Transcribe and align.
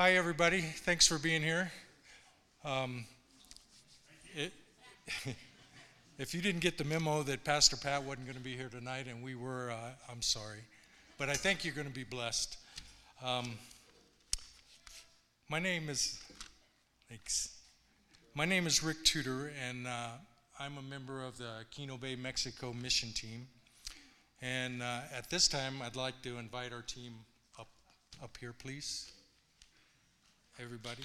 Hi, 0.00 0.12
everybody. 0.12 0.60
Thanks 0.60 1.08
for 1.08 1.18
being 1.18 1.42
here. 1.42 1.72
Um, 2.64 3.04
it, 4.36 4.52
if 6.20 6.32
you 6.32 6.40
didn't 6.40 6.60
get 6.60 6.78
the 6.78 6.84
memo 6.84 7.24
that 7.24 7.42
Pastor 7.42 7.76
Pat 7.76 8.04
wasn't 8.04 8.26
going 8.26 8.38
to 8.38 8.44
be 8.44 8.56
here 8.56 8.68
tonight, 8.68 9.08
and 9.08 9.24
we 9.24 9.34
were, 9.34 9.72
uh, 9.72 9.90
I'm 10.08 10.22
sorry. 10.22 10.60
But 11.18 11.30
I 11.30 11.34
think 11.34 11.64
you're 11.64 11.74
going 11.74 11.88
to 11.88 11.92
be 11.92 12.04
blessed. 12.04 12.58
Um, 13.24 13.58
my 15.48 15.58
name 15.58 15.88
is, 15.88 16.20
thanks. 17.08 17.56
My 18.36 18.44
name 18.44 18.68
is 18.68 18.84
Rick 18.84 19.04
Tudor, 19.04 19.50
and 19.68 19.88
uh, 19.88 20.10
I'm 20.60 20.78
a 20.78 20.82
member 20.82 21.24
of 21.24 21.38
the 21.38 21.64
Kino 21.72 21.96
Bay, 21.96 22.14
Mexico 22.14 22.72
mission 22.72 23.10
team. 23.10 23.48
And 24.42 24.80
uh, 24.80 25.00
at 25.12 25.28
this 25.28 25.48
time, 25.48 25.82
I'd 25.82 25.96
like 25.96 26.22
to 26.22 26.38
invite 26.38 26.72
our 26.72 26.82
team 26.82 27.14
up, 27.58 27.66
up 28.22 28.36
here, 28.38 28.52
please. 28.56 29.10
Everybody. 30.60 31.04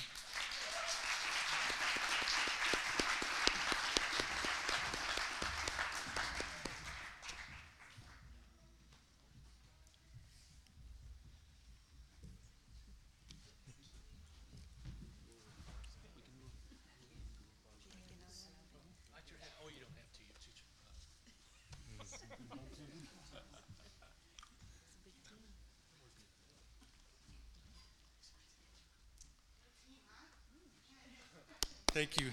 Thank 32.04 32.20
you. 32.20 32.32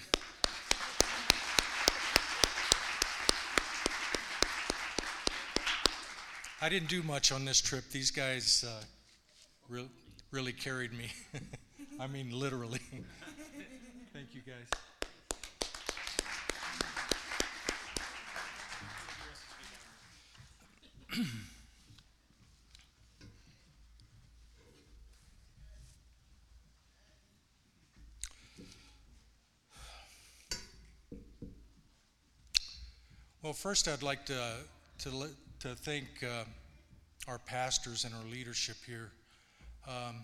I 6.60 6.68
didn't 6.68 6.88
do 6.88 7.04
much 7.04 7.30
on 7.30 7.44
this 7.44 7.60
trip. 7.60 7.84
These 7.92 8.10
guys 8.10 8.64
uh, 8.66 8.82
re- 9.68 9.88
really 10.32 10.52
carried 10.52 10.92
me. 10.92 11.12
I 12.00 12.08
mean, 12.08 12.32
literally. 12.32 12.80
Thank 14.12 14.34
you, 14.34 14.40
guys. 14.44 14.66
Well, 33.42 33.54
first, 33.54 33.88
I'd 33.88 34.02
like 34.02 34.26
to, 34.26 34.56
to, 34.98 35.28
to 35.60 35.68
thank 35.74 36.22
uh, 36.22 36.44
our 37.26 37.38
pastors 37.38 38.04
and 38.04 38.14
our 38.14 38.30
leadership 38.30 38.76
here, 38.86 39.12
um, 39.88 40.16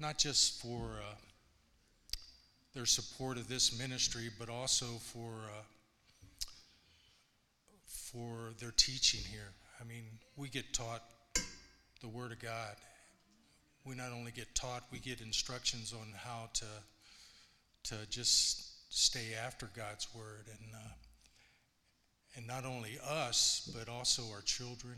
not 0.00 0.18
just 0.18 0.60
for 0.60 0.96
uh, 0.98 1.14
their 2.74 2.84
support 2.84 3.36
of 3.36 3.46
this 3.46 3.78
ministry, 3.78 4.30
but 4.40 4.48
also 4.48 4.86
for, 4.86 5.34
uh, 5.46 5.62
for 7.86 8.52
their 8.58 8.72
teaching 8.76 9.20
here. 9.30 9.52
I 9.80 9.84
mean, 9.84 10.02
we 10.36 10.48
get 10.48 10.74
taught 10.74 11.04
the 12.00 12.08
Word 12.08 12.32
of 12.32 12.40
God. 12.40 12.74
We 13.84 13.94
not 13.94 14.10
only 14.10 14.32
get 14.32 14.52
taught, 14.56 14.82
we 14.90 14.98
get 14.98 15.20
instructions 15.20 15.92
on 15.92 16.12
how 16.12 16.50
to, 16.54 16.66
to 17.84 18.10
just 18.10 18.92
stay 18.92 19.36
after 19.40 19.70
God's 19.76 20.08
Word. 20.12 20.46
And 20.48 20.74
uh, 20.74 20.88
and 22.38 22.46
not 22.46 22.64
only 22.64 22.98
us, 23.04 23.68
but 23.76 23.92
also 23.92 24.22
our 24.32 24.42
children 24.42 24.96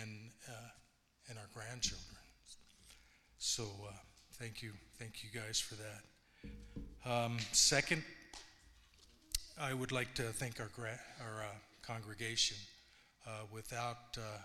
and 0.00 0.30
uh, 0.48 0.70
and 1.28 1.36
our 1.36 1.48
grandchildren. 1.52 2.16
So 3.38 3.64
uh, 3.88 3.92
thank 4.34 4.62
you, 4.62 4.70
thank 4.98 5.24
you 5.24 5.30
guys 5.38 5.58
for 5.58 5.74
that. 5.74 7.10
Um, 7.10 7.38
second, 7.50 8.04
I 9.60 9.74
would 9.74 9.90
like 9.90 10.14
to 10.14 10.22
thank 10.22 10.60
our 10.60 10.70
gra- 10.74 11.00
our 11.20 11.42
uh, 11.42 11.46
congregation. 11.82 12.56
Uh, 13.26 13.30
without 13.52 14.16
uh, 14.16 14.38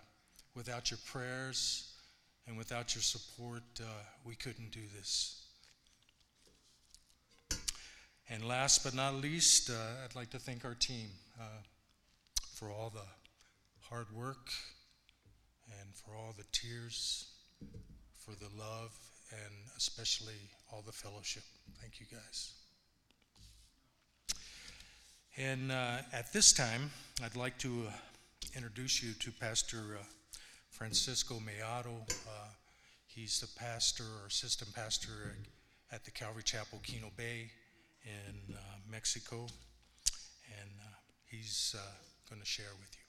without 0.55 0.89
your 0.89 0.99
prayers 1.05 1.93
and 2.47 2.57
without 2.57 2.95
your 2.95 3.03
support, 3.03 3.63
uh, 3.79 3.85
we 4.25 4.33
couldn't 4.35 4.71
do 4.71 4.81
this. 4.97 5.43
And 8.29 8.43
last 8.47 8.83
but 8.83 8.95
not 8.95 9.13
least, 9.13 9.69
I'd 9.69 10.15
like 10.15 10.31
to 10.31 10.39
thank 10.39 10.65
our 10.65 10.73
team. 10.73 11.09
For 12.55 12.71
all 12.71 12.89
the 12.89 13.05
hard 13.89 14.09
work 14.15 14.49
and 15.81 15.93
for 15.93 16.15
all 16.15 16.33
the 16.37 16.45
tears, 16.53 17.27
for 18.17 18.31
the 18.31 18.47
love, 18.57 18.97
and 19.29 19.53
especially 19.75 20.39
all 20.71 20.81
the 20.85 20.93
fellowship. 20.93 21.43
Thank 21.81 21.99
you 21.99 22.05
guys. 22.09 22.53
And 25.35 25.69
uh, 25.69 25.97
at 26.13 26.31
this 26.31 26.53
time, 26.53 26.91
I'd 27.21 27.35
like 27.35 27.57
to 27.57 27.87
uh, 27.89 27.91
introduce 28.55 29.03
you 29.03 29.11
to 29.15 29.33
Pastor 29.33 29.97
uh, 29.99 30.03
Francisco 30.69 31.35
Mellado. 31.35 32.09
Uh, 32.25 32.47
he's 33.05 33.41
the 33.41 33.59
pastor 33.59 34.05
or 34.05 34.27
assistant 34.27 34.73
pastor 34.73 35.35
at 35.91 36.05
the 36.05 36.11
Calvary 36.11 36.43
Chapel, 36.43 36.79
Kino 36.83 37.11
Bay 37.17 37.51
in 38.05 38.55
uh, 38.55 38.59
Mexico. 38.89 39.45
And 40.57 40.69
uh, 40.79 40.95
he's 41.25 41.75
going 42.35 42.43
to 42.43 42.51
share 42.51 42.65
with 42.81 42.89
you. 42.91 43.01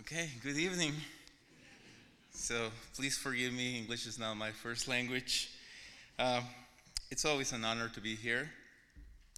Okay, 0.00 0.28
good 0.42 0.56
evening. 0.56 0.92
So 2.32 2.70
please 2.96 3.16
forgive 3.16 3.52
me, 3.52 3.78
English 3.78 4.06
is 4.06 4.18
not 4.18 4.34
my 4.34 4.50
first 4.50 4.88
language. 4.88 5.50
Um, 6.18 6.42
it's 7.12 7.24
always 7.24 7.52
an 7.52 7.64
honor 7.64 7.88
to 7.90 8.00
be 8.00 8.16
here. 8.16 8.50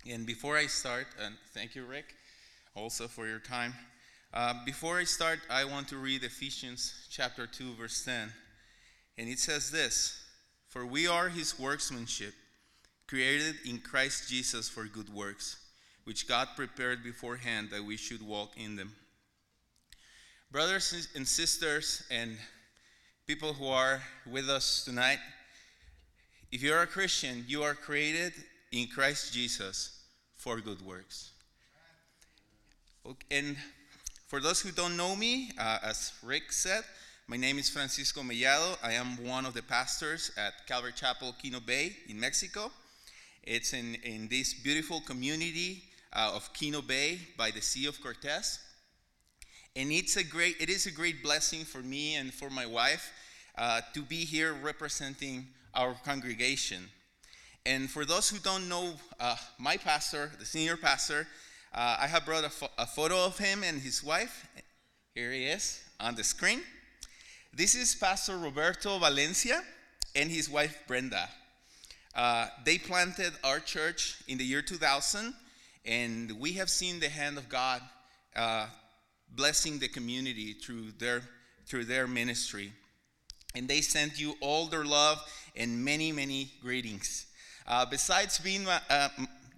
And 0.09 0.25
before 0.25 0.57
I 0.57 0.67
start, 0.67 1.09
and 1.23 1.35
thank 1.53 1.75
you, 1.75 1.85
Rick, 1.85 2.15
also 2.75 3.07
for 3.07 3.27
your 3.27 3.39
time. 3.39 3.75
Uh, 4.35 4.55
before 4.65 4.97
I 4.97 5.05
start, 5.05 5.41
I 5.51 5.67
want 5.67 5.89
to 5.89 5.99
read 5.99 6.25
Ephesians 6.25 7.07
chapter 7.11 7.47
2, 7.47 7.75
verse 7.75 8.03
10. 8.03 8.33
And 9.19 9.29
it 9.29 9.39
says 9.39 9.71
this 9.71 10.25
For 10.69 10.87
we 10.87 11.07
are 11.07 11.29
his 11.29 11.59
workmanship, 11.59 12.33
created 13.07 13.57
in 13.69 13.79
Christ 13.79 14.31
Jesus 14.31 14.71
for 14.71 14.85
good 14.85 15.13
works, 15.13 15.59
which 16.05 16.27
God 16.27 16.49
prepared 16.57 17.05
beforehand 17.05 17.69
that 17.73 17.85
we 17.85 17.99
should 17.99 18.27
walk 18.27 18.53
in 18.57 18.75
them. 18.75 18.93
Brothers 20.51 21.09
and 21.15 21.29
sisters, 21.29 22.03
and 22.11 22.39
people 23.27 23.53
who 23.53 23.67
are 23.67 24.01
with 24.27 24.49
us 24.49 24.83
tonight, 24.83 25.19
if 26.51 26.63
you're 26.63 26.81
a 26.81 26.87
Christian, 26.87 27.45
you 27.47 27.65
are 27.65 27.75
created 27.75 28.33
in 28.71 28.87
Christ 28.87 29.35
Jesus 29.35 30.01
for 30.39 30.59
good 30.63 30.81
works. 30.81 31.33
And 33.31 33.59
for 34.33 34.41
those 34.41 34.63
who 34.63 34.71
don't 34.71 34.97
know 34.97 35.15
me, 35.15 35.51
uh, 35.59 35.77
as 35.83 36.11
Rick 36.23 36.53
said, 36.53 36.85
my 37.29 37.37
name 37.37 37.59
is 37.59 37.69
Francisco 37.69 38.23
Mellado. 38.23 38.79
I 38.83 38.93
am 38.95 39.23
one 39.23 39.45
of 39.45 39.53
the 39.53 39.61
pastors 39.61 40.31
at 40.39 40.67
Calvary 40.67 40.95
Chapel, 40.97 41.35
Kino 41.39 41.61
Bay 41.61 41.95
in 42.09 42.19
Mexico. 42.19 42.71
It's 43.43 43.75
in, 43.75 43.97
in 43.97 44.29
this 44.29 44.55
beautiful 44.55 45.03
community 45.03 45.83
uh, 46.15 46.33
of 46.35 46.51
Kino 46.55 46.81
Bay 46.81 47.19
by 47.37 47.51
the 47.51 47.61
Sea 47.61 47.85
of 47.85 48.01
Cortez. 48.01 48.59
And 49.77 49.93
it's 49.93 50.17
a 50.17 50.25
great, 50.25 50.57
it 50.59 50.71
is 50.71 50.87
a 50.87 50.93
great 50.93 51.23
blessing 51.23 51.65
for 51.65 51.83
me 51.83 52.15
and 52.15 52.33
for 52.33 52.49
my 52.49 52.65
wife 52.65 53.13
uh, 53.59 53.83
to 53.93 54.01
be 54.01 54.25
here 54.25 54.55
representing 54.55 55.47
our 55.75 55.93
congregation. 56.07 56.89
And 57.67 57.91
for 57.91 58.07
those 58.07 58.31
who 58.31 58.39
don't 58.39 58.67
know 58.67 58.95
uh, 59.21 59.37
my 59.59 59.77
pastor, 59.77 60.33
the 60.39 60.47
senior 60.47 60.79
pastor, 60.79 61.27
uh, 61.75 61.97
I 62.01 62.07
have 62.07 62.27
brought 62.27 62.45
a, 62.45 62.51
fo- 62.51 62.71
a 62.77 62.87
photo 62.87 63.25
of 63.25 63.39
him 63.39 63.63
and 63.65 63.81
his 63.81 64.05
wife. 64.05 64.47
Here 65.15 65.33
he 65.33 65.47
is 65.47 65.83
on 65.99 66.15
the 66.15 66.25
screen. 66.25 66.61
This 67.55 67.75
is 67.75 67.95
Pastor 67.95 68.37
Roberto 68.37 68.99
Valencia 68.99 69.63
and 70.15 70.31
his 70.31 70.51
wife 70.51 70.79
Brenda. 70.87 71.29
Uh, 72.15 72.49
they 72.65 72.77
planted 72.77 73.33
our 73.43 73.59
church 73.59 74.23
in 74.29 74.37
the 74.37 74.45
year 74.45 74.61
2000, 74.61 75.33
and 75.87 76.33
we 76.39 76.53
have 76.53 76.69
seen 76.69 77.01
the 77.01 77.09
hand 77.09 77.39
of 77.39 77.49
God 77.49 77.81
uh, 78.37 78.67
blessing 79.35 79.79
the 79.79 79.89
community 79.89 80.53
through 80.53 80.93
their 80.99 81.23
through 81.67 81.85
their 81.85 82.07
ministry. 82.07 82.73
And 83.55 83.67
they 83.67 83.81
sent 83.81 84.21
you 84.21 84.35
all 84.41 84.67
their 84.67 84.85
love 84.85 85.23
and 85.57 85.83
many 85.83 86.13
many 86.13 86.53
greetings. 86.61 87.27
Uh, 87.67 87.87
besides 87.87 88.39
being 88.39 88.67
uh, 88.67 89.09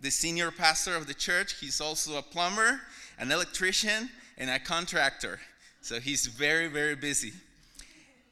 the 0.05 0.11
senior 0.11 0.51
pastor 0.51 0.95
of 0.95 1.07
the 1.07 1.15
church. 1.15 1.55
He's 1.55 1.81
also 1.81 2.19
a 2.19 2.23
plumber, 2.23 2.81
an 3.19 3.33
electrician, 3.33 4.11
and 4.37 4.51
a 4.51 4.59
contractor. 4.59 5.41
So 5.81 5.99
he's 5.99 6.27
very, 6.27 6.69
very 6.69 6.95
busy. 6.95 7.33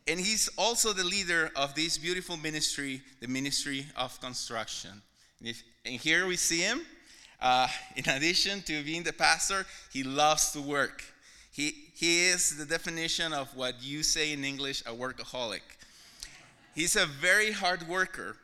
And 0.07 0.21
he's 0.21 0.51
also 0.59 0.93
the 0.93 1.05
leader 1.05 1.51
of 1.57 1.75
this 1.75 1.97
beautiful 1.97 2.37
ministry, 2.37 3.01
the 3.21 3.29
Ministry 3.29 3.87
of 3.97 4.21
Construction. 4.21 4.91
And, 5.39 5.49
if, 5.49 5.63
and 5.87 5.95
here 5.95 6.27
we 6.27 6.37
see 6.37 6.61
him. 6.61 6.83
Uh, 7.41 7.69
in 7.97 8.07
addition 8.09 8.61
to 8.63 8.83
being 8.85 9.03
the 9.03 9.13
pastor, 9.13 9.65
he 9.93 10.03
loves 10.03 10.53
to 10.53 10.61
work. 10.61 11.03
He, 11.53 11.75
he 11.95 12.27
is 12.27 12.57
the 12.57 12.67
definition 12.67 13.33
of 13.33 13.55
what 13.57 13.83
you 13.83 14.03
say 14.03 14.33
in 14.33 14.45
English, 14.45 14.83
a 14.83 14.93
workaholic. 14.93 15.61
He's 16.75 16.97
a 16.97 17.07
very 17.07 17.51
hard 17.51 17.89
worker. 17.89 18.37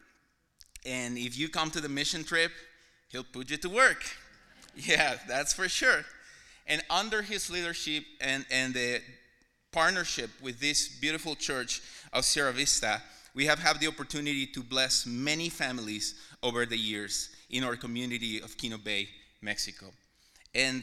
And 0.86 1.18
if 1.18 1.38
you 1.38 1.48
come 1.50 1.70
to 1.72 1.80
the 1.80 1.88
mission 1.88 2.24
trip, 2.24 2.52
he'll 3.08 3.24
put 3.24 3.50
you 3.50 3.56
to 3.58 3.68
work. 3.68 4.04
Yeah, 4.80 5.16
that's 5.26 5.52
for 5.52 5.68
sure. 5.68 6.04
And 6.68 6.82
under 6.88 7.22
his 7.22 7.50
leadership 7.50 8.04
and, 8.20 8.46
and 8.48 8.72
the 8.72 9.00
partnership 9.72 10.30
with 10.40 10.60
this 10.60 11.00
beautiful 11.00 11.34
church 11.34 11.82
of 12.12 12.24
Sierra 12.24 12.52
Vista, 12.52 13.02
we 13.34 13.46
have 13.46 13.58
had 13.58 13.80
the 13.80 13.88
opportunity 13.88 14.46
to 14.46 14.62
bless 14.62 15.04
many 15.04 15.48
families 15.48 16.14
over 16.44 16.64
the 16.64 16.76
years 16.76 17.30
in 17.50 17.64
our 17.64 17.74
community 17.74 18.40
of 18.40 18.56
Kino 18.56 18.78
Bay, 18.78 19.08
Mexico. 19.42 19.86
And 20.54 20.82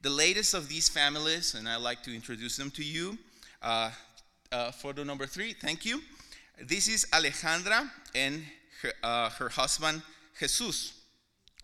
the 0.00 0.10
latest 0.10 0.54
of 0.54 0.68
these 0.68 0.88
families, 0.88 1.54
and 1.54 1.68
I'd 1.68 1.76
like 1.76 2.02
to 2.04 2.14
introduce 2.14 2.56
them 2.56 2.70
to 2.72 2.84
you. 2.84 3.18
Uh, 3.62 3.90
uh, 4.52 4.70
photo 4.70 5.02
number 5.02 5.26
three, 5.26 5.52
thank 5.52 5.84
you. 5.84 6.00
This 6.62 6.88
is 6.88 7.06
Alejandra 7.12 7.90
and 8.14 8.44
her, 8.82 8.92
uh, 9.02 9.30
her 9.30 9.48
husband, 9.48 10.02
Jesus. 10.38 11.03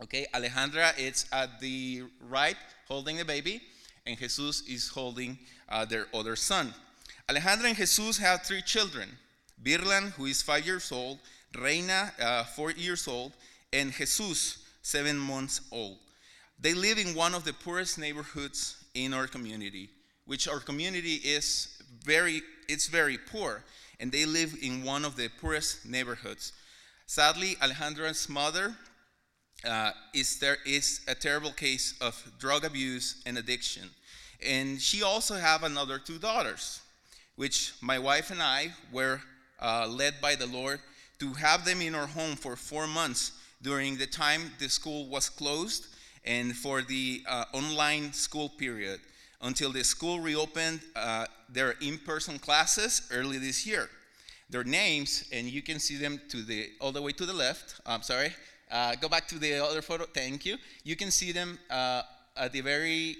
Okay, 0.03 0.27
Alejandra 0.33 0.99
is 0.99 1.27
at 1.31 1.61
the 1.61 2.05
right 2.27 2.57
holding 2.89 3.19
the 3.19 3.25
baby, 3.25 3.61
and 4.07 4.19
Jesus 4.19 4.63
is 4.67 4.89
holding 4.89 5.39
uh, 5.69 5.85
their 5.85 6.07
other 6.15 6.37
son. 6.37 6.73
Alejandra 7.29 7.67
and 7.67 7.77
Jesus 7.77 8.17
have 8.17 8.43
three 8.43 8.63
children 8.63 9.11
Birlan, 9.63 10.13
who 10.13 10.25
is 10.25 10.41
five 10.41 10.65
years 10.65 10.91
old, 10.91 11.19
Reina, 11.59 12.13
uh, 12.19 12.45
four 12.45 12.71
years 12.71 13.07
old, 13.07 13.33
and 13.75 13.93
Jesus, 13.93 14.65
seven 14.81 15.19
months 15.19 15.61
old. 15.71 15.99
They 16.59 16.73
live 16.73 16.97
in 16.97 17.15
one 17.15 17.35
of 17.35 17.45
the 17.45 17.53
poorest 17.53 17.99
neighborhoods 17.99 18.83
in 18.95 19.13
our 19.13 19.27
community, 19.27 19.91
which 20.25 20.49
our 20.49 20.61
community 20.61 21.17
is 21.17 21.83
very, 22.03 22.41
it's 22.71 22.89
very 22.89 23.19
poor, 23.19 23.65
and 23.99 24.11
they 24.11 24.25
live 24.25 24.57
in 24.63 24.83
one 24.83 25.05
of 25.05 25.17
the 25.17 25.29
poorest 25.43 25.85
neighborhoods. 25.85 26.55
Sadly, 27.07 27.57
Alejandra's 27.57 28.29
mother 28.31 28.75
uh, 29.65 29.93
is, 30.15 30.39
there, 30.39 30.59
is 30.65 31.01
a 31.09 31.15
terrible 31.15 31.53
case 31.53 31.95
of 32.01 32.33
drug 32.39 32.65
abuse 32.65 33.23
and 33.27 33.39
addiction. 33.39 33.91
And 34.47 34.81
she 34.81 35.03
also 35.03 35.35
have 35.35 35.63
another 35.63 35.99
two 35.99 36.19
daughters, 36.19 36.81
which 37.37 37.73
my 37.81 37.99
wife 37.99 38.31
and 38.31 38.43
I 38.43 38.73
were 38.93 39.21
uh, 39.61 39.87
led 39.89 40.21
by 40.21 40.35
the 40.35 40.47
Lord 40.47 40.81
to 41.19 41.35
have 41.35 41.65
them 41.65 41.83
in 41.83 41.95
our 41.95 42.07
home 42.07 42.37
for 42.37 42.57
four 42.57 42.87
months 42.87 43.33
during 43.63 43.99
the 43.99 44.07
time 44.07 44.53
the 44.59 44.69
school 44.69 45.07
was 45.07 45.29
closed 45.29 45.89
and 46.25 46.57
for 46.57 46.83
the 46.83 47.23
uh, 47.29 47.45
online 47.53 48.13
school 48.13 48.49
period 48.49 49.01
until 49.43 49.73
the 49.73 49.85
school 49.85 50.21
reopened 50.21 50.81
uh, 50.97 51.27
their 51.49 51.73
in-person 51.81 52.39
classes 52.39 53.09
early 53.13 53.39
this 53.39 53.67
year. 53.67 53.89
Their 54.51 54.65
names, 54.65 55.25
and 55.33 55.47
you 55.47 55.63
can 55.63 55.79
see 55.79 55.97
them 55.97 56.21
to 56.31 56.43
the 56.43 56.71
all 56.81 56.91
the 56.91 57.01
way 57.01 57.13
to 57.13 57.25
the 57.25 57.33
left. 57.33 57.81
I'm 57.87 58.03
sorry. 58.03 58.33
Uh, 58.71 58.95
go 58.97 59.09
back 59.09 59.27
to 59.29 59.39
the 59.39 59.65
other 59.65 59.83
photo. 59.83 60.05
Thank 60.05 60.47
you. 60.47 60.57
You 60.85 60.97
can 60.97 61.11
see 61.11 61.33
them 61.33 61.59
uh, 61.71 62.03
at 62.37 62.53
the 62.53 62.61
very 62.61 63.17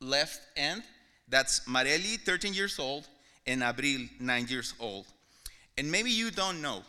left 0.00 0.40
end. 0.56 0.82
That's 1.28 1.60
Mareli, 1.60 2.20
13 2.20 2.54
years 2.54 2.78
old, 2.78 3.06
and 3.46 3.62
Abril, 3.62 4.08
9 4.20 4.46
years 4.48 4.74
old. 4.78 5.06
And 5.78 5.90
maybe 5.90 6.10
you 6.10 6.30
don't 6.30 6.62
know, 6.62 6.82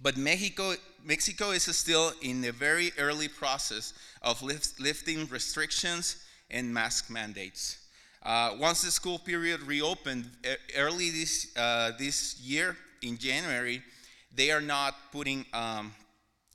but 0.00 0.16
Mexico, 0.16 0.74
Mexico 1.04 1.50
is 1.50 1.64
still 1.76 2.12
in 2.22 2.44
a 2.44 2.52
very 2.52 2.92
early 2.98 3.28
process 3.28 3.92
of 4.22 4.42
lift, 4.42 4.78
lifting 4.78 5.26
restrictions 5.28 6.24
and 6.50 6.72
mask 6.72 7.10
mandates. 7.10 7.78
Uh, 8.22 8.54
once 8.58 8.82
the 8.82 8.90
school 8.90 9.18
period 9.18 9.62
reopened 9.62 10.28
early 10.76 11.10
this, 11.10 11.56
uh, 11.56 11.92
this 11.98 12.40
year 12.40 12.76
in 13.02 13.16
January, 13.16 13.82
they 14.34 14.50
are 14.50 14.60
not 14.60 14.94
putting, 15.12 15.46
um, 15.52 15.92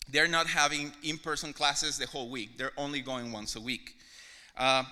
they're 0.09 0.27
not 0.27 0.47
having 0.47 0.91
in-person 1.03 1.53
classes 1.53 1.97
the 1.97 2.07
whole 2.07 2.29
week. 2.29 2.57
They're 2.57 2.71
only 2.77 3.01
going 3.01 3.31
once 3.31 3.55
a 3.55 3.61
week. 3.61 3.95
Uh, 4.57 4.83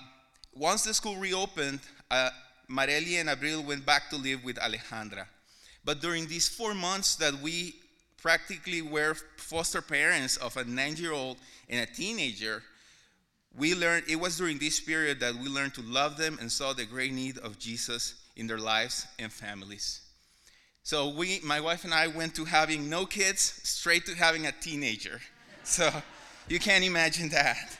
once 0.54 0.84
the 0.84 0.94
school 0.94 1.18
reopened, 1.18 1.80
uh, 2.10 2.30
and 2.70 3.30
Abril 3.30 3.66
went 3.66 3.86
back 3.86 4.10
to 4.10 4.16
live 4.16 4.44
with 4.44 4.58
Alejandra. 4.58 5.26
But 5.84 6.02
during 6.02 6.28
these 6.28 6.48
four 6.48 6.74
months 6.74 7.16
that 7.16 7.34
we 7.42 7.76
practically 8.18 8.82
were 8.82 9.16
foster 9.38 9.82
parents 9.82 10.38
of 10.38 10.56
a 10.56 10.64
nine-year-old 10.64 11.38
and 11.70 11.82
a 11.82 11.92
teenager, 11.92 12.64
we 13.58 13.76
learned 13.76 14.06
it 14.08 14.16
was 14.16 14.38
during 14.38 14.58
this 14.58 14.80
period 14.80 15.20
that 15.20 15.36
we 15.36 15.50
learned 15.50 15.74
to 15.74 15.82
love 15.82 16.18
them 16.18 16.38
and 16.40 16.52
saw 16.52 16.72
the 16.72 16.86
great 16.86 17.12
need 17.12 17.38
of 17.40 17.60
Jesus 17.60 18.16
in 18.38 18.48
their 18.48 18.60
lives 18.60 19.06
and 19.20 19.32
families. 19.32 20.02
So 20.84 21.10
we, 21.10 21.40
my 21.44 21.60
wife 21.60 21.84
and 21.84 21.94
I, 21.94 22.08
went 22.08 22.36
to 22.36 22.46
having 22.46 22.90
no 22.90 23.06
kids 23.06 23.60
straight 23.64 24.06
to 24.08 24.16
having 24.16 24.48
a 24.48 24.52
teenager. 24.52 25.22
So 25.64 25.92
you 26.48 26.58
can't 26.58 26.84
imagine 26.84 27.30
that. 27.30 27.78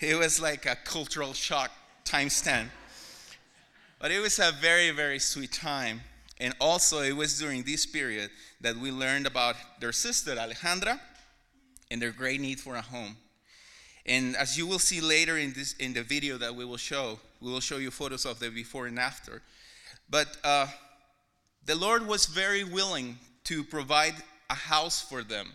It 0.00 0.16
was 0.16 0.40
like 0.40 0.64
a 0.64 0.76
cultural 0.76 1.34
shock 1.34 1.70
times 2.02 2.40
10. 2.40 2.70
But 3.98 4.10
it 4.10 4.20
was 4.20 4.38
a 4.38 4.50
very, 4.50 4.90
very 4.92 5.18
sweet 5.18 5.52
time. 5.52 6.00
And 6.40 6.54
also, 6.58 7.02
it 7.02 7.14
was 7.14 7.38
during 7.38 7.64
this 7.64 7.84
period 7.84 8.30
that 8.62 8.76
we 8.76 8.90
learned 8.90 9.26
about 9.26 9.56
their 9.78 9.92
sister, 9.92 10.36
Alejandra, 10.36 10.98
and 11.90 12.00
their 12.00 12.12
great 12.12 12.40
need 12.40 12.60
for 12.60 12.76
a 12.76 12.82
home. 12.82 13.16
And 14.06 14.34
as 14.36 14.56
you 14.56 14.66
will 14.66 14.78
see 14.78 15.02
later 15.02 15.36
in, 15.36 15.52
this, 15.52 15.74
in 15.74 15.92
the 15.92 16.02
video 16.02 16.38
that 16.38 16.54
we 16.54 16.64
will 16.64 16.78
show, 16.78 17.20
we 17.42 17.50
will 17.50 17.60
show 17.60 17.76
you 17.76 17.90
photos 17.90 18.24
of 18.24 18.38
the 18.38 18.50
before 18.50 18.86
and 18.86 18.98
after. 18.98 19.42
But 20.08 20.36
uh, 20.42 20.68
the 21.68 21.74
Lord 21.74 22.06
was 22.06 22.24
very 22.24 22.64
willing 22.64 23.18
to 23.44 23.62
provide 23.62 24.14
a 24.48 24.54
house 24.54 25.02
for 25.02 25.22
them 25.22 25.52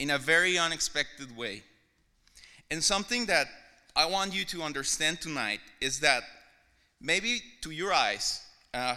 in 0.00 0.10
a 0.10 0.18
very 0.18 0.58
unexpected 0.58 1.36
way. 1.36 1.62
And 2.68 2.82
something 2.82 3.26
that 3.26 3.46
I 3.94 4.06
want 4.06 4.34
you 4.34 4.44
to 4.46 4.62
understand 4.62 5.20
tonight 5.20 5.60
is 5.80 6.00
that 6.00 6.24
maybe 7.00 7.40
to 7.62 7.70
your 7.70 7.92
eyes, 7.92 8.44
uh, 8.74 8.96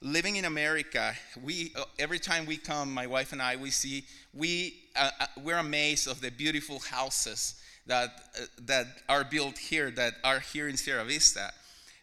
living 0.00 0.36
in 0.36 0.44
America, 0.44 1.14
we 1.42 1.72
uh, 1.74 1.82
every 1.98 2.20
time 2.20 2.46
we 2.46 2.56
come, 2.56 2.94
my 2.94 3.08
wife 3.08 3.32
and 3.32 3.42
I, 3.42 3.56
we 3.56 3.70
see 3.70 4.04
we 4.32 4.74
uh, 4.94 5.10
uh 5.18 5.26
we're 5.42 5.58
amazed 5.58 6.06
of 6.06 6.20
the 6.20 6.30
beautiful 6.30 6.78
houses 6.78 7.60
that, 7.86 8.10
uh, 8.40 8.44
that 8.66 8.86
are 9.08 9.24
built 9.24 9.58
here, 9.58 9.90
that 9.90 10.14
are 10.22 10.38
here 10.38 10.68
in 10.68 10.76
Sierra 10.76 11.04
Vista. 11.04 11.50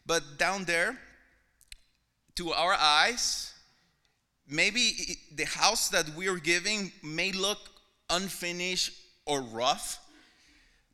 But 0.05 0.37
down 0.37 0.65
there, 0.65 0.97
to 2.37 2.53
our 2.53 2.73
eyes, 2.73 3.51
maybe 4.47 5.17
the 5.33 5.45
house 5.45 5.89
that 5.89 6.07
we 6.15 6.27
are 6.27 6.37
giving 6.37 6.91
may 7.03 7.31
look 7.31 7.57
unfinished 8.11 8.93
or 9.25 9.41
rough, 9.41 9.99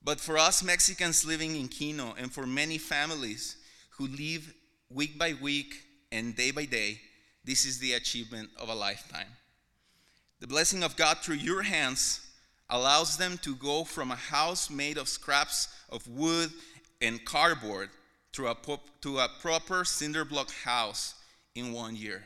but 0.02 0.22
for 0.22 0.38
us 0.38 0.64
Mexicans 0.64 1.26
living 1.26 1.58
in 1.58 1.68
Kino 1.68 2.16
and 2.18 2.32
for 2.32 2.48
many 2.48 2.78
families 2.78 3.58
who 3.98 4.08
live 4.08 4.54
week 4.90 5.20
by 5.20 5.34
week 5.42 5.76
and 6.14 6.34
day 6.34 6.52
by 6.52 6.64
day, 6.64 7.02
this 7.44 7.66
is 7.66 7.78
the 7.78 7.94
achievement 7.94 8.50
of 8.58 8.70
a 8.70 8.76
lifetime. 8.76 9.28
The 10.40 10.48
blessing 10.48 10.82
of 10.82 10.96
God 10.96 11.18
through 11.18 11.36
your 11.36 11.64
hands 11.64 12.22
allows 12.70 13.18
them 13.18 13.38
to 13.40 13.56
go 13.56 13.84
from 13.84 14.12
a 14.12 14.16
house 14.16 14.70
made 14.70 14.98
of 14.98 15.10
scraps 15.10 15.68
of 15.90 16.08
wood 16.08 16.52
and 17.02 17.24
cardboard 17.26 17.90
to 18.32 18.48
a, 18.48 18.56
to 19.02 19.20
a 19.20 19.30
proper 19.42 19.84
cinder 19.84 20.24
block 20.24 20.50
house 20.64 21.16
in 21.56 21.74
one 21.74 21.96
year. 21.96 22.24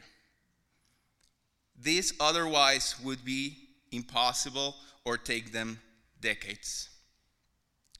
This 1.80 2.14
otherwise 2.20 2.96
would 3.04 3.24
be 3.24 3.58
impossible 3.92 4.76
or 5.06 5.18
take 5.18 5.52
them 5.52 5.80
decades. 6.22 6.90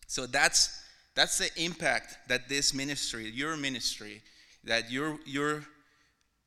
So 0.08 0.26
that's, 0.26 0.84
that's 1.16 1.38
the 1.38 1.50
impact 1.58 2.18
that 2.28 2.50
this 2.50 2.74
ministry, 2.74 3.30
your 3.30 3.56
ministry, 3.56 4.22
that 4.64 4.92
your, 4.92 5.20
your 5.26 5.64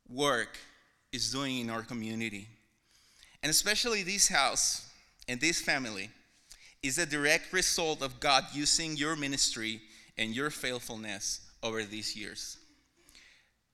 work 0.09 0.59
is 1.13 1.31
doing 1.31 1.59
in 1.59 1.71
our 1.71 1.83
community. 1.83 2.49
And 3.43 3.51
especially 3.51 4.03
this 4.03 4.29
house 4.29 4.89
and 5.29 5.41
this 5.41 5.61
family 5.61 6.11
is 6.83 6.99
a 6.99 7.07
direct 7.07 7.53
result 7.53 8.03
of 8.03 8.21
God 8.21 8.45
using 8.53 8.97
your 8.97 9.17
ministry 9.17 9.81
and 10.17 10.35
your 10.35 10.51
faithfulness 10.51 11.41
over 11.63 11.85
these 11.85 12.17
years. 12.17 12.57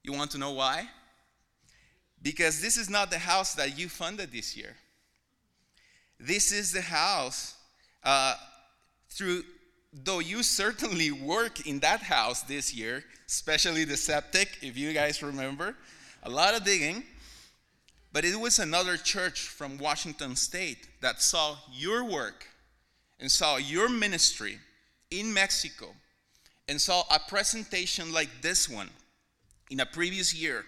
You 0.07 0.13
want 0.13 0.31
to 0.31 0.39
know 0.39 0.53
why? 0.53 0.89
Because 2.23 2.63
this 2.63 2.77
is 2.77 2.89
not 2.89 3.11
the 3.11 3.19
house 3.19 3.57
that 3.57 3.77
you 3.77 3.89
funded 3.89 4.31
this 4.31 4.57
year. 4.57 4.77
This 6.21 6.53
is 6.53 6.71
the 6.71 6.81
house 6.81 7.57
uh, 8.05 8.37
through 9.11 9.43
though 9.93 10.21
you 10.21 10.45
certainly 10.45 11.11
work 11.11 11.67
in 11.67 11.81
that 11.81 12.03
house 12.03 12.43
this 12.43 12.73
year, 12.73 13.03
especially 13.27 13.85
the 13.85 13.97
septic, 13.97 14.59
if 14.63 14.77
you 14.77 14.93
guys 14.93 15.23
remember, 15.25 15.75
a 16.23 16.31
lot 16.31 16.55
of 16.55 16.63
digging. 16.63 17.03
But 18.13 18.25
it 18.25 18.39
was 18.39 18.61
another 18.61 18.97
church 18.97 19.41
from 19.41 19.77
Washington 19.77 20.37
State 20.37 20.87
that 21.01 21.21
saw 21.21 21.57
your 21.73 22.05
work 22.05 22.47
and 23.19 23.31
saw 23.31 23.57
your 23.57 23.89
ministry 23.89 24.59
in 25.11 25.33
Mexico 25.33 25.87
and 26.69 26.81
saw 26.81 27.03
a 27.11 27.19
presentation 27.19 28.13
like 28.13 28.29
this 28.41 28.69
one 28.69 28.91
in 29.71 29.81
a 29.81 29.87
previous 29.87 30.35
year. 30.35 30.65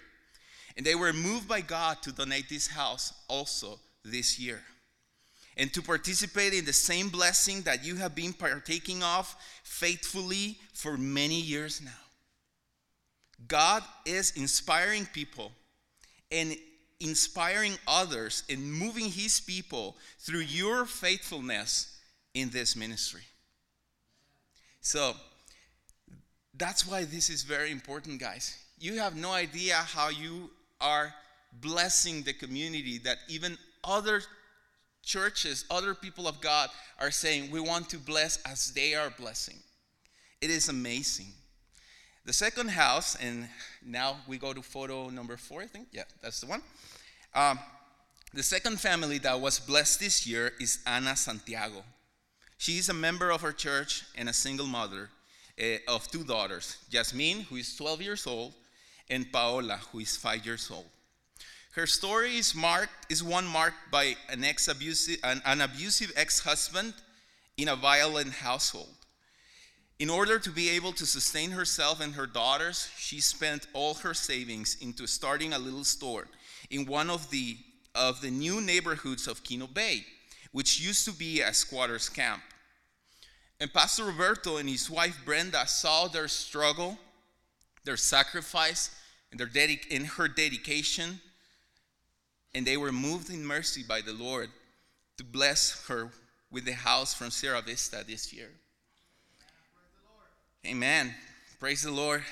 And 0.77 0.87
they 0.87 0.95
were 0.95 1.13
moved 1.13 1.49
by 1.49 1.61
God 1.61 2.03
to 2.03 2.13
donate 2.13 2.49
this 2.49 2.69
house 2.69 3.13
also 3.29 3.79
this 4.05 4.39
year 4.39 4.61
and 5.57 5.73
to 5.75 5.83
participate 5.83 6.55
in 6.55 6.65
the 6.65 6.73
same 6.73 7.09
blessing 7.09 7.63
that 7.63 7.85
you 7.85 7.97
have 7.97 8.15
been 8.15 8.33
partaking 8.33 9.03
of 9.03 9.35
faithfully 9.65 10.57
for 10.73 10.97
many 10.97 11.41
years 11.41 11.83
now. 11.85 11.91
God 13.47 13.83
is 14.07 14.33
inspiring 14.37 15.07
people 15.13 15.53
and 16.31 16.57
inspiring 17.01 17.75
others 17.87 18.45
and 18.49 18.73
moving 18.73 19.07
his 19.07 19.41
people 19.41 19.97
through 20.21 20.41
your 20.41 20.87
faithfulness 20.87 21.99
in 22.35 22.51
this 22.51 22.77
ministry. 22.77 23.23
So, 24.81 25.15
that's 26.57 26.87
why 26.87 27.05
this 27.05 27.31
is 27.31 27.43
very 27.43 27.71
important, 27.71 28.21
guys. 28.21 28.59
You 28.81 28.99
have 28.99 29.17
no 29.17 29.33
idea 29.33 29.75
how 29.75 30.09
you 30.09 30.51
are 30.81 31.15
blessing 31.61 32.23
the 32.23 32.33
community 32.33 32.99
that 32.99 33.19
even 33.29 33.59
other 33.83 34.23
churches, 35.03 35.65
other 35.71 35.95
people 35.95 36.29
of 36.29 36.41
God 36.41 36.71
are 37.01 37.11
saying, 37.11 37.51
We 37.51 37.61
want 37.61 37.89
to 37.91 37.99
bless 37.99 38.39
as 38.43 38.73
they 38.73 38.95
are 38.95 39.11
blessing. 39.11 39.57
It 40.41 40.51
is 40.51 40.69
amazing. 40.69 41.33
The 42.25 42.33
second 42.33 42.69
house, 42.69 43.17
and 43.17 43.49
now 43.85 44.19
we 44.29 44.37
go 44.39 44.53
to 44.53 44.63
photo 44.63 45.09
number 45.09 45.37
four, 45.37 45.63
I 45.63 45.67
think. 45.67 45.89
Yeah, 45.93 46.05
that's 46.21 46.41
the 46.41 46.47
one. 46.47 46.63
Um, 47.35 47.59
the 48.35 48.43
second 48.43 48.79
family 48.79 49.19
that 49.19 49.41
was 49.41 49.59
blessed 49.59 50.01
this 50.01 50.27
year 50.27 50.53
is 50.61 50.81
Ana 50.87 51.17
Santiago. 51.17 51.83
She 52.59 52.77
is 52.77 52.91
a 52.91 52.95
member 52.95 53.31
of 53.31 53.45
our 53.45 53.53
church 53.53 54.05
and 54.17 54.29
a 54.29 54.33
single 54.33 54.67
mother 54.67 55.09
uh, 55.61 55.79
of 55.89 56.07
two 56.09 56.25
daughters, 56.25 56.77
Jasmine, 56.91 57.43
who 57.43 57.57
is 57.57 57.75
12 57.77 58.03
years 58.03 58.27
old, 58.27 58.53
and 59.11 59.31
Paola, 59.33 59.81
who 59.93 60.01
is 60.01 60.17
five 60.17 60.45
years 60.45 60.71
old. 60.71 60.87
Her 61.73 61.87
story 61.87 62.37
is 62.37 62.55
marked 62.55 63.11
is 63.11 63.23
one 63.23 63.47
marked 63.47 63.91
by 63.91 64.17
an 64.31 64.43
ex 64.45 64.69
abusive 64.69 65.19
an, 65.23 65.41
an 65.45 65.61
abusive 65.61 66.13
ex-husband 66.17 66.95
in 67.57 67.69
a 67.69 67.77
violent 67.77 68.33
household. 68.33 68.95
In 69.99 70.11
order 70.11 70.39
to 70.39 70.51
be 70.51 70.71
able 70.71 70.93
to 70.93 71.07
sustain 71.07 71.51
herself 71.51 72.01
and 72.01 72.15
her 72.15 72.27
daughters, 72.27 72.89
she 72.97 73.21
spent 73.21 73.67
all 73.73 73.95
her 73.95 74.15
savings 74.15 74.77
into 74.81 75.07
starting 75.07 75.53
a 75.53 75.59
little 75.59 75.85
store 75.85 76.29
in 76.71 76.87
one 76.87 77.11
of 77.11 77.31
the 77.31 77.57
of 77.95 78.21
the 78.21 78.31
new 78.31 78.61
neighborhoods 78.61 79.27
of 79.27 79.43
Kino 79.43 79.67
Bay, 79.67 80.05
which 80.53 80.81
used 80.81 81.05
to 81.05 81.13
be 81.13 81.41
a 81.41 81.53
squatters 81.53 82.09
camp. 82.09 82.43
And 83.61 83.73
Pastor 83.73 84.05
Roberto 84.05 84.59
and 84.59 84.69
his 84.69 84.89
wife 84.89 85.19
Brenda 85.25 85.67
saw 85.67 86.07
their 86.07 86.29
struggle, 86.29 86.97
their 87.89 87.97
sacrifice, 87.97 88.95
and 89.31 89.41
their 89.41 89.47
dedic- 89.47 89.87
and 89.91 90.07
her 90.07 90.29
dedication 90.29 91.19
and 92.55 92.67
they 92.67 92.77
were 92.77 92.93
moved 92.93 93.31
in 93.31 93.43
mercy 93.45 93.83
by 93.83 94.03
the 94.03 94.13
Lord 94.13 94.51
to 95.17 95.25
bless 95.25 95.87
her 95.87 96.11
with 96.51 96.67
the 96.67 96.73
house 96.73 97.15
from 97.15 97.31
Sierra 97.31 97.63
Vista 97.63 98.05
this 98.07 98.31
year. 98.31 98.51
Amen. 100.67 101.15
Praise 101.59 101.83
the 101.83 101.91
Lord. 101.91 102.23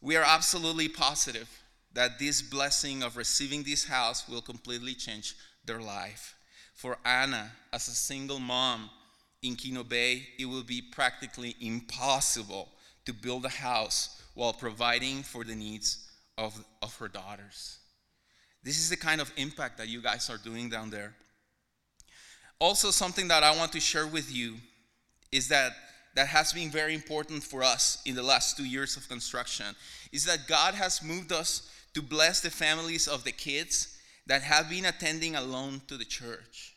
We 0.00 0.14
are 0.14 0.24
absolutely 0.24 0.88
positive 0.88 1.48
that 1.92 2.20
this 2.20 2.40
blessing 2.40 3.02
of 3.02 3.16
receiving 3.16 3.64
this 3.64 3.84
house 3.84 4.28
will 4.28 4.42
completely 4.42 4.94
change 4.94 5.34
their 5.64 5.80
life. 5.80 6.36
For 6.74 6.98
Anna, 7.04 7.50
as 7.72 7.88
a 7.88 7.92
single 7.96 8.38
mom 8.38 8.90
in 9.42 9.56
Kino 9.56 9.82
Bay, 9.82 10.28
it 10.38 10.46
will 10.46 10.62
be 10.62 10.82
practically 10.82 11.56
impossible 11.60 12.68
to 13.06 13.12
build 13.12 13.44
a 13.44 13.48
house 13.48 14.22
while 14.38 14.52
providing 14.52 15.24
for 15.24 15.42
the 15.42 15.56
needs 15.56 16.08
of, 16.38 16.64
of 16.80 16.96
her 16.98 17.08
daughters. 17.08 17.78
This 18.62 18.78
is 18.78 18.88
the 18.88 18.96
kind 18.96 19.20
of 19.20 19.32
impact 19.36 19.78
that 19.78 19.88
you 19.88 20.00
guys 20.00 20.30
are 20.30 20.36
doing 20.36 20.70
down 20.70 20.90
there. 20.90 21.12
Also, 22.60 22.92
something 22.92 23.26
that 23.26 23.42
I 23.42 23.56
want 23.56 23.72
to 23.72 23.80
share 23.80 24.06
with 24.06 24.32
you 24.32 24.54
is 25.32 25.48
that 25.48 25.72
that 26.14 26.28
has 26.28 26.52
been 26.52 26.70
very 26.70 26.94
important 26.94 27.42
for 27.42 27.64
us 27.64 28.00
in 28.06 28.14
the 28.14 28.22
last 28.22 28.56
two 28.56 28.64
years 28.64 28.96
of 28.96 29.08
construction 29.08 29.74
is 30.12 30.24
that 30.26 30.46
God 30.46 30.74
has 30.74 31.02
moved 31.02 31.32
us 31.32 31.68
to 31.94 32.00
bless 32.00 32.40
the 32.40 32.50
families 32.50 33.08
of 33.08 33.24
the 33.24 33.32
kids 33.32 33.98
that 34.28 34.42
have 34.42 34.70
been 34.70 34.84
attending 34.84 35.34
alone 35.34 35.80
to 35.88 35.96
the 35.96 36.04
church. 36.04 36.76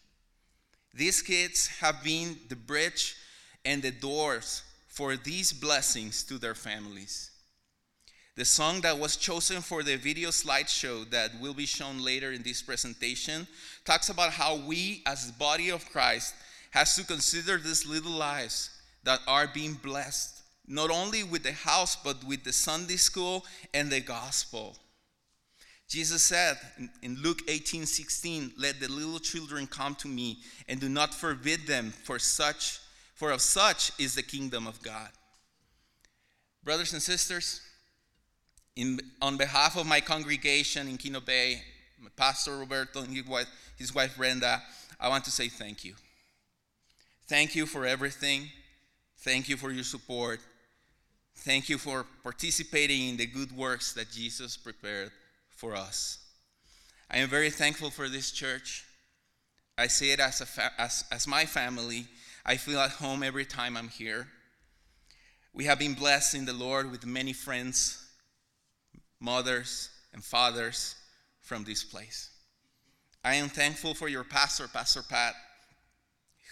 These 0.96 1.22
kids 1.22 1.68
have 1.80 2.04
been 2.04 2.38
the 2.50 2.56
bridge 2.56 3.18
and 3.64 3.84
the 3.84 3.92
doors 3.92 4.64
for 4.88 5.16
these 5.16 5.54
blessings 5.54 6.24
to 6.24 6.40
their 6.40 6.56
families. 6.56 7.31
The 8.42 8.46
song 8.46 8.82
that 8.82 8.98
was 8.98 9.18
chosen 9.18 9.62
for 9.62 9.84
the 9.84 9.98
video 9.98 10.30
slideshow 10.30 11.08
that 11.12 11.40
will 11.40 11.54
be 11.54 11.68
shown 11.68 12.04
later 12.04 12.32
in 12.32 12.42
this 12.42 12.64
presentation 12.64 13.46
talks 13.86 14.10
about 14.10 14.32
how 14.32 14.56
we, 14.56 15.04
as 15.06 15.28
the 15.28 15.38
body 15.38 15.70
of 15.70 15.88
Christ, 15.92 16.34
has 16.72 16.96
to 16.96 17.04
consider 17.04 17.60
these 17.60 17.86
little 17.86 18.14
lives 18.14 18.72
that 19.04 19.20
are 19.28 19.46
being 19.46 19.76
blessed, 19.76 20.42
not 20.68 20.90
only 20.90 21.22
with 21.24 21.44
the 21.44 21.52
house, 21.52 21.96
but 21.96 22.24
with 22.24 22.44
the 22.44 22.52
Sunday 22.52 22.96
school 22.96 23.46
and 23.76 23.92
the 23.92 24.02
gospel. 24.02 24.76
Jesus 25.88 26.24
said 26.24 26.58
in 27.04 27.22
Luke 27.22 27.44
18 27.48 27.86
16, 27.86 28.54
Let 28.58 28.80
the 28.80 28.92
little 28.92 29.20
children 29.20 29.68
come 29.68 29.94
to 29.98 30.08
me, 30.08 30.40
and 30.68 30.80
do 30.80 30.90
not 30.90 31.14
forbid 31.14 31.68
them, 31.68 31.92
for 31.92 32.18
such, 32.18 32.80
for 33.14 33.30
of 33.30 33.42
such 33.42 33.92
is 34.00 34.16
the 34.16 34.24
kingdom 34.24 34.66
of 34.66 34.82
God. 34.82 35.10
Brothers 36.64 36.94
and 36.94 37.04
sisters, 37.04 37.62
in, 38.76 39.00
on 39.22 39.38
behalf 39.38 39.78
of 39.78 39.86
my 39.86 40.00
congregation 40.00 40.88
in 40.88 40.98
Kino 40.98 41.20
Bay, 41.20 41.62
Pastor 42.16 42.58
Roberto 42.58 43.02
and 43.02 43.16
his 43.78 43.94
wife, 43.94 44.18
Brenda, 44.18 44.62
I 45.00 45.10
want 45.10 45.26
to 45.26 45.32
say 45.32 45.50
thank 45.50 45.84
you. 45.84 45.96
Thank 47.28 47.56
you 47.56 47.66
for 47.66 47.86
everything. 47.86 48.50
Thank 49.20 49.50
you 49.50 49.58
for 49.58 49.72
your 49.72 49.84
support. 49.84 50.40
Thank 51.36 51.70
you 51.70 51.78
for 51.78 52.06
participating 52.24 53.10
in 53.10 53.18
the 53.18 53.26
good 53.26 53.56
works 53.56 53.94
that 53.94 54.12
Jesus 54.12 54.58
prepared 54.58 55.12
for 55.50 55.76
us. 55.76 56.20
I 57.10 57.18
am 57.18 57.30
very 57.30 57.50
thankful 57.50 57.90
for 57.90 58.10
this 58.10 58.32
church. 58.32 58.86
I 59.78 59.88
see 59.88 60.12
it 60.12 60.20
as, 60.20 60.42
fa- 60.42 60.72
as, 60.78 61.04
as 61.12 61.28
my 61.28 61.46
family. 61.46 62.06
I 62.46 62.58
feel 62.58 62.80
at 62.80 62.92
home 62.92 63.24
every 63.24 63.46
time 63.46 63.78
I'm 63.78 63.90
here. 63.90 64.28
We 65.54 65.66
have 65.66 65.80
been 65.80 65.94
blessed 65.94 66.36
in 66.36 66.46
the 66.46 66.54
Lord 66.54 66.90
with 66.92 67.06
many 67.06 67.34
friends 67.34 68.01
mothers, 69.22 69.90
and 70.14 70.24
fathers 70.24 70.96
from 71.40 71.64
this 71.64 71.84
place. 71.84 72.30
I 73.24 73.36
am 73.36 73.48
thankful 73.48 73.94
for 73.94 74.10
your 74.10 74.24
pastor, 74.24 74.68
Pastor 74.68 75.04
Pat, 75.08 75.36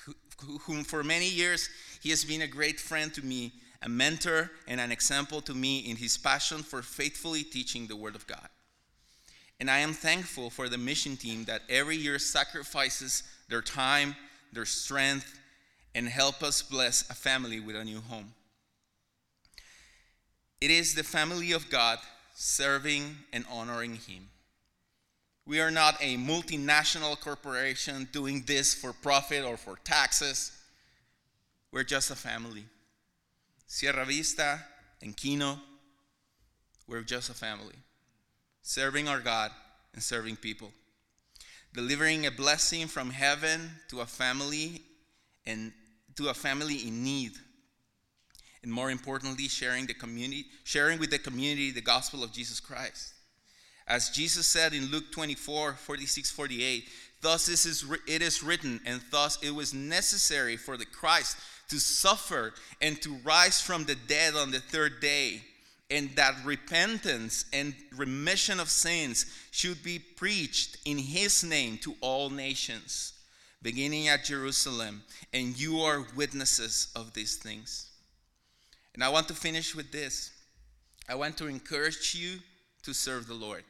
who, 0.06 0.60
whom 0.60 0.84
for 0.84 1.04
many 1.04 1.28
years 1.28 1.68
he 2.02 2.12
has 2.12 2.24
been 2.24 2.44
a 2.44 2.48
great 2.48 2.80
friend 2.80 3.14
to 3.16 3.26
me, 3.26 3.52
a 3.82 3.90
mentor, 3.90 4.52
and 4.68 4.80
an 4.80 4.92
example 4.92 5.42
to 5.42 5.54
me 5.54 5.80
in 5.80 5.98
his 5.98 6.18
passion 6.18 6.60
for 6.64 6.82
faithfully 6.82 7.44
teaching 7.44 7.88
the 7.88 7.96
Word 7.96 8.16
of 8.16 8.28
God. 8.28 8.48
And 9.60 9.70
I 9.70 9.80
am 9.80 9.94
thankful 9.94 10.50
for 10.50 10.70
the 10.70 10.78
mission 10.78 11.18
team 11.18 11.44
that 11.46 11.64
every 11.70 11.98
year 11.98 12.20
sacrifices 12.20 13.24
their 13.50 13.62
time, 13.62 14.16
their 14.54 14.66
strength, 14.66 15.40
and 15.96 16.08
help 16.08 16.44
us 16.44 16.62
bless 16.62 17.10
a 17.10 17.16
family 17.16 17.60
with 17.60 17.76
a 17.76 17.84
new 17.84 18.00
home. 18.00 18.34
It 20.62 20.72
is 20.72 20.94
the 20.94 21.04
family 21.04 21.52
of 21.52 21.70
God 21.70 22.00
serving 22.42 23.18
and 23.34 23.44
honoring 23.52 23.96
Him. 23.96 24.30
We 25.46 25.60
are 25.60 25.72
not 25.72 25.98
a 26.00 26.16
multinational 26.16 27.20
corporation 27.20 28.08
doing 28.14 28.44
this 28.48 28.74
for 28.74 28.94
profit 28.94 29.44
or 29.44 29.58
for 29.58 29.76
taxes. 29.84 30.58
We're 31.74 31.84
just 31.84 32.12
a 32.12 32.16
family. 32.16 32.64
Sierra 33.68 34.06
Vista 34.06 34.58
and 35.02 35.18
Kino, 35.18 35.60
we're 36.88 37.02
just 37.02 37.30
a 37.30 37.34
family, 37.34 37.76
serving 38.62 39.10
our 39.10 39.20
God 39.20 39.52
and 39.94 40.02
serving 40.02 40.38
people, 40.38 40.72
delivering 41.74 42.26
a 42.26 42.32
blessing 42.32 42.88
from 42.88 43.10
heaven 43.10 43.70
to 43.90 44.00
a 44.00 44.06
family 44.06 44.82
and 45.46 45.74
to 46.16 46.30
a 46.30 46.34
family 46.34 46.88
in 46.88 47.04
need 47.04 47.34
and 48.64 48.72
more 48.72 48.92
importantly, 48.92 49.48
sharing 49.48 49.86
the 49.86 49.94
community, 49.94 50.46
sharing 50.64 51.00
with 51.00 51.12
the 51.12 51.20
community 51.20 51.72
the 51.72 51.82
gospel 51.82 52.24
of 52.24 52.32
Jesus 52.32 52.60
Christ. 52.60 53.14
As 53.88 54.10
Jesus 54.10 54.46
said 54.46 54.74
in 54.74 54.86
Luke 54.92 55.12
24, 55.12 55.74
46, 55.74 56.30
48, 56.30 56.90
thus 57.22 57.50
is, 57.50 57.86
it 58.08 58.22
is 58.22 58.44
written, 58.44 58.80
and 58.86 59.02
thus 59.12 59.42
it 59.42 59.52
was 59.52 59.74
necessary 59.74 60.58
for 60.58 60.78
the 60.78 60.86
Christ 60.86 61.38
to 61.70 61.80
suffer, 61.80 62.54
and 62.82 63.02
to 63.02 63.18
rise 63.24 63.62
from 63.62 63.86
the 63.86 63.96
dead 63.96 64.36
on 64.36 64.52
the 64.52 64.60
third 64.60 65.00
day. 65.00 65.42
And 65.92 66.16
that 66.16 66.36
repentance 66.46 67.46
and 67.52 67.74
remission 67.96 68.60
of 68.60 68.70
sins 68.70 69.26
should 69.52 69.82
be 69.82 69.98
preached 69.98 70.78
in 70.86 70.98
his 71.00 71.44
name 71.44 71.80
to 71.80 71.96
all 72.02 72.30
nations, 72.30 73.14
beginning 73.62 74.08
at 74.08 74.24
Jerusalem. 74.24 75.02
And 75.34 75.60
you 75.60 75.80
are 75.80 76.06
witnesses 76.16 76.92
of 76.96 77.14
these 77.14 77.38
things. 77.38 77.89
And 79.00 79.04
I 79.06 79.08
want 79.08 79.30
to 79.30 79.34
finish 79.34 79.74
with 79.74 79.94
this. 79.94 80.30
I 81.08 81.16
want 81.16 81.38
to 81.38 81.48
encourage 81.48 82.14
you 82.16 82.40
to 82.84 82.94
serve 82.94 83.28
the 83.28 83.34
Lord. 83.34 83.64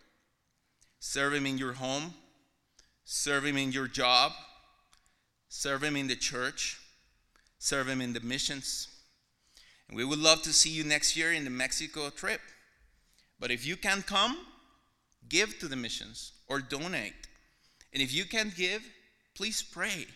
Serve 0.99 1.35
Him 1.35 1.45
in 1.45 1.59
your 1.59 1.73
home, 1.73 2.15
serve 3.05 3.45
Him 3.45 3.55
in 3.55 3.71
your 3.71 3.87
job, 3.87 4.31
serve 5.47 5.83
Him 5.83 5.95
in 5.95 6.07
the 6.07 6.15
church, 6.15 6.79
serve 7.59 7.87
Him 7.87 8.01
in 8.01 8.13
the 8.13 8.21
missions. 8.21 8.87
And 9.87 9.95
we 9.95 10.03
would 10.03 10.17
love 10.17 10.41
to 10.41 10.51
see 10.51 10.71
you 10.71 10.83
next 10.83 11.15
year 11.15 11.31
in 11.31 11.43
the 11.43 11.51
Mexico 11.51 12.09
trip. 12.09 12.41
But 13.39 13.51
if 13.51 13.67
you 13.67 13.77
can't 13.77 14.07
come, 14.07 14.35
give 15.29 15.59
to 15.59 15.67
the 15.67 15.75
missions 15.75 16.31
or 16.47 16.57
donate. 16.59 17.27
And 17.93 18.01
if 18.01 18.11
you 18.11 18.25
can't 18.25 18.55
give, 18.55 18.81
please 19.35 19.61
pray. 19.61 20.07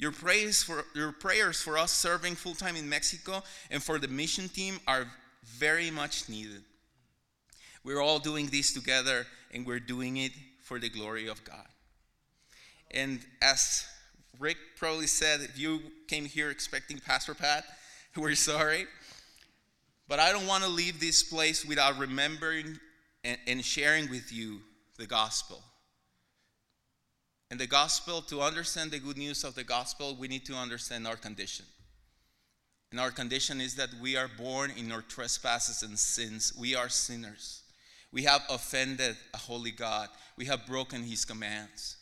Your 0.00 0.12
prayers 0.12 0.62
for 0.62 0.82
your 0.94 1.12
prayers 1.12 1.60
for 1.60 1.76
us 1.76 1.92
serving 1.92 2.34
full 2.34 2.54
time 2.54 2.74
in 2.74 2.88
Mexico 2.88 3.42
and 3.70 3.82
for 3.82 3.98
the 3.98 4.08
mission 4.08 4.48
team 4.48 4.80
are 4.88 5.06
very 5.44 5.90
much 5.90 6.26
needed. 6.26 6.62
We're 7.84 8.00
all 8.00 8.18
doing 8.18 8.46
this 8.46 8.72
together 8.72 9.26
and 9.52 9.66
we're 9.66 9.78
doing 9.78 10.16
it 10.16 10.32
for 10.62 10.78
the 10.78 10.88
glory 10.88 11.28
of 11.28 11.44
God. 11.44 11.66
And 12.90 13.20
as 13.42 13.84
Rick 14.38 14.56
probably 14.78 15.06
said, 15.06 15.42
if 15.42 15.58
you 15.58 15.82
came 16.08 16.24
here 16.24 16.50
expecting 16.50 16.98
Pastor 16.98 17.34
Pat, 17.34 17.64
we're 18.16 18.34
sorry. 18.36 18.86
But 20.08 20.18
I 20.18 20.32
don't 20.32 20.46
want 20.46 20.64
to 20.64 20.70
leave 20.70 20.98
this 20.98 21.22
place 21.22 21.66
without 21.66 21.98
remembering 21.98 22.78
and, 23.22 23.36
and 23.46 23.62
sharing 23.62 24.08
with 24.08 24.32
you 24.32 24.60
the 24.96 25.06
gospel. 25.06 25.62
And 27.50 27.58
the 27.58 27.66
gospel, 27.66 28.22
to 28.22 28.40
understand 28.40 28.92
the 28.92 29.00
good 29.00 29.18
news 29.18 29.42
of 29.42 29.54
the 29.54 29.64
gospel, 29.64 30.16
we 30.18 30.28
need 30.28 30.44
to 30.46 30.54
understand 30.54 31.06
our 31.06 31.16
condition. 31.16 31.66
And 32.92 33.00
our 33.00 33.10
condition 33.10 33.60
is 33.60 33.74
that 33.76 33.90
we 34.00 34.16
are 34.16 34.28
born 34.28 34.72
in 34.76 34.90
our 34.92 35.02
trespasses 35.02 35.82
and 35.82 35.98
sins. 35.98 36.52
We 36.58 36.74
are 36.74 36.88
sinners. 36.88 37.62
We 38.12 38.24
have 38.24 38.42
offended 38.48 39.16
a 39.34 39.36
holy 39.36 39.70
God. 39.70 40.08
We 40.36 40.44
have 40.46 40.66
broken 40.66 41.02
his 41.02 41.24
commands. 41.24 41.96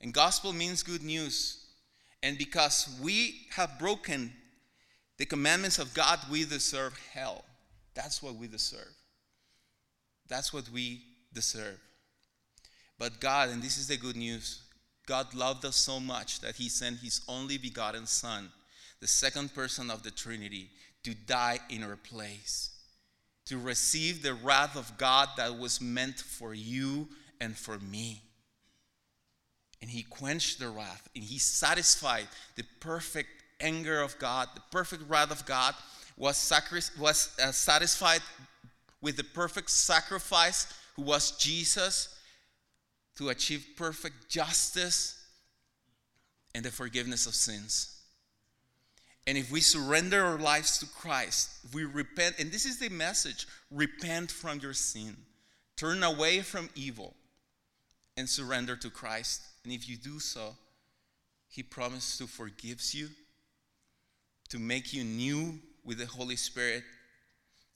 And 0.00 0.12
gospel 0.12 0.52
means 0.52 0.82
good 0.82 1.02
news. 1.02 1.66
And 2.22 2.38
because 2.38 2.98
we 3.02 3.46
have 3.54 3.78
broken 3.78 4.32
the 5.18 5.26
commandments 5.26 5.78
of 5.78 5.92
God, 5.94 6.18
we 6.30 6.44
deserve 6.44 6.98
hell. 7.12 7.44
That's 7.94 8.22
what 8.22 8.36
we 8.36 8.48
deserve. 8.48 8.94
That's 10.28 10.52
what 10.52 10.68
we 10.70 11.02
deserve. 11.32 11.78
But 13.02 13.18
God, 13.18 13.48
and 13.48 13.60
this 13.60 13.78
is 13.78 13.88
the 13.88 13.96
good 13.96 14.14
news, 14.14 14.62
God 15.06 15.34
loved 15.34 15.64
us 15.64 15.74
so 15.74 15.98
much 15.98 16.38
that 16.38 16.54
he 16.54 16.68
sent 16.68 17.00
his 17.00 17.20
only 17.26 17.58
begotten 17.58 18.06
Son, 18.06 18.48
the 19.00 19.08
second 19.08 19.52
person 19.56 19.90
of 19.90 20.04
the 20.04 20.12
Trinity, 20.12 20.70
to 21.02 21.12
die 21.12 21.58
in 21.68 21.82
our 21.82 21.96
place, 21.96 22.70
to 23.46 23.58
receive 23.58 24.22
the 24.22 24.34
wrath 24.34 24.76
of 24.76 24.96
God 24.98 25.30
that 25.36 25.58
was 25.58 25.80
meant 25.80 26.20
for 26.20 26.54
you 26.54 27.08
and 27.40 27.56
for 27.56 27.80
me. 27.80 28.22
And 29.80 29.90
he 29.90 30.04
quenched 30.04 30.60
the 30.60 30.68
wrath 30.68 31.08
and 31.16 31.24
he 31.24 31.40
satisfied 31.40 32.28
the 32.54 32.64
perfect 32.78 33.30
anger 33.60 34.00
of 34.00 34.16
God, 34.20 34.46
the 34.54 34.62
perfect 34.70 35.10
wrath 35.10 35.32
of 35.32 35.44
God 35.44 35.74
was, 36.16 36.36
sacri- 36.36 36.80
was 37.00 37.34
uh, 37.42 37.50
satisfied 37.50 38.20
with 39.00 39.16
the 39.16 39.24
perfect 39.24 39.70
sacrifice 39.70 40.72
who 40.94 41.02
was 41.02 41.32
Jesus 41.32 42.16
to 43.16 43.28
achieve 43.28 43.66
perfect 43.76 44.28
justice 44.28 45.24
and 46.54 46.64
the 46.64 46.70
forgiveness 46.70 47.26
of 47.26 47.34
sins. 47.34 47.98
And 49.26 49.38
if 49.38 49.52
we 49.52 49.60
surrender 49.60 50.24
our 50.24 50.38
lives 50.38 50.78
to 50.78 50.86
Christ, 50.86 51.50
we 51.72 51.84
repent, 51.84 52.36
and 52.38 52.50
this 52.50 52.66
is 52.66 52.78
the 52.78 52.88
message 52.88 53.46
repent 53.70 54.30
from 54.30 54.58
your 54.58 54.74
sin, 54.74 55.16
turn 55.76 56.02
away 56.02 56.40
from 56.40 56.68
evil, 56.74 57.14
and 58.16 58.28
surrender 58.28 58.76
to 58.76 58.90
Christ. 58.90 59.42
And 59.64 59.72
if 59.72 59.88
you 59.88 59.96
do 59.96 60.18
so, 60.18 60.56
He 61.48 61.62
promises 61.62 62.18
to 62.18 62.26
forgive 62.26 62.82
you, 62.92 63.10
to 64.48 64.58
make 64.58 64.92
you 64.92 65.04
new 65.04 65.60
with 65.84 65.98
the 65.98 66.06
Holy 66.06 66.36
Spirit, 66.36 66.82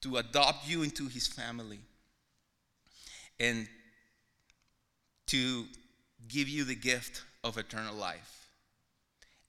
to 0.03 0.17
adopt 0.17 0.69
you 0.69 0.83
into 0.83 1.07
His 1.07 1.27
family, 1.27 1.79
and 3.39 3.69
to 5.27 5.67
give 6.29 6.49
you 6.49 6.65
the 6.65 6.75
gift 6.75 7.23
of 7.45 7.59
eternal 7.59 7.95
life. 7.95 8.49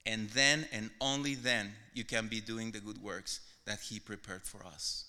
And 0.06 0.30
then 0.30 0.66
and 0.72 0.90
only 1.00 1.34
then 1.34 1.72
you 1.92 2.04
can 2.04 2.28
be 2.28 2.40
doing 2.40 2.70
the 2.70 2.80
good 2.80 3.02
works 3.02 3.40
that 3.66 3.80
He 3.80 4.00
prepared 4.00 4.44
for 4.44 4.64
us. 4.64 5.04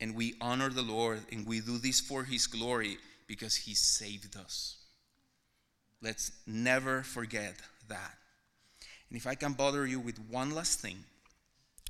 And 0.00 0.14
we 0.14 0.34
honor 0.40 0.70
the 0.70 0.82
Lord 0.82 1.20
and 1.32 1.46
we 1.46 1.60
do 1.60 1.78
this 1.78 2.00
for 2.00 2.24
His 2.24 2.46
glory 2.46 2.98
because 3.26 3.56
He 3.56 3.74
saved 3.74 4.36
us. 4.36 4.76
Let's 6.02 6.32
never 6.46 7.02
forget 7.02 7.54
that. 7.88 8.14
And 9.10 9.16
if 9.16 9.26
I 9.26 9.34
can 9.34 9.52
bother 9.52 9.86
you 9.86 10.00
with 10.00 10.18
one 10.30 10.54
last 10.54 10.80
thing, 10.80 11.04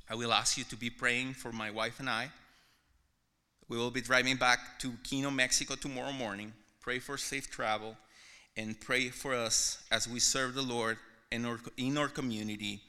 I 0.09 0.15
will 0.15 0.33
ask 0.33 0.57
you 0.57 0.63
to 0.65 0.75
be 0.75 0.89
praying 0.89 1.35
for 1.35 1.51
my 1.51 1.71
wife 1.71 1.99
and 1.99 2.09
I. 2.09 2.31
We 3.69 3.77
will 3.77 3.91
be 3.91 4.01
driving 4.01 4.35
back 4.35 4.79
to 4.79 4.91
Kino, 5.03 5.29
Mexico 5.31 5.75
tomorrow 5.75 6.11
morning. 6.11 6.51
Pray 6.81 6.99
for 6.99 7.17
safe 7.17 7.49
travel 7.49 7.95
and 8.57 8.79
pray 8.79 9.09
for 9.09 9.33
us 9.33 9.83
as 9.91 10.07
we 10.07 10.19
serve 10.19 10.55
the 10.55 10.61
Lord 10.61 10.97
in 11.31 11.45
our, 11.45 11.59
in 11.77 11.97
our 11.97 12.07
community 12.07 12.81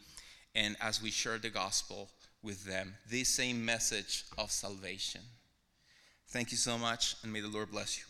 and 0.55 0.77
as 0.81 1.03
we 1.03 1.11
share 1.11 1.39
the 1.39 1.51
gospel 1.51 2.09
with 2.43 2.65
them. 2.65 2.95
This 3.09 3.29
same 3.29 3.65
message 3.65 4.25
of 4.39 4.51
salvation. 4.51 5.21
Thank 6.29 6.51
you 6.51 6.57
so 6.57 6.79
much, 6.79 7.17
and 7.23 7.33
may 7.33 7.41
the 7.41 7.49
Lord 7.49 7.71
bless 7.71 7.99
you. 7.99 8.05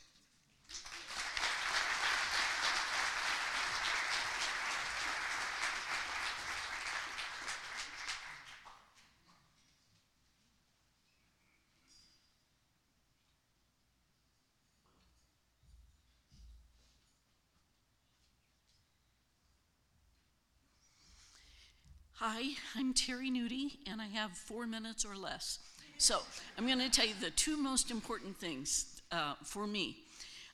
Hi, 22.25 22.51
I'm 22.77 22.95
Terry 22.95 23.33
Nudie, 23.33 23.79
and 23.91 24.01
I 24.01 24.07
have 24.07 24.31
four 24.31 24.65
minutes 24.65 25.05
or 25.05 25.17
less. 25.17 25.59
So 25.99 26.21
I'm 26.57 26.69
going 26.69 26.79
to 26.79 26.89
tell 26.89 27.05
you 27.05 27.15
the 27.21 27.31
two 27.31 27.57
most 27.57 27.91
important 27.91 28.39
things 28.39 29.03
uh, 29.11 29.35
for 29.43 29.67
me. 29.67 29.97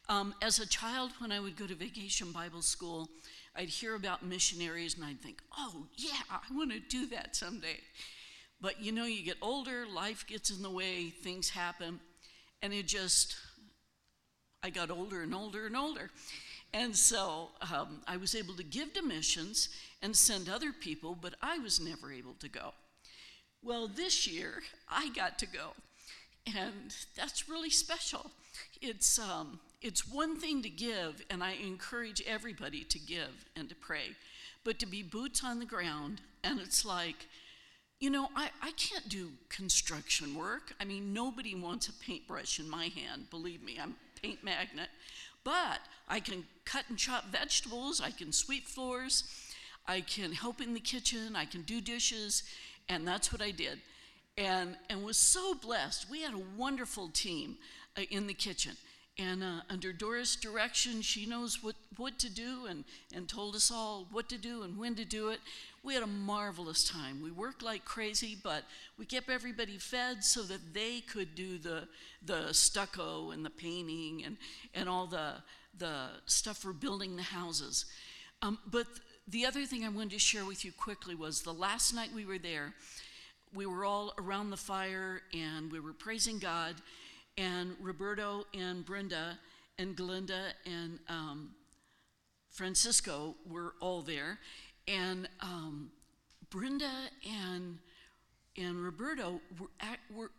Um, 0.08 0.34
as 0.40 0.60
a 0.60 0.66
child, 0.66 1.10
when 1.18 1.30
I 1.30 1.40
would 1.40 1.58
go 1.58 1.66
to 1.66 1.74
vacation 1.74 2.32
Bible 2.32 2.62
school, 2.62 3.10
I'd 3.54 3.68
hear 3.68 3.96
about 3.96 4.24
missionaries 4.24 4.94
and 4.94 5.04
I'd 5.04 5.20
think, 5.20 5.42
oh, 5.58 5.84
yeah, 5.98 6.22
I 6.30 6.38
want 6.54 6.72
to 6.72 6.80
do 6.80 7.06
that 7.08 7.36
someday. 7.36 7.76
But 8.62 8.80
you 8.80 8.90
know, 8.90 9.04
you 9.04 9.22
get 9.22 9.36
older, 9.42 9.84
life 9.86 10.26
gets 10.26 10.48
in 10.48 10.62
the 10.62 10.70
way, 10.70 11.10
things 11.10 11.50
happen, 11.50 12.00
and 12.62 12.72
it 12.72 12.86
just, 12.86 13.36
I 14.62 14.70
got 14.70 14.90
older 14.90 15.20
and 15.20 15.34
older 15.34 15.66
and 15.66 15.76
older. 15.76 16.08
And 16.72 16.94
so 16.94 17.48
um, 17.74 18.02
I 18.06 18.16
was 18.16 18.34
able 18.34 18.54
to 18.54 18.64
give 18.64 18.92
to 18.94 19.02
missions 19.02 19.68
and 20.02 20.16
send 20.16 20.48
other 20.48 20.72
people, 20.72 21.16
but 21.20 21.34
I 21.42 21.58
was 21.58 21.80
never 21.80 22.12
able 22.12 22.34
to 22.34 22.48
go. 22.48 22.72
Well, 23.62 23.88
this 23.88 24.26
year 24.26 24.62
I 24.88 25.08
got 25.10 25.38
to 25.40 25.46
go, 25.46 25.72
and 26.46 26.94
that's 27.16 27.48
really 27.48 27.70
special. 27.70 28.30
It's, 28.80 29.18
um, 29.18 29.60
it's 29.82 30.08
one 30.08 30.38
thing 30.38 30.62
to 30.62 30.70
give, 30.70 31.24
and 31.30 31.42
I 31.42 31.52
encourage 31.52 32.22
everybody 32.26 32.84
to 32.84 32.98
give 32.98 33.46
and 33.56 33.68
to 33.68 33.74
pray, 33.74 34.16
but 34.64 34.78
to 34.78 34.86
be 34.86 35.02
boots 35.02 35.42
on 35.44 35.58
the 35.58 35.66
ground, 35.66 36.20
and 36.44 36.60
it's 36.60 36.84
like, 36.84 37.26
you 38.00 38.10
know, 38.10 38.28
I, 38.36 38.50
I 38.62 38.70
can't 38.72 39.08
do 39.08 39.30
construction 39.48 40.36
work. 40.36 40.72
I 40.80 40.84
mean, 40.84 41.12
nobody 41.12 41.56
wants 41.56 41.88
a 41.88 41.92
paintbrush 41.92 42.60
in 42.60 42.70
my 42.70 42.86
hand, 42.86 43.30
believe 43.30 43.62
me, 43.62 43.78
I'm 43.82 43.96
a 44.16 44.20
paint 44.20 44.44
magnet. 44.44 44.88
But 45.42 45.80
I 46.08 46.20
can 46.20 46.44
cut 46.64 46.84
and 46.88 46.98
chop 46.98 47.24
vegetables, 47.26 48.00
I 48.00 48.10
can 48.10 48.32
sweep 48.32 48.68
floors, 48.68 49.24
I 49.88 50.02
can 50.02 50.32
help 50.32 50.60
in 50.60 50.74
the 50.74 50.80
kitchen, 50.80 51.34
I 51.34 51.46
can 51.46 51.62
do 51.62 51.80
dishes, 51.80 52.42
and 52.90 53.08
that's 53.08 53.32
what 53.32 53.40
I 53.40 53.50
did. 53.50 53.80
And, 54.36 54.76
and 54.88 55.02
was 55.02 55.16
so 55.16 55.54
blessed. 55.54 56.10
We 56.10 56.22
had 56.22 56.34
a 56.34 56.42
wonderful 56.56 57.08
team 57.08 57.56
uh, 57.96 58.02
in 58.10 58.26
the 58.26 58.34
kitchen. 58.34 58.76
And 59.20 59.42
uh, 59.42 59.62
under 59.68 59.92
Doris' 59.92 60.36
direction, 60.36 61.02
she 61.02 61.26
knows 61.26 61.60
what, 61.60 61.74
what 61.96 62.20
to 62.20 62.30
do 62.30 62.66
and, 62.66 62.84
and 63.12 63.28
told 63.28 63.56
us 63.56 63.68
all 63.72 64.06
what 64.12 64.28
to 64.28 64.38
do 64.38 64.62
and 64.62 64.78
when 64.78 64.94
to 64.94 65.04
do 65.04 65.30
it. 65.30 65.40
we 65.82 65.94
had 65.94 66.04
a 66.04 66.06
marvelous 66.06 66.88
time. 66.88 67.20
We 67.20 67.32
worked 67.32 67.62
like 67.62 67.84
crazy, 67.84 68.36
but 68.40 68.62
we 68.96 69.06
kept 69.06 69.28
everybody 69.28 69.76
fed 69.78 70.22
so 70.22 70.42
that 70.42 70.72
they 70.72 71.00
could 71.00 71.34
do 71.34 71.58
the 71.58 71.88
the 72.24 72.52
stucco 72.52 73.30
and 73.30 73.44
the 73.44 73.50
painting 73.50 74.22
and 74.24 74.36
and 74.74 74.88
all 74.88 75.06
the 75.06 75.34
the 75.76 76.10
stuff 76.26 76.58
for 76.58 76.72
building 76.72 77.16
the 77.16 77.22
houses. 77.22 77.86
Um, 78.42 78.58
but 78.70 78.86
the 79.30 79.44
other 79.44 79.66
thing 79.66 79.84
I 79.84 79.90
wanted 79.90 80.12
to 80.12 80.18
share 80.18 80.44
with 80.46 80.64
you 80.64 80.72
quickly 80.72 81.14
was 81.14 81.42
the 81.42 81.52
last 81.52 81.92
night 81.92 82.10
we 82.14 82.24
were 82.24 82.38
there, 82.38 82.72
we 83.54 83.66
were 83.66 83.84
all 83.84 84.14
around 84.18 84.50
the 84.50 84.56
fire 84.56 85.20
and 85.34 85.70
we 85.70 85.80
were 85.80 85.92
praising 85.92 86.38
God, 86.38 86.76
and 87.36 87.74
Roberto 87.80 88.44
and 88.54 88.84
Brenda 88.84 89.38
and 89.78 89.94
Glinda 89.94 90.52
and 90.64 90.98
um, 91.08 91.50
Francisco 92.50 93.34
were 93.48 93.74
all 93.80 94.00
there, 94.00 94.38
and 94.86 95.28
um, 95.40 95.90
Brenda 96.50 96.90
and 97.26 97.78
and 98.56 98.82
Roberto 98.82 99.40
were, 99.60 99.68
at, 99.78 99.98
were 100.12 100.30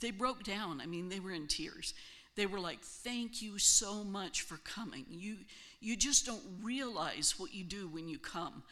they 0.00 0.10
broke 0.10 0.42
down. 0.42 0.80
I 0.80 0.86
mean, 0.86 1.08
they 1.08 1.20
were 1.20 1.30
in 1.30 1.46
tears. 1.46 1.94
They 2.34 2.46
were 2.46 2.60
like, 2.60 2.80
"Thank 2.82 3.40
you 3.40 3.58
so 3.58 4.02
much 4.02 4.42
for 4.42 4.56
coming. 4.58 5.06
You 5.08 5.36
you 5.82 5.96
just 5.96 6.24
don't 6.24 6.42
realize 6.62 7.34
what 7.38 7.52
you 7.52 7.64
do 7.64 7.88
when 7.88 8.08
you 8.08 8.18
come." 8.18 8.62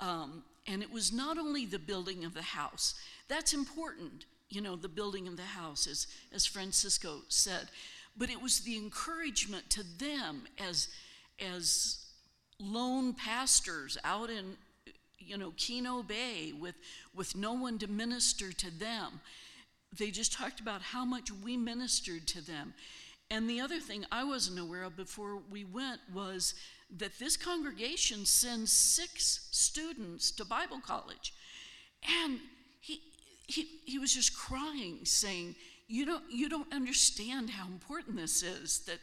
Um, 0.00 0.44
and 0.66 0.82
it 0.82 0.92
was 0.92 1.12
not 1.12 1.38
only 1.38 1.66
the 1.66 1.78
building 1.78 2.24
of 2.24 2.34
the 2.34 2.42
house. 2.42 2.94
That's 3.28 3.52
important, 3.52 4.26
you 4.48 4.60
know, 4.60 4.76
the 4.76 4.88
building 4.88 5.28
of 5.28 5.36
the 5.36 5.42
house, 5.42 5.86
as 5.86 6.06
as 6.32 6.46
Francisco 6.46 7.20
said, 7.28 7.68
but 8.16 8.30
it 8.30 8.40
was 8.40 8.60
the 8.60 8.76
encouragement 8.76 9.70
to 9.70 9.82
them 9.98 10.44
as 10.58 10.88
as 11.40 12.04
lone 12.58 13.12
pastors 13.12 13.98
out 14.04 14.30
in 14.30 14.56
you 15.18 15.36
know 15.36 15.52
Kino 15.56 16.02
Bay 16.02 16.52
with 16.52 16.74
with 17.14 17.36
no 17.36 17.52
one 17.52 17.78
to 17.78 17.86
minister 17.86 18.52
to 18.52 18.70
them. 18.70 19.20
They 19.96 20.10
just 20.10 20.32
talked 20.32 20.60
about 20.60 20.82
how 20.82 21.04
much 21.04 21.30
we 21.30 21.56
ministered 21.56 22.26
to 22.28 22.40
them. 22.40 22.74
And 23.30 23.48
the 23.48 23.60
other 23.60 23.80
thing 23.80 24.04
I 24.12 24.24
wasn't 24.24 24.58
aware 24.58 24.82
of 24.84 24.96
before 24.96 25.38
we 25.50 25.64
went 25.64 26.00
was 26.12 26.54
that 26.98 27.18
this 27.18 27.36
congregation 27.36 28.26
sends 28.26 28.72
six 28.72 29.48
students 29.50 30.30
to 30.32 30.44
Bible 30.44 30.80
college. 30.80 31.32
And 32.22 32.38
he 32.80 33.00
he 33.46 33.66
he 33.84 33.98
was 33.98 34.14
just 34.14 34.36
crying 34.36 35.00
saying, 35.04 35.56
"You 35.88 36.06
don't 36.06 36.24
you 36.30 36.48
don't 36.48 36.72
understand 36.72 37.50
how 37.50 37.66
important 37.66 38.16
this 38.16 38.42
is 38.42 38.80
that 38.80 39.00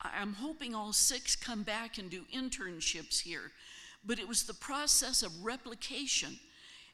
I'm 0.00 0.34
hoping 0.34 0.74
all 0.74 0.92
six 0.92 1.34
come 1.34 1.62
back 1.62 1.98
and 1.98 2.10
do 2.10 2.24
internships 2.34 3.20
here. 3.20 3.52
But 4.04 4.18
it 4.18 4.28
was 4.28 4.44
the 4.44 4.54
process 4.54 5.22
of 5.22 5.44
replication. 5.44 6.38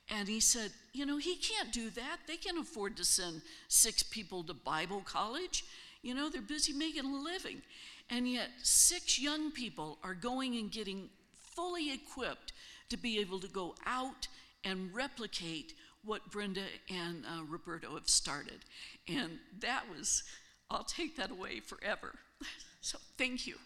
And 0.09 0.29
he 0.29 0.40
said, 0.40 0.70
You 0.92 1.07
know, 1.07 1.18
he 1.18 1.37
can't 1.37 1.73
do 1.73 1.90
that. 1.90 2.18
They 2.27 2.37
can 2.37 2.59
afford 2.59 2.96
to 2.96 3.05
send 3.05 3.42
six 3.68 4.03
people 4.03 4.44
to 4.44 4.55
Bible 4.55 5.03
college. 5.05 5.64
You 6.03 6.15
know, 6.15 6.29
they're 6.29 6.43
busy 6.43 6.73
making 6.73 7.05
a 7.05 7.23
living. 7.23 7.63
And 8.09 8.29
yet, 8.29 8.49
six 8.63 9.19
young 9.21 9.53
people 9.53 9.99
are 10.03 10.15
going 10.15 10.57
and 10.57 10.71
getting 10.71 11.09
fully 11.39 11.93
equipped 11.93 12.53
to 12.89 12.97
be 12.97 13.19
able 13.21 13.39
to 13.41 13.49
go 13.49 13.75
out 13.87 14.29
and 14.65 14.95
replicate 14.95 15.75
what 16.05 16.31
Brenda 16.31 16.65
and 16.89 17.25
uh, 17.25 17.45
Roberto 17.45 17.95
have 17.95 18.09
started. 18.09 18.61
And 19.09 19.39
that 19.61 19.85
was, 19.91 20.23
I'll 20.71 20.85
take 20.85 21.17
that 21.17 21.31
away 21.31 21.61
forever. 21.61 22.15
So 22.83 22.97
thank 23.19 23.47
you. 23.47 23.57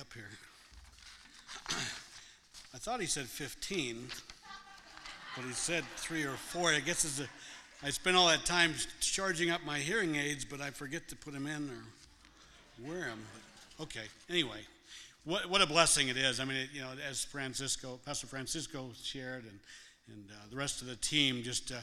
Up 0.00 0.12
here. 0.14 0.24
I 2.74 2.78
thought 2.78 3.00
he 3.00 3.06
said 3.06 3.26
15, 3.26 4.06
but 5.36 5.44
he 5.44 5.52
said 5.52 5.84
three 5.96 6.24
or 6.24 6.32
four. 6.32 6.70
I 6.70 6.80
guess 6.80 7.04
it's 7.04 7.20
a, 7.20 7.86
I 7.86 7.90
spent 7.90 8.16
all 8.16 8.28
that 8.28 8.46
time 8.46 8.72
charging 9.00 9.50
up 9.50 9.60
my 9.66 9.78
hearing 9.78 10.16
aids, 10.16 10.46
but 10.46 10.62
I 10.62 10.70
forget 10.70 11.08
to 11.08 11.16
put 11.16 11.34
them 11.34 11.46
in 11.46 11.68
or 11.68 12.88
wear 12.88 13.00
them. 13.00 13.18
But, 13.34 13.84
okay, 13.84 14.06
anyway, 14.30 14.60
what, 15.24 15.50
what 15.50 15.60
a 15.60 15.66
blessing 15.66 16.08
it 16.08 16.16
is. 16.16 16.40
I 16.40 16.46
mean, 16.46 16.56
it, 16.56 16.70
you 16.72 16.80
know, 16.80 16.92
as 17.06 17.24
Francisco, 17.24 18.00
Pastor 18.06 18.26
Francisco 18.26 18.88
shared, 19.02 19.42
and, 19.42 19.58
and 20.08 20.24
uh, 20.30 20.34
the 20.50 20.56
rest 20.56 20.80
of 20.80 20.88
the 20.88 20.96
team, 20.96 21.42
just 21.42 21.70
uh, 21.70 21.76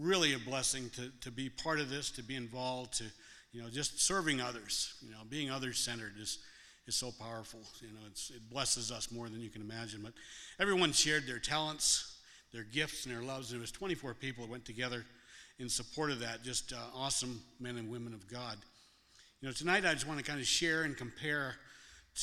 really 0.00 0.34
a 0.34 0.40
blessing 0.40 0.90
to, 0.96 1.08
to 1.20 1.30
be 1.30 1.50
part 1.50 1.78
of 1.78 1.88
this, 1.88 2.10
to 2.12 2.22
be 2.24 2.34
involved, 2.34 2.94
to, 2.94 3.04
you 3.52 3.62
know, 3.62 3.68
just 3.68 4.02
serving 4.02 4.40
others, 4.40 4.94
you 5.06 5.12
know, 5.12 5.20
being 5.30 5.52
others 5.52 5.78
centered 5.78 6.14
is, 6.20 6.38
is 6.86 6.96
so 6.96 7.10
powerful. 7.18 7.60
You 7.80 7.88
know, 7.88 8.06
it 8.06 8.50
blesses 8.50 8.92
us 8.92 9.10
more 9.10 9.28
than 9.28 9.40
you 9.40 9.50
can 9.50 9.62
imagine. 9.62 10.00
But 10.02 10.12
everyone 10.60 10.92
shared 10.92 11.26
their 11.26 11.38
talents, 11.38 12.18
their 12.52 12.64
gifts, 12.64 13.06
and 13.06 13.14
their 13.14 13.22
loves. 13.22 13.50
And 13.50 13.58
it 13.58 13.60
was 13.60 13.72
24 13.72 14.14
people 14.14 14.44
that 14.44 14.50
went 14.50 14.64
together 14.64 15.04
in 15.58 15.68
support 15.68 16.10
of 16.10 16.20
that. 16.20 16.42
Just 16.42 16.72
uh, 16.72 16.76
awesome 16.94 17.42
men 17.60 17.76
and 17.76 17.90
women 17.90 18.12
of 18.12 18.28
God. 18.28 18.58
You 19.40 19.48
know, 19.48 19.52
tonight 19.52 19.84
I 19.84 19.92
just 19.92 20.06
want 20.06 20.18
to 20.18 20.24
kind 20.24 20.40
of 20.40 20.46
share 20.46 20.82
and 20.82 20.96
compare 20.96 21.56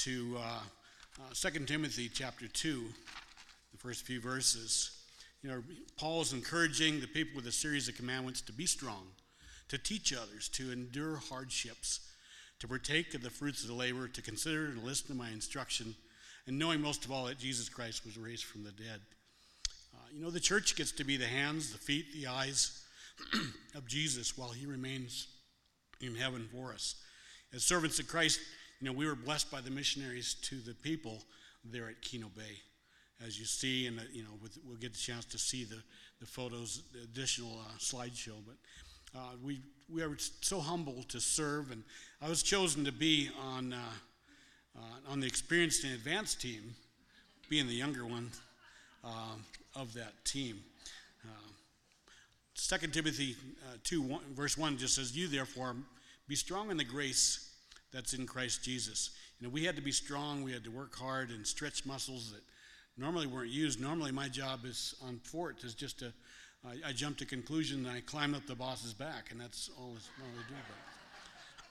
to 0.03 0.37
uh, 0.39 0.59
uh, 1.19 1.49
2 1.49 1.65
Timothy 1.65 2.09
chapter 2.09 2.47
2, 2.47 2.83
the 3.71 3.77
first 3.77 4.05
few 4.05 4.21
verses. 4.21 4.91
You 5.43 5.49
know, 5.49 5.63
Paul 5.97 6.21
is 6.21 6.33
encouraging 6.33 7.01
the 7.01 7.07
people 7.07 7.35
with 7.35 7.47
a 7.47 7.51
series 7.51 7.87
of 7.87 7.95
commandments 7.95 8.41
to 8.41 8.53
be 8.53 8.65
strong, 8.65 9.07
to 9.69 9.77
teach 9.77 10.13
others, 10.13 10.49
to 10.49 10.71
endure 10.71 11.17
hardships, 11.17 12.10
to 12.61 12.67
partake 12.67 13.15
of 13.15 13.23
the 13.23 13.29
fruits 13.29 13.63
of 13.63 13.67
the 13.67 13.73
labor, 13.73 14.07
to 14.07 14.21
consider 14.21 14.67
and 14.67 14.83
listen 14.83 15.07
to 15.07 15.15
my 15.15 15.29
instruction, 15.31 15.95
and 16.45 16.59
knowing 16.59 16.79
most 16.79 17.03
of 17.03 17.11
all 17.11 17.25
that 17.25 17.39
Jesus 17.39 17.67
Christ 17.67 18.05
was 18.05 18.19
raised 18.19 18.45
from 18.45 18.63
the 18.63 18.71
dead. 18.71 19.01
Uh, 19.95 19.97
you 20.13 20.23
know, 20.23 20.29
the 20.29 20.39
church 20.39 20.75
gets 20.75 20.91
to 20.93 21.03
be 21.03 21.17
the 21.17 21.25
hands, 21.25 21.71
the 21.71 21.79
feet, 21.79 22.13
the 22.13 22.27
eyes 22.27 22.83
of 23.75 23.87
Jesus 23.87 24.37
while 24.37 24.51
he 24.51 24.67
remains 24.67 25.27
in 26.01 26.15
heaven 26.15 26.47
for 26.53 26.71
us. 26.71 26.95
As 27.51 27.63
servants 27.63 27.99
of 27.99 28.07
Christ, 28.07 28.39
you 28.79 28.85
know, 28.85 28.93
we 28.93 29.07
were 29.07 29.15
blessed 29.15 29.51
by 29.51 29.61
the 29.61 29.71
missionaries 29.71 30.35
to 30.43 30.59
the 30.59 30.75
people 30.75 31.17
there 31.65 31.89
at 31.89 32.01
Kino 32.01 32.27
Bay. 32.35 32.59
As 33.25 33.39
you 33.39 33.45
see, 33.45 33.87
and 33.87 33.99
uh, 33.99 34.03
you 34.13 34.21
know, 34.21 34.37
we'll 34.67 34.77
get 34.77 34.93
the 34.93 34.99
chance 34.99 35.25
to 35.25 35.39
see 35.39 35.63
the, 35.63 35.81
the 36.19 36.27
photos, 36.27 36.83
the 36.93 37.01
additional 37.01 37.59
uh, 37.59 37.77
slideshow. 37.79 38.37
But 38.45 38.55
uh, 39.15 39.19
we 39.43 39.61
we 39.93 40.01
are 40.01 40.15
so 40.41 40.59
humble 40.59 41.03
to 41.09 41.19
serve, 41.19 41.71
and 41.71 41.83
I 42.21 42.29
was 42.29 42.43
chosen 42.43 42.85
to 42.85 42.91
be 42.91 43.29
on 43.39 43.73
uh, 43.73 43.77
uh, 44.77 45.11
on 45.11 45.19
the 45.19 45.27
experienced 45.27 45.83
and 45.83 45.93
advanced 45.93 46.41
team, 46.41 46.75
being 47.49 47.67
the 47.67 47.73
younger 47.73 48.05
one 48.05 48.31
um, 49.03 49.43
of 49.75 49.93
that 49.93 50.13
team. 50.25 50.63
Second 52.61 52.93
Timothy 52.93 53.35
uh, 53.65 53.77
2, 53.83 54.03
1, 54.03 54.21
verse 54.35 54.55
1 54.55 54.77
just 54.77 54.93
says, 54.93 55.17
You 55.17 55.27
therefore 55.27 55.75
be 56.27 56.35
strong 56.35 56.69
in 56.69 56.77
the 56.77 56.83
grace 56.83 57.55
that's 57.91 58.13
in 58.13 58.27
Christ 58.27 58.63
Jesus. 58.63 59.09
You 59.39 59.47
know, 59.47 59.51
we 59.51 59.65
had 59.65 59.75
to 59.77 59.81
be 59.81 59.91
strong, 59.91 60.43
we 60.43 60.51
had 60.51 60.63
to 60.65 60.69
work 60.69 60.95
hard 60.95 61.31
and 61.31 61.45
stretch 61.45 61.87
muscles 61.87 62.31
that 62.31 62.41
normally 62.97 63.25
weren't 63.25 63.49
used. 63.49 63.81
Normally, 63.81 64.11
my 64.11 64.29
job 64.29 64.59
is 64.63 64.93
on 65.03 65.17
fort 65.23 65.63
is 65.63 65.73
just 65.73 65.99
to, 65.99 66.13
I, 66.65 66.89
I 66.89 66.91
jump 66.93 67.17
to 67.17 67.25
conclusion 67.25 67.85
and 67.85 67.95
I 67.95 68.01
climb 68.01 68.35
up 68.35 68.45
the 68.45 68.55
boss's 68.55 68.93
back, 68.93 69.31
and 69.31 69.39
that's 69.39 69.69
all, 69.77 69.93
that's 69.93 70.09
all 70.19 70.27
I 70.27 70.49
do. 70.49 70.55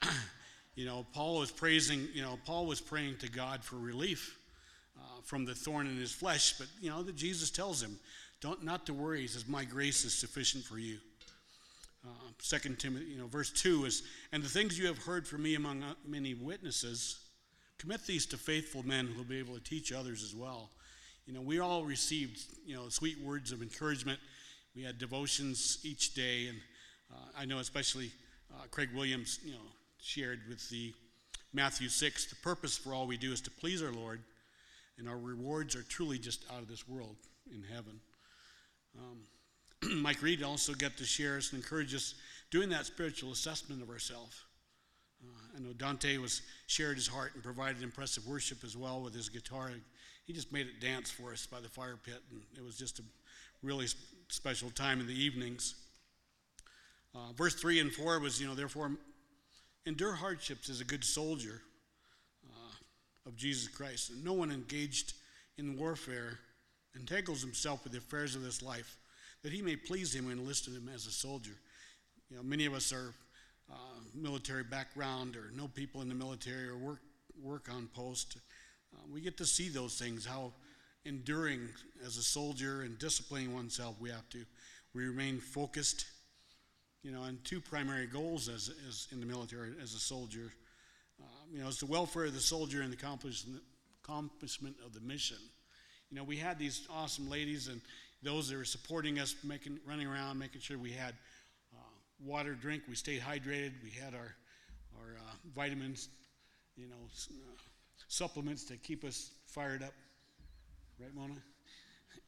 But, 0.01 0.11
you 0.75 0.87
know, 0.87 1.07
Paul 1.13 1.39
was 1.39 1.51
praising, 1.51 2.09
you 2.13 2.23
know, 2.23 2.39
Paul 2.45 2.67
was 2.67 2.81
praying 2.81 3.19
to 3.19 3.31
God 3.31 3.65
for 3.65 3.77
relief 3.77 4.39
uh, 4.99 5.21
from 5.23 5.45
the 5.45 5.55
thorn 5.55 5.87
in 5.87 5.97
his 5.97 6.13
flesh, 6.13 6.55
but, 6.59 6.67
you 6.81 6.91
know, 6.91 7.03
that 7.03 7.17
Jesus 7.17 7.51
tells 7.51 7.83
him, 7.83 7.99
don't 8.41 8.65
not 8.65 8.87
to 8.87 8.95
worry. 8.95 9.21
He 9.21 9.27
says, 9.27 9.47
"My 9.47 9.65
grace 9.65 10.05
is 10.05 10.15
sufficient 10.15 10.65
for 10.65 10.79
you." 10.79 10.99
Uh, 12.05 12.09
Second 12.39 12.79
Timothy, 12.79 13.07
you 13.07 13.19
know, 13.19 13.27
verse 13.27 13.51
two 13.51 13.85
is, 13.85 14.03
"And 14.33 14.43
the 14.43 14.49
things 14.49 14.79
you 14.79 14.87
have 14.87 14.99
heard 14.99 15.29
from 15.29 15.43
me 15.43 15.55
among 15.55 15.83
uh, 15.83 15.95
many 16.07 16.35
witnesses, 16.35 17.19
commit 17.79 18.07
these 18.07 18.27
to 18.27 18.39
faithful 18.39 18.83
men 18.83 19.07
who 19.07 19.19
will 19.19 19.25
be 19.25 19.39
able 19.39 19.55
to 19.55 19.61
teach 19.61 19.93
others 19.93 20.23
as 20.23 20.35
well." 20.35 20.71
You 21.27 21.35
know, 21.35 21.43
we 21.43 21.61
all 21.61 21.85
received, 21.85 22.45
you 22.65 22.75
know, 22.75 22.89
sweet 22.89 23.21
words 23.21 23.53
of 23.53 23.61
encouragement. 23.63 24.19
We 24.75 24.83
had 24.83 24.99
devotions 24.99 25.79
each 25.83 26.15
day, 26.15 26.47
and 26.49 26.59
uh, 27.13 27.29
I 27.39 27.45
know 27.45 27.59
especially 27.59 28.11
uh, 28.53 28.67
Craig 28.71 28.91
Williams, 28.95 29.41
you 29.45 29.53
know, 29.53 29.59
shared 30.01 30.41
with 30.49 30.69
the 30.71 30.95
Matthew 31.53 31.89
six. 31.89 32.27
The 32.27 32.37
purpose 32.37 32.79
for 32.79 32.95
all 32.95 33.07
we 33.07 33.17
do 33.17 33.33
is 33.33 33.41
to 33.43 33.51
please 33.51 33.83
our 33.83 33.93
Lord, 33.93 34.23
and 34.99 35.09
our 35.09 35.19
rewards 35.19 35.75
are 35.75 35.83
truly 35.83 36.19
just 36.19 36.45
out 36.53 36.63
of 36.63 36.69
this 36.69 36.89
world 36.89 37.17
in 37.53 37.65
heaven. 37.65 38.01
Um, 38.99 40.03
Mike 40.03 40.23
Reed 40.23 40.43
also 40.43 40.73
got 40.73 40.97
to 40.99 41.05
share 41.05 41.37
us 41.37 41.53
and 41.53 41.63
encourage 41.63 41.95
us 41.95 42.15
doing 42.51 42.69
that 42.69 42.87
spiritual 42.87 43.33
assessment 43.33 43.83
of 43.83 43.91
ourselves. 43.91 44.45
Uh, 45.23 45.57
I 45.57 45.61
know 45.61 45.73
Dante 45.73 46.17
was 46.19 46.43
shared 46.67 46.97
his 46.97 47.09
heart 47.09 47.33
and 47.35 47.43
provided 47.43 47.83
impressive 47.83 48.27
worship 48.27 48.65
as 48.65 48.77
well 48.77 49.01
with 49.01 49.15
his 49.15 49.29
guitar 49.29 49.73
he 50.31 50.35
just 50.35 50.53
made 50.53 50.69
it 50.69 50.81
dance 50.81 51.11
for 51.11 51.33
us 51.33 51.45
by 51.45 51.59
the 51.59 51.69
fire 51.69 51.97
pit, 51.97 52.23
and 52.31 52.41
it 52.57 52.63
was 52.63 52.79
just 52.79 53.01
a 53.01 53.03
really 53.63 53.87
special 54.29 54.71
time 54.71 55.01
in 55.01 55.07
the 55.07 55.19
evenings. 55.19 55.75
Uh, 57.15 57.33
verse 57.37 57.55
3 57.55 57.81
and 57.81 57.93
4 57.93 58.21
was, 58.21 58.41
you 58.41 58.47
know, 58.47 58.55
therefore, 58.55 58.93
endure 59.87 60.13
hardships 60.13 60.69
as 60.69 60.81
a 60.81 60.85
good 60.85 61.05
soldier 61.05 61.61
uh, 62.49 63.29
of 63.29 63.37
Jesus 63.37 63.69
Christ. 63.69 64.11
And 64.11 64.25
no 64.25 64.33
one 64.33 64.51
engaged 64.51 65.15
in 65.59 65.77
warfare 65.77 66.39
entangles 66.95 67.43
himself 67.43 67.85
with 67.85 67.93
the 67.93 67.99
affairs 67.99 68.35
of 68.35 68.43
this 68.43 68.63
life, 68.63 68.97
that 69.43 69.53
he 69.53 69.63
may 69.63 69.77
please 69.77 70.15
him 70.15 70.29
and 70.31 70.41
enlisted 70.41 70.75
him 70.75 70.89
as 70.93 71.07
a 71.07 71.13
soldier. 71.13 71.57
You 72.31 72.37
know, 72.37 72.43
many 72.43 72.67
of 72.67 72.75
us 72.75 72.93
are 72.93 73.13
uh, 73.71 73.75
military 74.15 74.65
background 74.65 75.37
or 75.37 75.51
know 75.57 75.69
people 75.69 76.03
in 76.03 76.09
the 76.09 76.15
military 76.15 76.69
or 76.69 76.77
work 76.77 77.01
work 77.43 77.69
on 77.73 77.89
post. 77.95 78.37
Uh, 78.95 78.99
we 79.13 79.21
get 79.21 79.37
to 79.39 79.47
see 79.47 79.69
those 79.69 79.99
things, 79.99 80.27
how 80.27 80.53
enduring 81.05 81.69
as 82.05 82.17
a 82.17 82.23
soldier 82.23 82.83
and 82.83 82.99
disciplining 82.99 83.55
oneself 83.55 83.97
we 84.01 84.11
have 84.11 84.29
to. 84.31 84.45
We 84.95 85.05
remain 85.05 85.39
focused, 85.39 86.07
you 87.03 87.13
know, 87.13 87.23
on 87.23 87.39
two 87.45 87.61
primary 87.61 88.07
goals 88.07 88.49
as, 88.49 88.71
as 88.89 89.09
in 89.13 89.21
the 89.21 89.27
military 89.27 89.73
as 89.83 89.95
a 89.95 89.99
soldier. 89.99 90.53
Uh, 91.21 91.25
you 91.53 91.61
know, 91.61 91.69
it's 91.69 91.81
the 91.81 91.87
welfare 91.87 92.25
of 92.25 92.35
the 92.35 92.41
soldier 92.41 92.83
and 92.83 92.93
the 92.93 92.97
accomplishment, 92.97 93.63
accomplishment 94.03 94.77
of 94.85 94.93
the 94.93 95.01
mission. 95.01 95.39
You 96.11 96.17
know, 96.17 96.25
we 96.25 96.37
had 96.37 96.59
these 96.59 96.87
awesome 96.91 97.31
ladies 97.31 97.69
and 97.69 97.81
those 98.23 98.49
that 98.49 98.57
were 98.57 98.65
supporting 98.65 99.19
us, 99.19 99.35
making, 99.45 99.79
running 99.87 100.07
around, 100.07 100.39
making 100.39 100.61
sure 100.61 100.77
we 100.77 100.93
had 100.93 101.15
uh, 101.73 101.83
water, 102.23 102.55
drink, 102.55 102.83
we 102.89 102.95
stayed 102.95 103.21
hydrated, 103.21 103.73
we 103.83 103.91
had 103.91 104.15
our, 104.15 104.35
our 104.99 105.17
uh, 105.17 105.35
vitamins, 105.55 106.09
you 106.77 106.89
know, 106.89 106.97
uh, 107.07 107.63
supplements 108.09 108.65
to 108.65 108.77
keep 108.77 109.05
us 109.05 109.31
fired 109.47 109.83
up, 109.83 109.93
right, 111.01 111.15
Mona? 111.15 111.41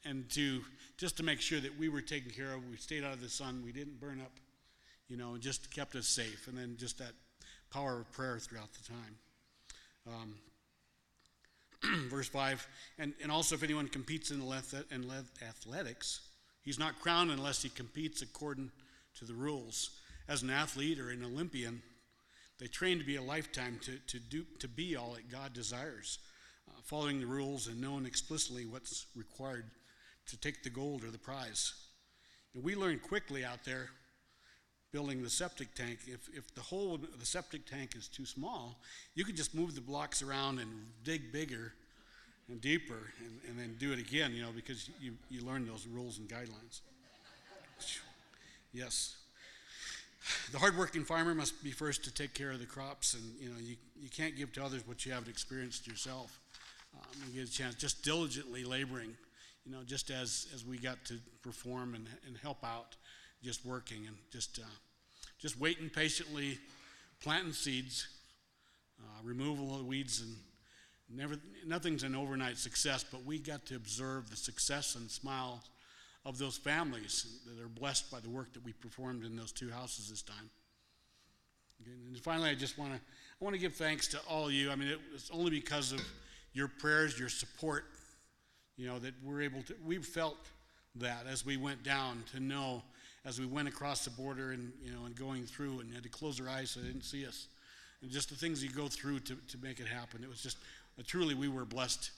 And 0.05 0.29
to 0.31 0.63
just 0.97 1.17
to 1.19 1.23
make 1.23 1.41
sure 1.41 1.61
that 1.61 1.79
we 1.79 1.89
were 1.89 2.01
taken 2.01 2.31
care 2.31 2.55
of, 2.55 2.69
we 2.69 2.77
stayed 2.77 3.05
out 3.05 3.13
of 3.13 3.21
the 3.21 3.29
sun, 3.29 3.63
we 3.65 3.73
didn't 3.73 4.01
burn 4.01 4.21
up, 4.21 4.33
you 5.09 5.17
know, 5.17 5.35
and 5.35 5.43
just 5.43 5.71
kept 5.75 5.95
us 5.95 6.07
safe. 6.07 6.49
And 6.49 6.57
then 6.57 6.77
just 6.79 6.99
that 6.99 7.13
power 7.73 8.01
of 8.01 8.13
prayer 8.13 8.39
throughout 8.39 8.71
the 8.73 8.93
time. 8.93 9.17
Um, 10.07 10.35
verse 12.09 12.29
5 12.29 12.67
and, 12.99 13.13
and 13.23 13.33
also 13.33 13.55
if 13.57 13.63
anyone 13.63 13.89
competes 13.89 14.31
in, 14.31 14.39
the 14.39 14.85
in 14.91 15.11
athletics 15.49 16.21
he's 16.63 16.79
not 16.79 17.01
crowned 17.01 17.31
unless 17.31 17.63
he 17.63 17.69
competes 17.69 18.23
according 18.23 18.71
to 19.19 19.25
the 19.25 19.35
rules 19.35 19.91
as 20.29 20.43
an 20.43 20.51
athlete 20.51 21.01
or 21.01 21.11
an 21.11 21.25
olympian 21.25 21.83
they 22.61 22.67
train 22.67 22.99
to 22.99 23.05
be 23.05 23.17
a 23.17 23.23
lifetime 23.23 23.81
to, 23.83 23.97
to, 24.07 24.21
do, 24.21 24.45
to 24.61 24.69
be 24.69 24.95
all 24.95 25.13
that 25.15 25.31
god 25.31 25.53
desires 25.53 26.19
following 26.85 27.21
the 27.21 27.27
rules 27.27 27.69
and 27.69 27.81
knowing 27.81 28.07
explicitly 28.07 28.67
what's 28.67 29.07
required 29.17 29.65
to 30.27 30.37
take 30.37 30.63
the 30.63 30.71
gold 30.71 31.05
or 31.05 31.11
the 31.11 31.19
prize 31.19 31.75
and 32.55 32.63
we 32.63 32.75
learned 32.75 33.03
quickly 33.03 33.45
out 33.45 33.65
there 33.65 33.91
building 34.93 35.23
the 35.23 35.31
septic 35.31 35.75
tank, 35.75 36.01
if, 36.07 36.29
if 36.37 36.55
the 36.55 36.61
hole 36.61 36.95
in 36.97 37.07
the 37.19 37.25
septic 37.25 37.65
tank 37.65 37.97
is 37.97 38.09
too 38.09 38.27
small, 38.27 38.79
you 39.15 39.25
can 39.25 39.35
just 39.35 39.55
move 39.55 39.75
the 39.75 39.81
blocks 39.81 40.23
around 40.23 40.59
and 40.59 40.71
dig 41.03 41.33
bigger 41.33 41.73
and 42.49 42.61
deeper 42.61 43.11
and, 43.21 43.41
and 43.49 43.59
then 43.59 43.75
do 43.79 43.93
it 43.93 43.99
again, 43.99 44.35
you 44.35 44.43
know, 44.43 44.51
because 44.55 44.91
you, 45.01 45.13
you 45.31 45.43
learn 45.45 45.67
those 45.67 45.87
rules 45.87 46.19
and 46.19 46.29
guidelines. 46.29 46.81
Yes. 48.75 49.17
The 50.53 50.59
hardworking 50.59 51.05
farmer 51.05 51.35
must 51.35 51.65
be 51.65 51.71
first 51.71 52.05
to 52.05 52.13
take 52.13 52.35
care 52.35 52.51
of 52.51 52.61
the 52.61 52.67
crops, 52.67 53.15
and 53.15 53.23
you 53.41 53.49
know 53.49 53.59
you, 53.61 53.75
you 54.01 54.09
can't 54.09 54.37
give 54.37 54.53
to 54.53 54.65
others 54.65 54.87
what 54.87 55.05
you 55.05 55.11
haven't 55.11 55.29
experienced 55.29 55.89
yourself. 55.89 56.39
Um, 56.95 57.03
you 57.33 57.41
get 57.41 57.49
a 57.49 57.53
chance, 57.53 57.75
just 57.75 58.05
diligently 58.05 58.65
laboring, 58.65 59.15
you 59.65 59.73
know, 59.73 59.83
just 59.85 60.11
as 60.11 60.49
as 60.55 60.65
we 60.65 60.79
got 60.79 61.05
to 61.07 61.19
perform 61.43 61.95
and, 61.95 62.07
and 62.27 62.37
help 62.37 62.65
out, 62.65 62.97
just 63.43 63.65
working 63.65 64.07
and 64.07 64.17
just 64.31 64.59
uh, 64.59 64.69
just 65.39 65.59
waiting 65.59 65.89
patiently, 65.89 66.59
planting 67.21 67.53
seeds, 67.53 68.07
uh, 69.01 69.05
removal 69.25 69.75
of 69.75 69.87
weeds, 69.87 70.21
and 70.21 70.37
never 71.09 71.37
nothing's 71.67 72.03
an 72.03 72.15
overnight 72.15 72.59
success. 72.59 73.05
But 73.05 73.25
we 73.25 73.39
got 73.39 73.65
to 73.67 73.77
observe 73.77 74.31
the 74.31 74.37
success 74.37 74.95
and 74.95 75.11
smile 75.11 75.63
of 76.25 76.39
those 76.39 76.57
families 76.57 77.41
that 77.47 77.63
are 77.63 77.69
blessed 77.69 78.11
by 78.11 78.21
the 78.21 78.31
work 78.31 78.53
that 78.53 78.65
we 78.65 78.73
performed 78.75 79.25
in 79.25 79.37
those 79.37 79.53
two 79.53 79.71
houses 79.71 80.09
this 80.09 80.23
time. 80.23 80.51
And 81.85 82.17
finally, 82.21 82.51
I 82.51 82.55
just 82.55 82.79
want 82.79 82.93
to 82.93 82.99
I 82.99 83.45
want 83.45 83.55
to 83.55 83.61
give 83.61 83.75
thanks 83.75 84.07
to 84.09 84.19
all 84.29 84.47
of 84.47 84.53
you. 84.53 84.71
I 84.71 84.77
mean, 84.77 84.89
it 84.89 85.01
was 85.13 85.31
only 85.33 85.51
because 85.51 85.93
of 85.93 86.01
your 86.53 86.69
prayers, 86.69 87.19
your 87.19 87.29
support, 87.29 87.85
you 88.77 88.87
know, 88.87 88.99
that 88.99 89.15
we're 89.23 89.43
able 89.43 89.63
to. 89.63 89.75
We 89.85 89.99
felt 89.99 90.37
that 90.97 91.27
as 91.31 91.45
we 91.45 91.57
went 91.57 91.83
down 91.83 92.23
to 92.33 92.41
know 92.41 92.83
as 93.25 93.39
we 93.39 93.47
went 93.47 93.69
across 93.69 94.05
the 94.05 94.11
border 94.11 94.51
and 94.51 94.73
you 94.83 94.93
know 94.93 95.05
and 95.07 95.15
going 95.15 95.45
through 95.45 95.81
and 95.81 95.93
had 95.95 96.03
to 96.03 96.09
close 96.09 96.41
our 96.41 96.49
eyes 96.49 96.71
so 96.71 96.81
they 96.81 96.89
didn't 96.89 97.05
see 97.05 97.27
us, 97.27 97.47
and 98.03 98.11
just 98.11 98.29
the 98.29 98.35
things 98.35 98.63
you 98.63 98.71
go 98.71 98.89
through 98.89 99.21
to, 99.21 99.37
to 99.49 99.59
make 99.63 99.81
it 99.81 99.87
happen. 99.87 100.23
It 100.23 100.29
was 100.29 100.43
just 100.43 100.59
uh, 100.99 101.03
truly 101.07 101.35
we 101.35 101.49
were 101.49 101.65
blessed, 101.65 102.11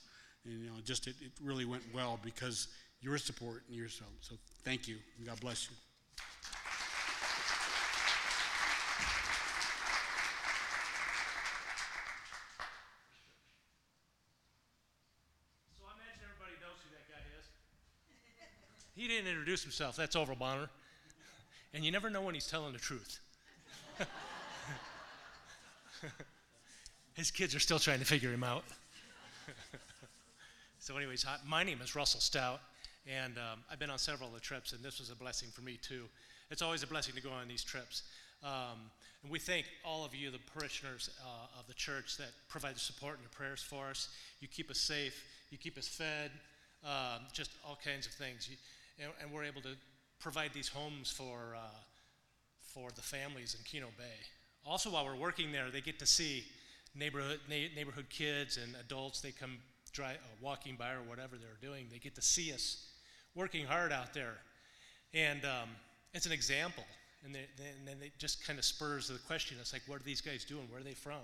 and 0.44 0.61
you 0.62 0.70
know, 0.70 0.77
just 0.85 1.07
it, 1.07 1.14
it 1.20 1.33
really 1.42 1.64
went 1.64 1.83
well 1.94 2.18
because 2.23 2.68
your 3.01 3.18
support 3.18 3.62
and 3.68 3.77
your 3.77 3.88
so. 3.88 4.05
So 4.20 4.37
thank 4.64 4.88
you. 4.88 4.97
God 5.27 5.38
bless 5.40 5.68
you. 5.68 5.77
So 15.77 15.85
I 15.85 15.92
imagine 15.92 16.25
everybody 16.25 16.57
knows 16.64 16.81
who 16.81 16.88
that 16.97 17.05
guy 17.12 17.20
is. 17.37 17.44
He 18.97 19.07
didn't 19.07 19.27
introduce 19.44 19.62
himself. 19.62 19.94
That's 19.94 20.16
Orville 20.16 20.37
Bonner. 20.37 20.70
And 21.74 21.85
you 21.85 21.92
never 21.92 22.09
know 22.09 22.22
when 22.22 22.33
he's 22.35 22.46
telling 22.46 22.72
the 22.72 22.78
truth. 22.78 23.20
His 27.12 27.30
kids 27.30 27.54
are 27.54 27.61
still 27.61 27.78
trying 27.78 27.98
to 27.98 28.07
figure 28.07 28.33
him 28.33 28.42
out. 28.42 28.64
so, 30.78 30.96
anyways, 30.96 31.24
hi, 31.24 31.37
my 31.46 31.62
name 31.62 31.80
is 31.83 31.94
Russell 31.94 32.20
Stout, 32.20 32.61
and 33.07 33.37
um, 33.37 33.61
I've 33.70 33.78
been 33.78 33.90
on 33.90 33.98
several 33.98 34.30
of 34.30 34.35
the 34.35 34.40
trips, 34.40 34.72
and 34.72 34.83
this 34.83 34.98
was 34.98 35.11
a 35.11 35.14
blessing 35.14 35.50
for 35.52 35.61
me 35.61 35.78
too. 35.83 36.04
It's 36.50 36.62
always 36.62 36.83
a 36.83 36.87
blessing 36.87 37.14
to 37.14 37.20
go 37.20 37.28
on 37.28 37.46
these 37.46 37.62
trips. 37.62 38.04
Um, 38.42 38.88
and 39.22 39.30
we 39.30 39.38
thank 39.38 39.66
all 39.85 40.07
of 40.07 40.14
you, 40.14 40.30
the 40.30 40.38
parishioners 40.57 41.11
uh, 41.22 41.61
of 41.61 41.66
the 41.66 41.74
church, 41.74 42.16
that 42.16 42.30
provide 42.48 42.76
the 42.76 42.80
support 42.80 43.18
and 43.18 43.26
the 43.26 43.37
prayers 43.37 43.61
for 43.61 43.88
us. 43.88 44.09
You 44.40 44.48
keep 44.48 44.70
us 44.70 44.78
safe, 44.78 45.22
you 45.50 45.59
keep 45.59 45.76
us 45.76 45.87
fed, 45.87 46.30
um, 46.83 47.26
just 47.35 47.50
all 47.62 47.78
kinds 47.85 48.07
of 48.07 48.12
things. 48.12 48.48
You, 48.48 48.57
and, 48.98 49.11
and 49.20 49.33
we're 49.33 49.44
able 49.44 49.62
to 49.62 49.76
provide 50.20 50.52
these 50.54 50.68
homes 50.68 51.11
for, 51.11 51.57
uh, 51.57 51.78
for 52.62 52.90
the 52.94 53.02
families 53.02 53.57
in 53.59 53.64
Kino 53.64 53.88
Bay. 53.96 54.26
Also, 54.66 54.90
while 54.90 55.04
we're 55.04 55.16
working 55.16 55.52
there, 55.52 55.70
they 55.70 55.80
get 55.80 55.98
to 55.98 56.07
see 56.07 56.44
neighborhood, 56.94 57.40
na- 57.48 57.74
neighborhood 57.76 58.07
kids 58.09 58.57
and 58.57 58.74
adults. 58.76 59.20
They 59.20 59.33
come 59.33 59.59
dri- 59.92 60.07
uh, 60.07 60.37
walking 60.40 60.76
by 60.76 60.92
or 60.92 61.02
whatever 61.02 61.37
they're 61.37 61.59
doing. 61.61 61.87
They 61.90 61.98
get 61.98 62.14
to 62.14 62.22
see 62.22 62.52
us 62.52 62.88
working 63.35 63.66
hard 63.66 63.92
out 63.92 64.14
there. 64.14 64.38
And 65.12 65.44
um, 65.44 65.68
it's 66.12 66.26
an 66.26 66.33
example. 66.33 66.85
And, 67.24 67.35
they, 67.35 67.46
they, 67.57 67.68
and 67.78 67.87
then 67.87 67.96
it 68.02 68.12
just 68.18 68.46
kind 68.46 68.59
of 68.59 68.64
spurs 68.64 69.09
the 69.09 69.18
question. 69.26 69.57
It's 69.61 69.72
like, 69.72 69.83
what 69.87 70.00
are 70.00 70.04
these 70.04 70.20
guys 70.20 70.44
doing? 70.44 70.66
Where 70.70 70.80
are 70.80 70.85
they 70.85 70.94
from? 70.94 71.22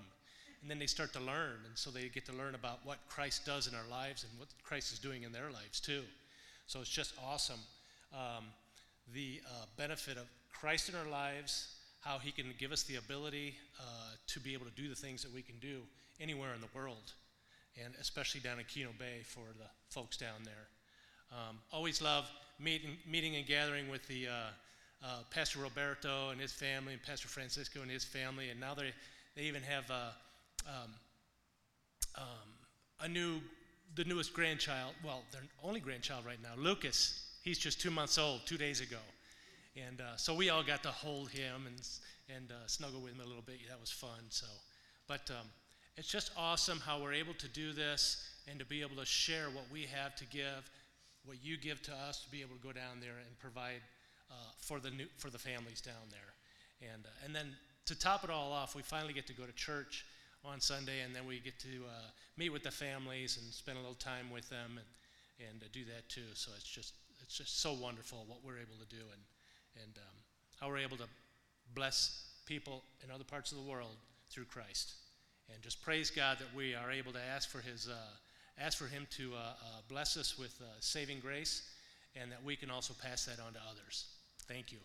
And 0.63 0.71
then 0.71 0.79
they 0.79 0.87
start 0.87 1.13
to 1.15 1.21
learn. 1.21 1.57
And 1.67 1.77
so 1.77 1.91
they 1.91 2.09
get 2.09 2.27
to 2.27 2.33
learn 2.33 2.55
about 2.55 2.81
what 2.85 2.99
Christ 3.09 3.47
does 3.47 3.67
in 3.67 3.75
our 3.75 3.89
lives 3.91 4.25
and 4.25 4.39
what 4.39 4.49
Christ 4.63 4.93
is 4.93 4.99
doing 4.99 5.23
in 5.23 5.33
their 5.33 5.51
lives 5.51 5.81
too. 5.81 6.03
So 6.71 6.79
it's 6.79 6.89
just 6.89 7.15
awesome. 7.27 7.59
Um, 8.15 8.45
the 9.13 9.41
uh, 9.45 9.65
benefit 9.77 10.17
of 10.17 10.29
Christ 10.53 10.89
in 10.89 10.95
our 10.95 11.11
lives, 11.11 11.75
how 12.01 12.19
he 12.19 12.31
can 12.31 12.55
give 12.61 12.71
us 12.71 12.85
the 12.85 12.95
ability 12.95 13.57
uh, 13.81 13.83
to 14.29 14.39
be 14.39 14.55
able 14.55 14.67
to 14.67 14.73
do 14.81 14.89
the 14.89 14.95
things 14.95 15.21
that 15.25 15.35
we 15.35 15.43
can 15.43 15.57
do 15.61 15.81
anywhere 16.21 16.55
in 16.55 16.61
the 16.61 16.69
world, 16.73 17.15
and 17.85 17.93
especially 18.01 18.41
down 18.41 18.61
in 18.61 18.65
Kino 18.67 18.91
Bay 19.01 19.23
for 19.25 19.47
the 19.59 19.67
folks 19.89 20.17
down 20.17 20.45
there. 20.45 20.69
Um, 21.33 21.59
always 21.73 22.01
love 22.01 22.31
meeting, 22.61 22.99
meeting 23.05 23.35
and 23.35 23.45
gathering 23.45 23.91
with 23.91 24.07
the 24.07 24.29
uh, 24.29 24.31
uh, 25.05 25.09
Pastor 25.33 25.59
Roberto 25.59 26.31
and 26.31 26.41
his 26.41 26.53
family, 26.53 26.93
and 26.93 27.03
Pastor 27.03 27.27
Francisco 27.27 27.83
and 27.83 27.91
his 27.91 28.05
family, 28.05 28.51
and 28.51 28.61
now 28.61 28.75
they 28.75 28.93
they 29.35 29.43
even 29.43 29.63
have 29.65 29.91
uh, 29.91 30.11
um, 30.69 30.91
um, 32.17 32.49
a 33.01 33.09
new, 33.09 33.41
the 33.95 34.05
newest 34.05 34.33
grandchild. 34.33 34.93
Well, 35.05 35.23
their 35.33 35.43
only 35.63 35.81
grandchild 35.81 36.25
right 36.25 36.41
now, 36.43 36.53
Lucas. 36.57 37.27
He's 37.43 37.59
just 37.59 37.81
two 37.81 37.91
months 37.91 38.19
old, 38.19 38.43
two 38.47 38.59
days 38.59 38.81
ago, 38.81 38.99
and 39.77 40.01
uh, 40.01 40.17
so 40.17 40.35
we 40.35 40.51
all 40.51 40.63
got 40.63 40.83
to 40.83 40.91
hold 40.91 41.31
him 41.31 41.67
and 41.67 41.77
and 42.35 42.51
uh, 42.53 42.67
snuggle 42.67 43.01
with 43.01 43.13
him 43.13 43.21
a 43.21 43.27
little 43.27 43.43
bit. 43.43 43.57
That 43.69 43.81
was 43.81 43.91
fun. 43.91 44.21
So, 44.29 44.47
but 45.09 45.31
um, 45.31 45.47
it's 45.97 46.09
just 46.09 46.31
awesome 46.37 46.81
how 46.81 47.03
we're 47.03 47.15
able 47.15 47.35
to 47.35 47.49
do 47.49 47.73
this 47.73 48.29
and 48.49 48.59
to 48.59 48.65
be 48.65 48.83
able 48.83 48.97
to 48.97 49.07
share 49.07 49.47
what 49.47 49.65
we 49.73 49.83
have 49.83 50.15
to 50.17 50.27
give, 50.27 50.71
what 51.25 51.39
you 51.43 51.57
give 51.57 51.83
to 51.83 51.93
us, 51.93 52.23
to 52.25 52.31
be 52.31 52.41
able 52.41 52.57
to 52.57 52.63
go 52.63 52.73
down 52.73 53.01
there 53.01 53.17
and 53.27 53.39
provide 53.39 53.81
uh, 54.31 54.35
for 54.61 54.79
the 54.81 54.91
new, 54.91 55.07
for 55.19 55.31
the 55.31 55.39
families 55.39 55.81
down 55.81 56.09
there, 56.11 56.91
and 56.93 57.05
uh, 57.05 57.25
and 57.25 57.35
then 57.35 57.57
to 57.87 57.99
top 57.99 58.23
it 58.23 58.31
all 58.31 58.53
off, 58.53 58.77
we 58.77 58.83
finally 58.83 59.13
get 59.13 59.27
to 59.27 59.33
go 59.33 59.45
to 59.45 59.53
church 59.53 60.05
on 60.45 60.61
Sunday, 60.61 61.01
and 61.05 61.15
then 61.15 61.27
we 61.27 61.39
get 61.39 61.59
to 61.61 61.69
uh, 61.87 62.09
meet 62.37 62.51
with 62.51 62.63
the 62.63 62.71
families 62.71 63.39
and 63.41 63.53
spend 63.53 63.77
a 63.77 63.81
little 63.81 63.95
time 63.95 64.31
with 64.31 64.49
them 64.49 64.79
and, 64.79 65.49
and 65.51 65.63
uh, 65.63 65.67
do 65.73 65.85
that 65.85 66.09
too. 66.09 66.29
So 66.35 66.51
it's 66.57 66.69
just 66.69 66.95
it's 67.23 67.37
just 67.37 67.61
so 67.61 67.73
wonderful 67.73 68.25
what 68.27 68.39
we're 68.45 68.59
able 68.59 68.77
to 68.81 68.89
do 68.89 69.03
and 69.13 69.85
and 69.85 69.99
um, 69.99 70.17
how 70.61 70.69
we're 70.69 70.79
able 70.79 70.97
to 70.97 71.09
bless 71.75 72.31
people 72.47 72.83
in 73.05 73.11
other 73.11 73.25
parts 73.25 73.53
of 73.53 73.59
the 73.59 73.65
world 73.65 73.97
through 74.31 74.45
Christ. 74.45 74.95
And 75.53 75.63
just 75.63 75.83
praise 75.83 76.11
God 76.11 76.39
that 76.39 76.55
we 76.55 76.75
are 76.75 76.91
able 76.91 77.13
to 77.13 77.21
ask 77.35 77.49
for 77.49 77.61
His 77.61 77.89
uh, 77.89 77.95
ask 78.59 78.79
for 78.79 78.87
Him 78.87 79.07
to 79.11 79.33
uh, 79.35 79.39
uh, 79.39 79.81
bless 79.89 80.17
us 80.17 80.39
with 80.39 80.61
uh, 80.61 80.67
saving 80.81 81.21
grace, 81.21 81.69
and 82.17 82.31
that 82.33 82.43
we 82.45 82.57
can 82.57 82.71
also 82.71 82.95
pass 83.03 83.25
that 83.27 83.41
on 83.41 83.53
to 83.53 83.61
others. 83.71 84.07
Thank 84.47 84.73
you. 84.73 84.79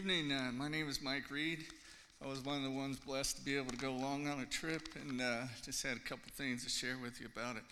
Evening. 0.00 0.32
Uh, 0.32 0.50
my 0.54 0.66
name 0.66 0.88
is 0.88 1.02
Mike 1.02 1.30
Reed. 1.30 1.66
I 2.24 2.26
was 2.26 2.42
one 2.42 2.56
of 2.56 2.62
the 2.62 2.70
ones 2.70 2.98
blessed 2.98 3.36
to 3.36 3.44
be 3.44 3.58
able 3.58 3.70
to 3.70 3.76
go 3.76 3.90
along 3.90 4.28
on 4.28 4.40
a 4.40 4.46
trip 4.46 4.88
and 4.94 5.20
uh, 5.20 5.42
just 5.62 5.82
had 5.82 5.98
a 5.98 6.00
couple 6.00 6.24
things 6.32 6.64
to 6.64 6.70
share 6.70 6.96
with 6.96 7.20
you 7.20 7.26
about 7.26 7.56
it. 7.56 7.62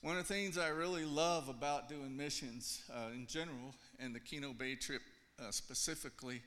One 0.00 0.16
of 0.16 0.28
the 0.28 0.32
things 0.32 0.58
I 0.58 0.68
really 0.68 1.04
love 1.04 1.48
about 1.48 1.88
doing 1.88 2.16
missions 2.16 2.82
uh, 2.94 3.08
in 3.12 3.26
general 3.26 3.74
and 3.98 4.14
the 4.14 4.20
Kino 4.20 4.52
Bay 4.52 4.76
trip 4.76 5.02
uh, 5.40 5.50
specifically 5.50 6.40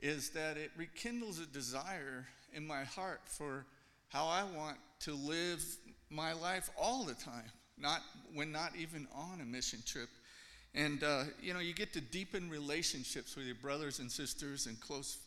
is 0.00 0.28
that 0.30 0.58
it 0.58 0.70
rekindles 0.76 1.40
a 1.40 1.46
desire 1.46 2.26
in 2.52 2.66
my 2.66 2.84
heart 2.84 3.22
for 3.24 3.64
how 4.10 4.26
I 4.26 4.42
want 4.54 4.76
to 5.04 5.14
live 5.14 5.64
my 6.10 6.34
life 6.34 6.68
all 6.78 7.04
the 7.04 7.14
time, 7.14 7.50
not 7.78 8.02
when 8.34 8.52
not 8.52 8.72
even 8.78 9.08
on 9.14 9.40
a 9.40 9.46
mission 9.46 9.78
trip. 9.86 10.10
And, 10.74 11.04
uh, 11.04 11.24
you 11.42 11.52
know, 11.52 11.60
you 11.60 11.74
get 11.74 11.92
to 11.92 12.00
deepen 12.00 12.48
relationships 12.48 13.36
with 13.36 13.44
your 13.44 13.56
brothers 13.56 13.98
and 13.98 14.10
sisters 14.10 14.66
and 14.66 14.80
close 14.80 15.18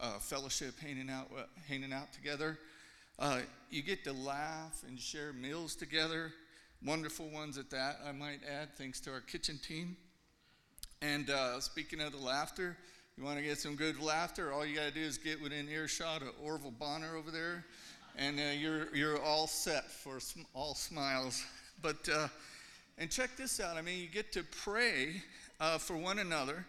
uh, 0.00 0.18
fellowship, 0.18 0.78
hanging 0.80 1.08
out, 1.08 1.28
uh, 1.36 1.42
hanging 1.68 1.92
out 1.92 2.12
together. 2.12 2.58
Uh, 3.18 3.40
you 3.70 3.82
get 3.82 4.04
to 4.04 4.12
laugh 4.12 4.82
and 4.86 4.98
share 4.98 5.32
meals 5.32 5.74
together, 5.74 6.32
wonderful 6.84 7.28
ones 7.30 7.58
at 7.58 7.70
that, 7.70 7.98
I 8.06 8.12
might 8.12 8.40
add, 8.48 8.74
thanks 8.74 9.00
to 9.00 9.12
our 9.12 9.20
kitchen 9.20 9.58
team. 9.58 9.96
And 11.02 11.30
uh, 11.30 11.60
speaking 11.60 12.00
of 12.00 12.12
the 12.12 12.18
laughter, 12.18 12.76
you 13.16 13.24
want 13.24 13.38
to 13.38 13.42
get 13.44 13.58
some 13.58 13.76
good 13.76 14.00
laughter, 14.00 14.52
all 14.52 14.64
you 14.64 14.76
got 14.76 14.86
to 14.86 14.94
do 14.94 15.00
is 15.00 15.18
get 15.18 15.42
within 15.42 15.68
earshot 15.68 16.22
of 16.22 16.28
Orville 16.42 16.72
Bonner 16.72 17.16
over 17.16 17.30
there, 17.30 17.64
and 18.16 18.38
uh, 18.38 18.52
you're, 18.56 18.94
you're 18.94 19.20
all 19.22 19.46
set 19.46 19.90
for 19.90 20.18
sm- 20.18 20.40
all 20.54 20.74
smiles. 20.74 21.44
But 21.80 22.08
and 22.98 23.10
check 23.10 23.36
this 23.36 23.60
out. 23.60 23.76
I 23.76 23.82
mean, 23.82 24.00
you 24.00 24.08
get 24.08 24.32
to 24.32 24.42
pray 24.62 25.22
uh, 25.60 25.78
for 25.78 25.96
one 25.96 26.18
another. 26.18 26.66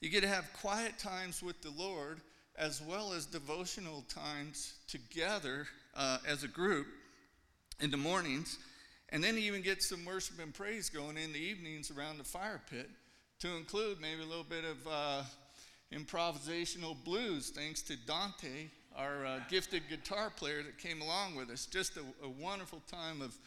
You 0.00 0.10
get 0.10 0.22
to 0.22 0.28
have 0.28 0.52
quiet 0.52 0.98
times 0.98 1.42
with 1.42 1.62
the 1.62 1.70
Lord 1.70 2.20
as 2.56 2.82
well 2.82 3.12
as 3.12 3.24
devotional 3.24 4.04
times 4.08 4.74
together 4.88 5.66
uh, 5.96 6.18
as 6.26 6.42
a 6.42 6.48
group 6.48 6.86
in 7.80 7.90
the 7.90 7.96
mornings. 7.96 8.58
And 9.10 9.22
then 9.22 9.36
you 9.36 9.42
even 9.42 9.62
get 9.62 9.82
some 9.82 10.04
worship 10.04 10.40
and 10.40 10.52
praise 10.52 10.90
going 10.90 11.16
in 11.16 11.32
the 11.32 11.38
evenings 11.38 11.90
around 11.90 12.18
the 12.18 12.24
fire 12.24 12.60
pit 12.68 12.90
to 13.40 13.56
include 13.56 14.00
maybe 14.00 14.22
a 14.22 14.26
little 14.26 14.44
bit 14.44 14.64
of 14.64 14.76
uh, 14.90 15.22
improvisational 15.92 16.96
blues, 17.04 17.50
thanks 17.50 17.80
to 17.82 17.96
Dante, 17.96 18.66
our 18.96 19.24
uh, 19.24 19.40
gifted 19.48 19.82
guitar 19.88 20.30
player 20.30 20.62
that 20.62 20.76
came 20.78 21.00
along 21.00 21.36
with 21.36 21.48
us. 21.50 21.66
Just 21.66 21.96
a, 21.96 22.02
a 22.24 22.28
wonderful 22.28 22.82
time 22.90 23.22
of 23.22 23.38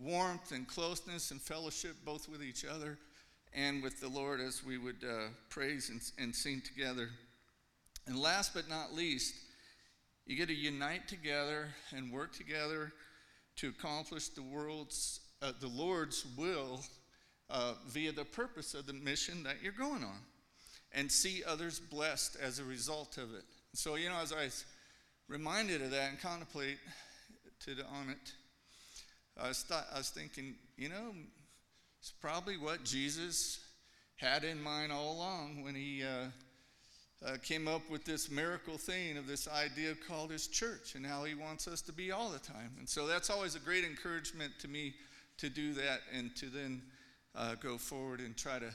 warmth 0.00 0.52
and 0.52 0.66
closeness 0.68 1.30
and 1.30 1.40
fellowship 1.40 1.96
both 2.04 2.28
with 2.28 2.42
each 2.42 2.64
other 2.64 2.98
and 3.54 3.82
with 3.82 4.00
the 4.00 4.08
Lord 4.08 4.40
as 4.40 4.64
we 4.64 4.78
would 4.78 5.04
uh, 5.04 5.28
praise 5.48 5.90
and, 5.90 6.00
and 6.18 6.34
sing 6.34 6.60
together. 6.60 7.08
And 8.06 8.18
last 8.18 8.54
but 8.54 8.68
not 8.68 8.94
least, 8.94 9.34
you 10.26 10.36
get 10.36 10.48
to 10.48 10.54
unite 10.54 11.08
together 11.08 11.68
and 11.94 12.12
work 12.12 12.34
together 12.34 12.92
to 13.56 13.68
accomplish 13.68 14.28
the 14.28 14.42
world's, 14.42 15.20
uh, 15.42 15.52
the 15.60 15.68
Lord's 15.68 16.26
will 16.36 16.80
uh, 17.50 17.74
via 17.86 18.12
the 18.12 18.24
purpose 18.24 18.74
of 18.74 18.86
the 18.86 18.92
mission 18.92 19.42
that 19.42 19.56
you're 19.62 19.72
going 19.72 20.04
on, 20.04 20.18
and 20.92 21.10
see 21.10 21.42
others 21.46 21.80
blessed 21.80 22.36
as 22.40 22.58
a 22.58 22.64
result 22.64 23.16
of 23.16 23.34
it. 23.34 23.44
So 23.74 23.96
you 23.96 24.08
know, 24.08 24.18
as 24.22 24.32
I 24.32 24.44
was 24.44 24.64
reminded 25.28 25.82
of 25.82 25.90
that 25.90 26.10
and 26.10 26.20
contemplate 26.20 26.78
to 27.64 27.72
on 27.90 28.10
it, 28.10 28.32
I 29.40 29.48
was, 29.48 29.62
th- 29.62 29.80
I 29.94 29.98
was 29.98 30.10
thinking, 30.10 30.54
you 30.76 30.88
know, 30.88 31.12
it's 32.00 32.12
probably 32.20 32.56
what 32.56 32.84
Jesus 32.84 33.60
had 34.16 34.44
in 34.44 34.60
mind 34.62 34.92
all 34.92 35.12
along 35.12 35.62
when 35.62 35.74
he 35.74 36.02
uh, 36.02 37.26
uh, 37.26 37.36
came 37.42 37.68
up 37.68 37.88
with 37.88 38.04
this 38.04 38.30
miracle 38.30 38.78
thing 38.78 39.16
of 39.16 39.26
this 39.26 39.48
idea 39.48 39.94
called 40.08 40.30
his 40.30 40.48
church 40.48 40.94
and 40.94 41.06
how 41.06 41.24
he 41.24 41.34
wants 41.34 41.68
us 41.68 41.80
to 41.82 41.92
be 41.92 42.10
all 42.10 42.30
the 42.30 42.38
time. 42.38 42.72
And 42.78 42.88
so 42.88 43.06
that's 43.06 43.30
always 43.30 43.54
a 43.54 43.60
great 43.60 43.84
encouragement 43.84 44.52
to 44.60 44.68
me 44.68 44.94
to 45.38 45.48
do 45.48 45.72
that 45.74 46.00
and 46.12 46.34
to 46.36 46.46
then 46.46 46.82
uh, 47.34 47.54
go 47.60 47.78
forward 47.78 48.20
and 48.20 48.36
try 48.36 48.58
to 48.58 48.70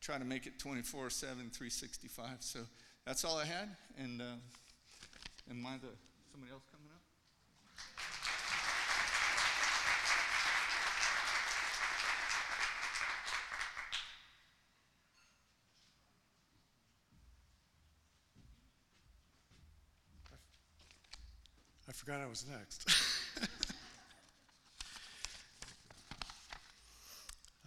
try 0.00 0.18
to 0.18 0.24
make 0.24 0.46
it 0.46 0.58
24 0.58 1.10
7 1.10 1.36
365 1.50 2.28
so 2.40 2.60
that's 3.04 3.24
all 3.24 3.38
i 3.38 3.44
had 3.44 3.68
and 3.98 4.20
uh, 4.20 4.36
and 5.50 5.60
mind 5.60 5.80
the 5.80 5.88
somebody 6.30 6.52
else 6.52 6.62
coming 6.70 6.88
up 6.94 7.02
forgot 21.96 22.20
I 22.20 22.26
was 22.26 22.44
next. 22.46 22.86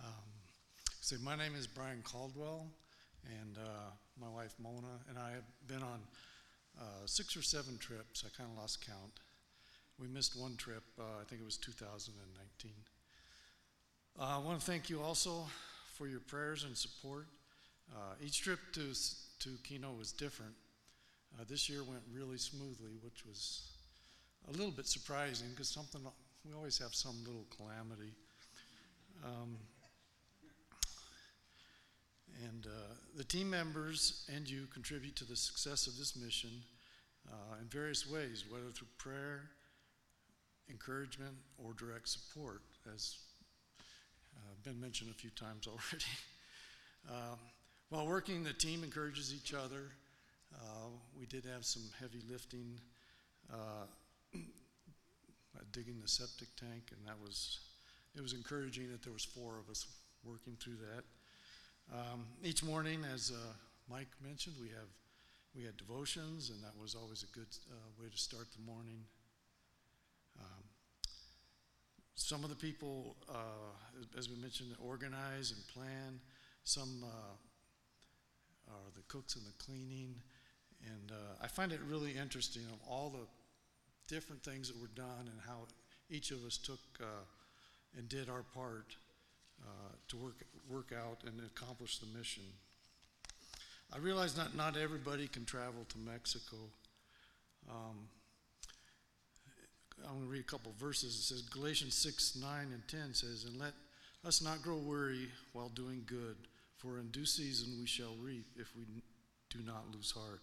um, 0.03 0.13
so 1.01 1.15
my 1.23 1.35
name 1.35 1.55
is 1.55 1.65
Brian 1.65 2.03
Caldwell, 2.03 2.67
and 3.25 3.57
uh, 3.57 3.89
my 4.21 4.29
wife 4.29 4.53
Mona 4.61 4.99
and 5.09 5.17
I 5.17 5.31
have 5.31 5.45
been 5.67 5.81
on 5.81 5.99
uh, 6.79 6.83
six 7.05 7.35
or 7.35 7.41
seven 7.41 7.79
trips. 7.79 8.23
I 8.23 8.29
kind 8.37 8.51
of 8.51 8.57
lost 8.59 8.85
count. 8.85 9.19
We 9.99 10.07
missed 10.07 10.39
one 10.39 10.55
trip. 10.57 10.83
Uh, 10.99 11.03
I 11.19 11.23
think 11.27 11.41
it 11.41 11.45
was 11.45 11.57
2019. 11.57 12.71
Uh, 14.19 14.23
I 14.23 14.37
want 14.37 14.59
to 14.59 14.65
thank 14.65 14.91
you 14.91 15.01
also 15.01 15.47
for 15.95 16.07
your 16.07 16.19
prayers 16.19 16.65
and 16.65 16.77
support. 16.77 17.25
Uh, 17.91 18.13
each 18.23 18.43
trip 18.43 18.59
to 18.73 18.93
to 19.39 19.49
Kino 19.63 19.91
was 19.97 20.11
different. 20.11 20.53
Uh, 21.33 21.45
this 21.49 21.67
year 21.67 21.83
went 21.83 22.03
really 22.13 22.37
smoothly, 22.37 22.91
which 23.01 23.25
was 23.25 23.78
a 24.47 24.51
little 24.51 24.71
bit 24.71 24.87
surprising 24.87 25.47
because 25.51 25.67
something 25.69 26.01
we 26.45 26.53
always 26.53 26.77
have 26.77 26.95
some 26.95 27.15
little 27.25 27.45
calamity. 27.55 28.13
Um, 29.23 29.57
and 32.45 32.67
uh, 32.67 32.93
the 33.17 33.23
team 33.23 33.49
members 33.49 34.25
and 34.33 34.49
you 34.49 34.67
contribute 34.73 35.15
to 35.17 35.25
the 35.25 35.35
success 35.35 35.87
of 35.87 35.97
this 35.97 36.15
mission 36.15 36.51
uh, 37.29 37.57
in 37.61 37.67
various 37.67 38.09
ways, 38.09 38.45
whether 38.49 38.69
through 38.69 38.87
prayer, 38.97 39.49
encouragement, 40.69 41.35
or 41.57 41.73
direct 41.73 42.07
support, 42.07 42.61
as 42.93 43.17
uh, 44.37 44.53
been 44.63 44.79
mentioned 44.79 45.11
a 45.11 45.13
few 45.13 45.29
times 45.31 45.67
already. 45.67 46.05
Um, 47.09 47.39
while 47.89 48.07
working, 48.07 48.43
the 48.43 48.53
team 48.53 48.83
encourages 48.83 49.33
each 49.33 49.53
other. 49.53 49.91
Uh, 50.55 50.87
we 51.19 51.25
did 51.25 51.43
have 51.45 51.65
some 51.65 51.83
heavy 51.99 52.21
lifting. 52.29 52.79
Uh, 54.35 55.63
digging 55.71 55.99
the 56.01 56.07
septic 56.07 56.47
tank, 56.55 56.91
and 56.91 57.07
that 57.07 57.19
was 57.21 57.59
it 58.15 58.21
was 58.21 58.33
encouraging 58.33 58.91
that 58.91 59.03
there 59.03 59.13
was 59.13 59.23
four 59.23 59.59
of 59.59 59.69
us 59.69 59.87
working 60.23 60.55
through 60.59 60.77
that. 60.77 61.03
Um, 61.91 62.25
each 62.43 62.63
morning, 62.63 63.03
as 63.13 63.31
uh, 63.31 63.53
Mike 63.89 64.09
mentioned, 64.23 64.55
we 64.61 64.69
have 64.69 64.89
we 65.55 65.63
had 65.63 65.75
devotions, 65.77 66.51
and 66.51 66.63
that 66.63 66.73
was 66.79 66.95
always 66.95 67.23
a 67.23 67.27
good 67.27 67.47
uh, 67.71 67.75
way 68.01 68.09
to 68.09 68.17
start 68.17 68.47
the 68.55 68.71
morning. 68.71 69.03
Um, 70.39 70.63
some 72.15 72.43
of 72.43 72.49
the 72.49 72.55
people, 72.55 73.15
uh, 73.29 74.17
as 74.17 74.29
we 74.29 74.35
mentioned, 74.35 74.75
organize 74.79 75.51
and 75.51 75.67
plan. 75.67 76.19
Some 76.63 77.03
uh, 77.03 78.71
are 78.71 78.91
the 78.95 79.01
cooks 79.07 79.35
and 79.35 79.45
the 79.45 79.53
cleaning, 79.63 80.13
and 80.85 81.11
uh, 81.11 81.43
I 81.43 81.47
find 81.47 81.71
it 81.71 81.79
really 81.89 82.11
interesting 82.11 82.63
of 82.71 82.79
all 82.87 83.09
the 83.09 83.25
different 84.09 84.43
things 84.43 84.67
that 84.67 84.79
were 84.81 84.91
done 84.95 85.29
and 85.31 85.39
how 85.47 85.67
each 86.09 86.31
of 86.31 86.43
us 86.45 86.57
took 86.57 86.79
uh, 87.01 87.23
and 87.97 88.09
did 88.09 88.29
our 88.29 88.43
part 88.53 88.95
uh, 89.61 89.93
to 90.07 90.17
work 90.17 90.43
work 90.69 90.91
out 90.91 91.19
and 91.25 91.39
accomplish 91.41 91.99
the 91.99 92.17
mission. 92.17 92.43
I 93.93 93.97
realize 93.97 94.35
not 94.35 94.55
not 94.55 94.75
everybody 94.75 95.27
can 95.27 95.45
travel 95.45 95.85
to 95.89 95.97
Mexico. 95.97 96.57
Um, 97.69 98.09
I'm 100.07 100.15
going 100.15 100.25
to 100.25 100.31
read 100.31 100.41
a 100.41 100.43
couple 100.43 100.71
verses. 100.79 101.15
It 101.15 101.23
says 101.23 101.41
Galatians 101.41 101.93
6, 101.95 102.37
9, 102.41 102.67
and 102.71 102.87
10 102.87 103.13
says, 103.13 103.45
And 103.47 103.59
let 103.59 103.73
us 104.25 104.41
not 104.41 104.61
grow 104.61 104.77
weary 104.77 105.27
while 105.53 105.69
doing 105.69 106.03
good, 106.05 106.37
for 106.77 106.99
in 106.99 107.09
due 107.09 107.25
season 107.25 107.77
we 107.79 107.85
shall 107.85 108.15
reap 108.21 108.45
if 108.57 108.75
we 108.75 108.83
do 109.49 109.59
not 109.65 109.93
lose 109.93 110.11
heart. 110.11 110.41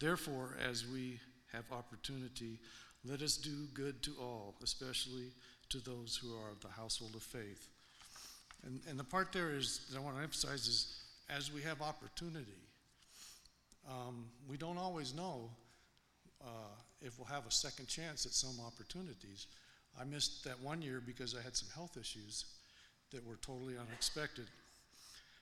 Therefore, 0.00 0.56
as 0.66 0.86
we 0.86 1.20
have 1.52 1.64
opportunity, 1.72 2.58
let 3.04 3.22
us 3.22 3.36
do 3.36 3.66
good 3.74 4.02
to 4.02 4.14
all, 4.20 4.54
especially 4.62 5.32
to 5.70 5.78
those 5.78 6.16
who 6.16 6.34
are 6.34 6.50
of 6.50 6.60
the 6.60 6.68
household 6.68 7.14
of 7.14 7.22
faith. 7.22 7.68
And, 8.64 8.80
and 8.88 8.98
the 8.98 9.04
part 9.04 9.32
there 9.32 9.54
is, 9.54 9.86
that 9.90 9.98
I 9.98 10.00
want 10.00 10.16
to 10.16 10.22
emphasize 10.22 10.66
is, 10.66 11.00
as 11.30 11.52
we 11.52 11.62
have 11.62 11.82
opportunity, 11.82 12.62
um, 13.88 14.26
we 14.48 14.56
don't 14.56 14.78
always 14.78 15.14
know 15.14 15.50
uh, 16.42 16.74
if 17.00 17.18
we'll 17.18 17.26
have 17.26 17.46
a 17.46 17.50
second 17.50 17.86
chance 17.86 18.26
at 18.26 18.32
some 18.32 18.56
opportunities. 18.66 19.46
I 20.00 20.04
missed 20.04 20.44
that 20.44 20.60
one 20.60 20.82
year 20.82 21.02
because 21.04 21.34
I 21.34 21.42
had 21.42 21.56
some 21.56 21.68
health 21.74 21.96
issues 21.98 22.44
that 23.12 23.26
were 23.26 23.36
totally 23.36 23.74
unexpected. 23.78 24.46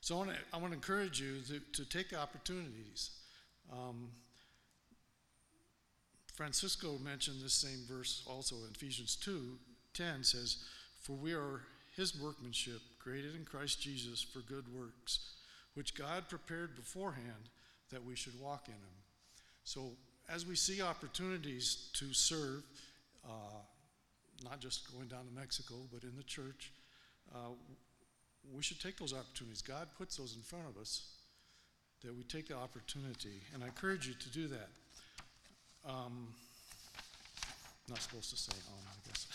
So 0.00 0.14
I 0.14 0.58
want 0.58 0.72
to, 0.72 0.76
encourage 0.76 1.20
you 1.20 1.40
to, 1.48 1.60
to 1.72 1.88
take 1.88 2.16
opportunities. 2.16 3.10
Um, 3.72 4.08
Francisco 6.36 6.98
mentioned 7.02 7.40
this 7.42 7.54
same 7.54 7.80
verse 7.88 8.22
also 8.26 8.56
in 8.56 8.70
Ephesians 8.74 9.16
2 9.16 9.58
10 9.94 10.22
says, 10.22 10.58
For 11.00 11.12
we 11.12 11.32
are 11.32 11.62
his 11.96 12.20
workmanship, 12.20 12.82
created 12.98 13.34
in 13.34 13.46
Christ 13.46 13.80
Jesus 13.80 14.22
for 14.22 14.40
good 14.40 14.66
works, 14.74 15.36
which 15.72 15.94
God 15.94 16.28
prepared 16.28 16.76
beforehand 16.76 17.48
that 17.90 18.04
we 18.04 18.14
should 18.14 18.38
walk 18.38 18.68
in 18.68 18.74
them. 18.74 18.96
So 19.64 19.92
as 20.28 20.44
we 20.44 20.54
see 20.54 20.82
opportunities 20.82 21.88
to 21.94 22.12
serve, 22.12 22.62
uh, 23.24 23.62
not 24.44 24.60
just 24.60 24.92
going 24.92 25.08
down 25.08 25.24
to 25.24 25.32
Mexico, 25.32 25.76
but 25.90 26.02
in 26.02 26.14
the 26.18 26.24
church, 26.24 26.72
uh, 27.34 27.54
we 28.54 28.62
should 28.62 28.80
take 28.80 28.98
those 28.98 29.14
opportunities. 29.14 29.62
God 29.62 29.88
puts 29.96 30.16
those 30.16 30.36
in 30.36 30.42
front 30.42 30.66
of 30.68 30.76
us, 30.78 31.06
that 32.04 32.14
we 32.14 32.22
take 32.24 32.48
the 32.48 32.56
opportunity. 32.56 33.40
And 33.54 33.64
I 33.64 33.68
encourage 33.68 34.06
you 34.06 34.12
to 34.12 34.28
do 34.28 34.46
that. 34.48 34.68
Um, 35.86 36.28
not 37.88 38.00
supposed 38.00 38.30
to 38.30 38.36
say 38.36 38.52
on, 38.68 38.80
I 38.84 39.08
guess. 39.08 39.26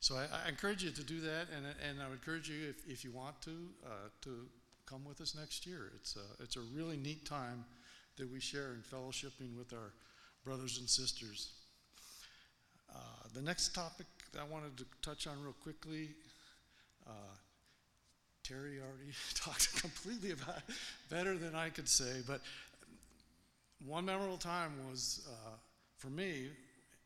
So 0.00 0.16
I, 0.16 0.26
I 0.46 0.48
encourage 0.48 0.82
you 0.82 0.90
to 0.90 1.04
do 1.04 1.20
that, 1.20 1.48
and, 1.54 1.66
and 1.88 2.02
I 2.02 2.08
would 2.08 2.14
encourage 2.14 2.48
you, 2.48 2.68
if, 2.70 2.88
if 2.88 3.04
you 3.04 3.12
want 3.12 3.40
to, 3.42 3.50
uh, 3.84 4.08
to 4.22 4.46
come 4.86 5.04
with 5.04 5.20
us 5.20 5.36
next 5.38 5.66
year. 5.66 5.92
It's 5.96 6.16
a, 6.16 6.42
it's 6.42 6.56
a 6.56 6.60
really 6.74 6.96
neat 6.96 7.26
time 7.26 7.64
that 8.16 8.30
we 8.30 8.40
share 8.40 8.72
in 8.72 8.80
fellowshipping 8.80 9.56
with 9.56 9.72
our 9.72 9.92
brothers 10.44 10.78
and 10.78 10.88
sisters. 10.88 11.50
Uh, 12.92 12.98
the 13.34 13.42
next 13.42 13.74
topic 13.74 14.06
that 14.32 14.40
I 14.40 14.44
wanted 14.44 14.76
to 14.78 14.84
touch 15.02 15.26
on 15.26 15.40
real 15.42 15.54
quickly, 15.62 16.08
uh, 17.06 17.34
Terry 18.42 18.78
already 18.78 19.12
talked 19.34 19.80
completely 19.80 20.32
about 20.32 20.62
better 21.10 21.36
than 21.36 21.54
I 21.54 21.68
could 21.68 21.88
say, 21.88 22.22
but 22.26 22.40
one 23.86 24.04
memorable 24.04 24.36
time 24.36 24.72
was 24.90 25.26
uh, 25.30 25.56
for 25.96 26.08
me, 26.08 26.48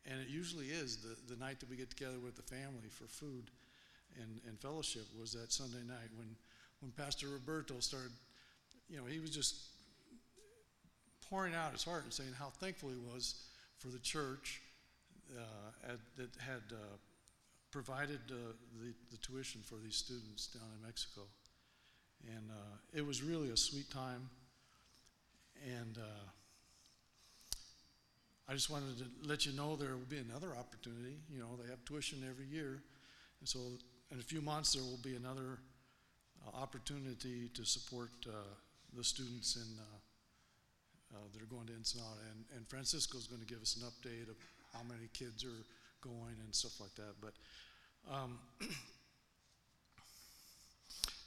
and 0.05 0.19
it 0.21 0.27
usually 0.27 0.67
is 0.67 0.97
the, 0.97 1.33
the 1.33 1.39
night 1.39 1.59
that 1.59 1.69
we 1.69 1.75
get 1.75 1.89
together 1.89 2.19
with 2.23 2.35
the 2.35 2.43
family 2.43 2.89
for 2.89 3.05
food 3.05 3.49
and, 4.21 4.41
and 4.47 4.59
fellowship 4.59 5.03
was 5.19 5.33
that 5.33 5.51
Sunday 5.51 5.83
night 5.87 6.09
when, 6.15 6.27
when 6.81 6.91
Pastor 6.91 7.27
Roberto 7.29 7.79
started, 7.79 8.11
you 8.89 8.97
know, 8.97 9.05
he 9.05 9.19
was 9.19 9.29
just 9.29 9.55
pouring 11.29 11.55
out 11.55 11.71
his 11.71 11.83
heart 11.83 12.03
and 12.03 12.13
saying 12.13 12.33
how 12.37 12.49
thankful 12.49 12.89
he 12.89 12.97
was 13.13 13.47
for 13.77 13.87
the 13.87 13.99
church 13.99 14.61
uh, 15.37 15.91
at, 15.91 15.99
that 16.17 16.29
had 16.39 16.61
uh, 16.71 16.97
provided 17.71 18.19
uh, 18.29 18.53
the, 18.81 18.93
the 19.11 19.17
tuition 19.17 19.61
for 19.61 19.75
these 19.83 19.95
students 19.95 20.47
down 20.47 20.67
in 20.77 20.85
Mexico. 20.85 21.21
And 22.35 22.49
uh, 22.49 22.77
it 22.93 23.05
was 23.05 23.21
really 23.21 23.49
a 23.49 23.57
sweet 23.57 23.89
time. 23.91 24.29
And 25.65 25.97
uh, 25.97 26.01
I 28.47 28.53
just 28.53 28.69
wanted 28.69 28.97
to 28.99 29.05
let 29.27 29.45
you 29.45 29.53
know 29.53 29.75
there 29.75 29.95
will 29.95 30.05
be 30.07 30.19
another 30.19 30.55
opportunity. 30.57 31.17
You 31.33 31.39
know, 31.39 31.57
they 31.61 31.69
have 31.69 31.83
tuition 31.83 32.23
every 32.29 32.45
year. 32.45 32.83
And 33.39 33.49
so 33.49 33.59
in 34.11 34.19
a 34.19 34.23
few 34.23 34.41
months, 34.41 34.73
there 34.73 34.83
will 34.83 34.99
be 35.01 35.15
another 35.15 35.59
uh, 36.45 36.55
opportunity 36.55 37.49
to 37.55 37.65
support 37.65 38.11
uh, 38.27 38.33
the 38.95 39.03
students 39.03 39.55
in, 39.55 39.79
uh, 39.79 41.17
uh, 41.17 41.19
that 41.33 41.41
are 41.41 41.47
going 41.47 41.65
to 41.67 41.73
Ensenada. 41.73 42.21
And, 42.31 42.45
and 42.55 42.67
Francisco 42.67 43.17
is 43.17 43.25
going 43.25 43.41
to 43.41 43.47
give 43.47 43.63
us 43.63 43.77
an 43.77 43.87
update 43.87 44.29
of 44.29 44.35
how 44.73 44.83
many 44.83 45.09
kids 45.13 45.43
are 45.43 45.65
going 46.01 46.35
and 46.43 46.53
stuff 46.53 46.79
like 46.79 46.93
that. 46.95 47.15
But 47.19 47.33
um, 48.13 48.37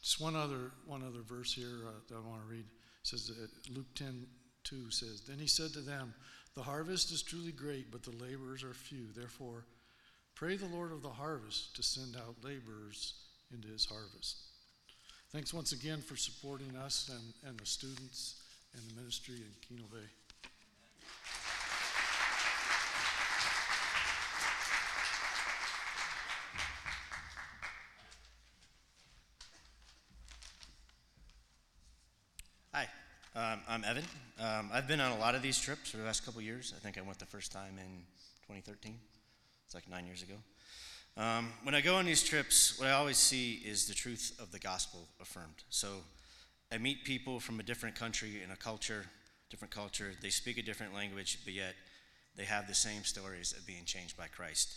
just 0.03 0.21
one 0.21 0.37
other, 0.37 0.71
one 0.87 1.03
other 1.03 1.23
verse 1.27 1.53
here 1.53 1.81
uh, 1.85 1.91
that 2.09 2.15
I 2.15 2.21
want 2.21 2.43
to 2.43 2.49
read. 2.49 2.65
It 2.65 3.03
says, 3.03 3.33
Luke 3.75 3.93
10 3.97 4.25
2 4.65 4.91
says, 4.91 5.23
Then 5.23 5.39
he 5.39 5.47
said 5.47 5.73
to 5.73 5.81
them, 5.81 6.15
The 6.59 6.65
harvest 6.65 7.13
is 7.13 7.23
truly 7.23 7.53
great, 7.53 7.93
but 7.93 8.03
the 8.03 8.11
laborers 8.21 8.65
are 8.65 8.75
few. 8.75 9.13
Therefore, 9.15 9.65
pray 10.35 10.57
the 10.57 10.67
Lord 10.67 10.91
of 10.91 11.03
the 11.03 11.09
harvest 11.09 11.77
to 11.77 11.85
send 11.85 12.17
out 12.17 12.35
laborers 12.43 13.15
into 13.55 13.69
his 13.69 13.85
harvest. 13.85 14.39
Thanks 15.31 15.55
once 15.55 15.71
again 15.71 16.01
for 16.01 16.17
supporting 16.17 16.75
us 16.77 17.13
and, 17.15 17.49
and 17.49 17.61
the 17.61 17.65
students 17.65 18.43
and 18.75 18.83
the 18.91 19.01
ministry 19.01 19.37
in 19.37 19.53
Kino 19.69 19.85
Bay. 19.87 19.99
Hi, 32.75 32.89
um, 33.37 33.61
I'm 33.69 33.85
Evan. 33.85 34.03
Um, 34.49 34.71
I've 34.73 34.89
been 34.89 35.01
on 35.01 35.13
a 35.13 35.19
lot 35.19 35.35
of 35.35 35.43
these 35.43 35.61
trips 35.61 35.91
for 35.91 35.99
the 35.99 36.05
last 36.05 36.25
couple 36.25 36.41
years. 36.41 36.73
I 36.75 36.81
think 36.81 36.97
I 36.97 37.03
went 37.03 37.19
the 37.19 37.27
first 37.27 37.53
time 37.53 37.75
in 37.77 38.05
2013. 38.47 38.95
It's 39.67 39.75
like 39.75 39.89
nine 39.91 40.07
years 40.07 40.23
ago. 40.23 40.37
Um, 41.19 41.53
when 41.65 41.75
I 41.75 41.83
go 41.83 41.97
on 41.97 42.07
these 42.07 42.23
trips, 42.23 42.79
what 42.79 42.89
I 42.89 42.93
always 42.93 43.19
see 43.19 43.61
is 43.65 43.87
the 43.87 43.95
truth 43.95 44.39
of 44.41 44.51
the 44.51 44.59
gospel 44.59 45.07
affirmed. 45.21 45.65
So 45.69 45.89
I 46.73 46.79
meet 46.79 47.05
people 47.05 47.41
from 47.41 47.61
a 47.61 47.63
different 47.63 47.95
country 47.95 48.41
and 48.43 48.51
a 48.51 48.57
culture, 48.57 49.05
different 49.51 49.75
culture. 49.75 50.13
They 50.23 50.31
speak 50.31 50.57
a 50.57 50.63
different 50.63 50.95
language, 50.95 51.41
but 51.45 51.53
yet 51.53 51.75
they 52.35 52.45
have 52.45 52.69
the 52.69 52.75
same 52.75 53.05
stories 53.05 53.53
of 53.53 53.67
being 53.67 53.85
changed 53.85 54.17
by 54.17 54.29
Christ, 54.29 54.77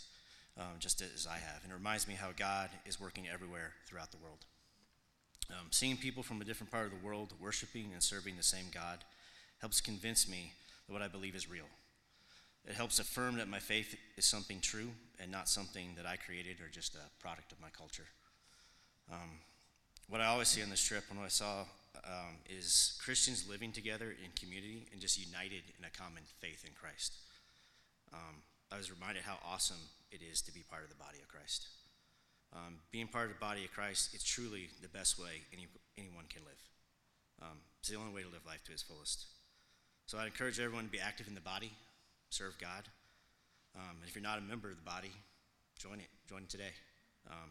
um, 0.58 0.80
just 0.80 1.00
as 1.00 1.26
I 1.26 1.38
have. 1.38 1.62
And 1.62 1.72
it 1.72 1.76
reminds 1.76 2.06
me 2.06 2.14
how 2.14 2.28
God 2.36 2.68
is 2.84 3.00
working 3.00 3.26
everywhere 3.32 3.72
throughout 3.86 4.10
the 4.10 4.18
world. 4.18 4.44
Um, 5.50 5.68
seeing 5.70 5.96
people 5.96 6.22
from 6.22 6.42
a 6.42 6.44
different 6.44 6.70
part 6.70 6.84
of 6.84 6.90
the 6.90 7.06
world 7.06 7.32
worshiping 7.40 7.90
and 7.94 8.02
serving 8.02 8.36
the 8.36 8.42
same 8.42 8.66
God 8.70 8.98
helps 9.62 9.80
convince 9.80 10.28
me 10.28 10.52
that 10.86 10.92
what 10.92 11.02
I 11.02 11.08
believe 11.08 11.34
is 11.34 11.48
real. 11.48 11.70
It 12.66 12.74
helps 12.74 12.98
affirm 12.98 13.36
that 13.38 13.48
my 13.48 13.60
faith 13.60 13.96
is 14.18 14.24
something 14.24 14.60
true 14.60 14.90
and 15.20 15.30
not 15.30 15.48
something 15.48 15.94
that 15.96 16.04
I 16.04 16.16
created 16.16 16.60
or 16.60 16.68
just 16.68 16.94
a 16.94 17.22
product 17.22 17.52
of 17.52 17.60
my 17.60 17.70
culture. 17.70 18.06
Um, 19.10 19.38
what 20.08 20.20
I 20.20 20.26
always 20.26 20.48
see 20.48 20.62
on 20.62 20.70
this 20.70 20.82
trip 20.82 21.04
and 21.08 21.18
what 21.18 21.26
I 21.26 21.28
saw 21.28 21.64
um, 22.04 22.42
is 22.50 22.98
Christians 23.04 23.48
living 23.48 23.70
together 23.72 24.10
in 24.10 24.30
community 24.34 24.86
and 24.92 25.00
just 25.00 25.18
united 25.18 25.62
in 25.78 25.84
a 25.84 25.90
common 25.90 26.22
faith 26.40 26.64
in 26.66 26.72
Christ. 26.74 27.14
Um, 28.12 28.42
I 28.70 28.76
was 28.76 28.90
reminded 28.90 29.22
how 29.22 29.38
awesome 29.46 29.80
it 30.10 30.20
is 30.22 30.42
to 30.42 30.52
be 30.52 30.64
part 30.68 30.82
of 30.82 30.88
the 30.88 30.96
body 30.96 31.18
of 31.22 31.28
Christ. 31.28 31.68
Um, 32.52 32.78
being 32.90 33.06
part 33.06 33.30
of 33.30 33.34
the 33.34 33.40
body 33.40 33.64
of 33.64 33.72
Christ, 33.72 34.14
is 34.14 34.22
truly 34.22 34.68
the 34.82 34.88
best 34.88 35.18
way 35.18 35.46
any, 35.52 35.68
anyone 35.96 36.24
can 36.28 36.42
live. 36.42 36.60
Um, 37.40 37.58
it's 37.80 37.88
the 37.88 37.96
only 37.96 38.12
way 38.12 38.22
to 38.22 38.28
live 38.28 38.44
life 38.46 38.62
to 38.64 38.72
its 38.72 38.82
fullest. 38.82 39.26
So 40.06 40.18
I'd 40.18 40.26
encourage 40.26 40.60
everyone 40.60 40.84
to 40.84 40.90
be 40.90 41.00
active 41.00 41.28
in 41.28 41.34
the 41.34 41.40
body, 41.40 41.72
serve 42.30 42.58
God. 42.58 42.88
Um, 43.74 43.96
and 44.00 44.08
if 44.08 44.14
you're 44.14 44.22
not 44.22 44.38
a 44.38 44.42
member 44.42 44.68
of 44.70 44.76
the 44.76 44.82
body, 44.82 45.12
join 45.78 46.00
it. 46.00 46.08
Join 46.28 46.46
today. 46.48 46.72
Um, 47.30 47.50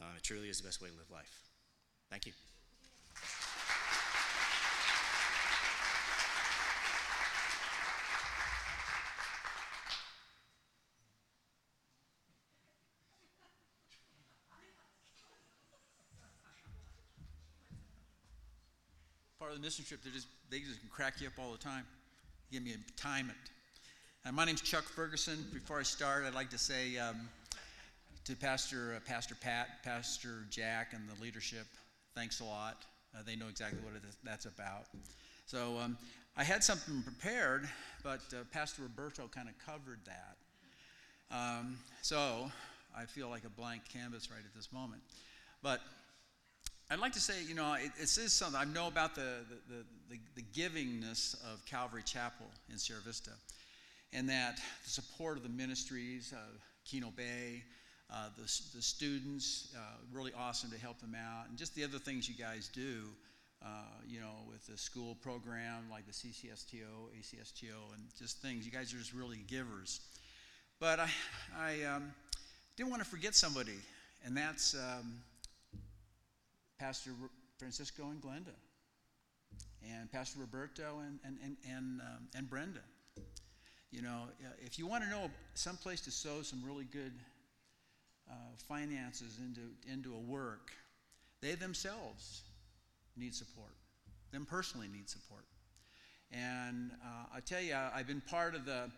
uh, 0.00 0.16
it 0.16 0.22
truly 0.22 0.48
is 0.48 0.58
the 0.58 0.64
best 0.64 0.82
way 0.82 0.88
to 0.88 0.94
live 0.94 1.10
life. 1.10 1.48
Thank 2.10 2.26
you. 2.26 2.32
The 19.54 19.60
mission 19.60 19.84
trip, 19.84 20.02
they 20.02 20.10
just 20.10 20.26
they 20.50 20.58
just 20.58 20.80
can 20.80 20.88
crack 20.90 21.20
you 21.20 21.28
up 21.28 21.34
all 21.38 21.52
the 21.52 21.58
time. 21.58 21.84
Give 22.50 22.62
me 22.62 22.72
a 22.72 23.00
time 23.00 23.30
it. 23.30 24.28
Uh, 24.28 24.32
my 24.32 24.44
name's 24.44 24.60
Chuck 24.60 24.82
Ferguson. 24.82 25.44
Before 25.52 25.78
I 25.78 25.84
start, 25.84 26.24
I'd 26.26 26.34
like 26.34 26.50
to 26.50 26.58
say 26.58 26.98
um, 26.98 27.28
to 28.24 28.34
Pastor 28.34 28.94
uh, 28.96 29.00
Pastor 29.08 29.36
Pat, 29.40 29.68
Pastor 29.84 30.44
Jack, 30.50 30.92
and 30.92 31.02
the 31.08 31.22
leadership, 31.22 31.66
thanks 32.16 32.40
a 32.40 32.44
lot. 32.44 32.84
Uh, 33.14 33.22
they 33.24 33.36
know 33.36 33.46
exactly 33.46 33.78
what 33.84 33.92
that's 34.24 34.46
about. 34.46 34.86
So 35.46 35.78
um, 35.80 35.96
I 36.36 36.42
had 36.42 36.64
something 36.64 37.02
prepared, 37.02 37.68
but 38.02 38.22
uh, 38.32 38.42
Pastor 38.50 38.82
Roberto 38.82 39.28
kind 39.28 39.48
of 39.48 39.54
covered 39.64 40.00
that. 40.06 40.36
Um, 41.30 41.76
so 42.02 42.50
I 42.96 43.04
feel 43.04 43.28
like 43.28 43.44
a 43.44 43.50
blank 43.50 43.82
canvas 43.88 44.30
right 44.32 44.44
at 44.44 44.54
this 44.54 44.72
moment. 44.72 45.02
But 45.62 45.80
I'd 46.94 47.00
like 47.00 47.14
to 47.14 47.20
say, 47.20 47.42
you 47.48 47.56
know, 47.56 47.74
it, 47.74 47.90
it 47.98 48.02
is 48.04 48.32
something 48.32 48.54
I 48.54 48.62
know 48.66 48.86
about 48.86 49.16
the, 49.16 49.38
the, 49.68 49.84
the, 50.08 50.18
the, 50.36 50.42
givingness 50.54 51.34
of 51.52 51.66
Calvary 51.66 52.04
Chapel 52.04 52.46
in 52.70 52.78
Sierra 52.78 53.02
Vista, 53.02 53.32
and 54.12 54.28
that 54.28 54.60
the 54.84 54.90
support 54.90 55.36
of 55.36 55.42
the 55.42 55.48
ministries 55.48 56.32
of 56.32 56.60
Kino 56.84 57.10
Bay, 57.10 57.64
uh, 58.12 58.28
the, 58.36 58.42
the 58.76 58.80
students, 58.80 59.74
uh, 59.76 59.96
really 60.12 60.30
awesome 60.38 60.70
to 60.70 60.78
help 60.78 61.00
them 61.00 61.16
out, 61.16 61.48
and 61.48 61.58
just 61.58 61.74
the 61.74 61.82
other 61.82 61.98
things 61.98 62.28
you 62.28 62.36
guys 62.36 62.70
do, 62.72 63.08
uh, 63.60 63.66
you 64.06 64.20
know, 64.20 64.46
with 64.48 64.64
the 64.68 64.78
school 64.78 65.16
program 65.16 65.86
like 65.90 66.06
the 66.06 66.12
CCSTO, 66.12 67.10
ACSTO, 67.18 67.92
and 67.96 68.04
just 68.16 68.40
things. 68.40 68.64
You 68.64 68.70
guys 68.70 68.94
are 68.94 68.98
just 68.98 69.12
really 69.12 69.40
givers. 69.48 69.98
But 70.78 71.00
I, 71.00 71.08
I 71.58 71.82
um, 71.92 72.12
didn't 72.76 72.90
want 72.90 73.02
to 73.02 73.08
forget 73.08 73.34
somebody, 73.34 73.80
and 74.24 74.36
that's 74.36 74.76
um, 74.76 75.14
Pastor 76.78 77.10
Francisco 77.58 78.10
and 78.10 78.20
Glenda, 78.20 78.54
and 79.82 80.10
Pastor 80.10 80.40
Roberto 80.40 81.00
and, 81.06 81.18
and, 81.24 81.38
and, 81.42 81.56
and, 81.68 82.00
um, 82.00 82.28
and 82.34 82.48
Brenda. 82.48 82.80
You 83.90 84.02
know, 84.02 84.22
if 84.58 84.78
you 84.78 84.86
want 84.86 85.04
to 85.04 85.10
know 85.10 85.30
some 85.54 85.76
place 85.76 86.00
to 86.02 86.10
sow 86.10 86.42
some 86.42 86.62
really 86.64 86.84
good 86.84 87.12
uh, 88.28 88.34
finances 88.68 89.38
into, 89.38 89.60
into 89.92 90.14
a 90.14 90.18
work, 90.18 90.72
they 91.40 91.54
themselves 91.54 92.42
need 93.16 93.34
support. 93.34 93.70
Them 94.32 94.46
personally 94.46 94.88
need 94.92 95.08
support. 95.08 95.44
And 96.32 96.90
uh, 97.04 97.36
I 97.36 97.40
tell 97.40 97.60
you, 97.60 97.76
I've 97.94 98.08
been 98.08 98.22
part 98.22 98.56
of 98.56 98.64
the 98.64 98.90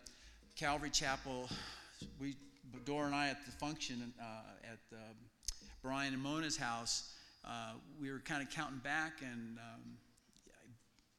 Calvary 0.55 0.89
Chapel. 0.89 1.47
We, 2.19 2.35
Dora 2.85 3.05
and 3.05 3.15
I, 3.15 3.29
at 3.29 3.45
the 3.45 3.51
function 3.51 4.13
uh, 4.19 4.23
at 4.63 4.79
uh, 4.91 4.97
Brian 5.83 6.13
and 6.13 6.23
Mona's 6.23 6.57
house, 6.57 7.13
uh, 7.47 7.71
we 7.99 8.11
were 8.11 8.19
kind 8.19 8.41
of 8.41 8.49
counting 8.49 8.79
back, 8.79 9.21
and 9.21 9.57
um, 9.57 9.97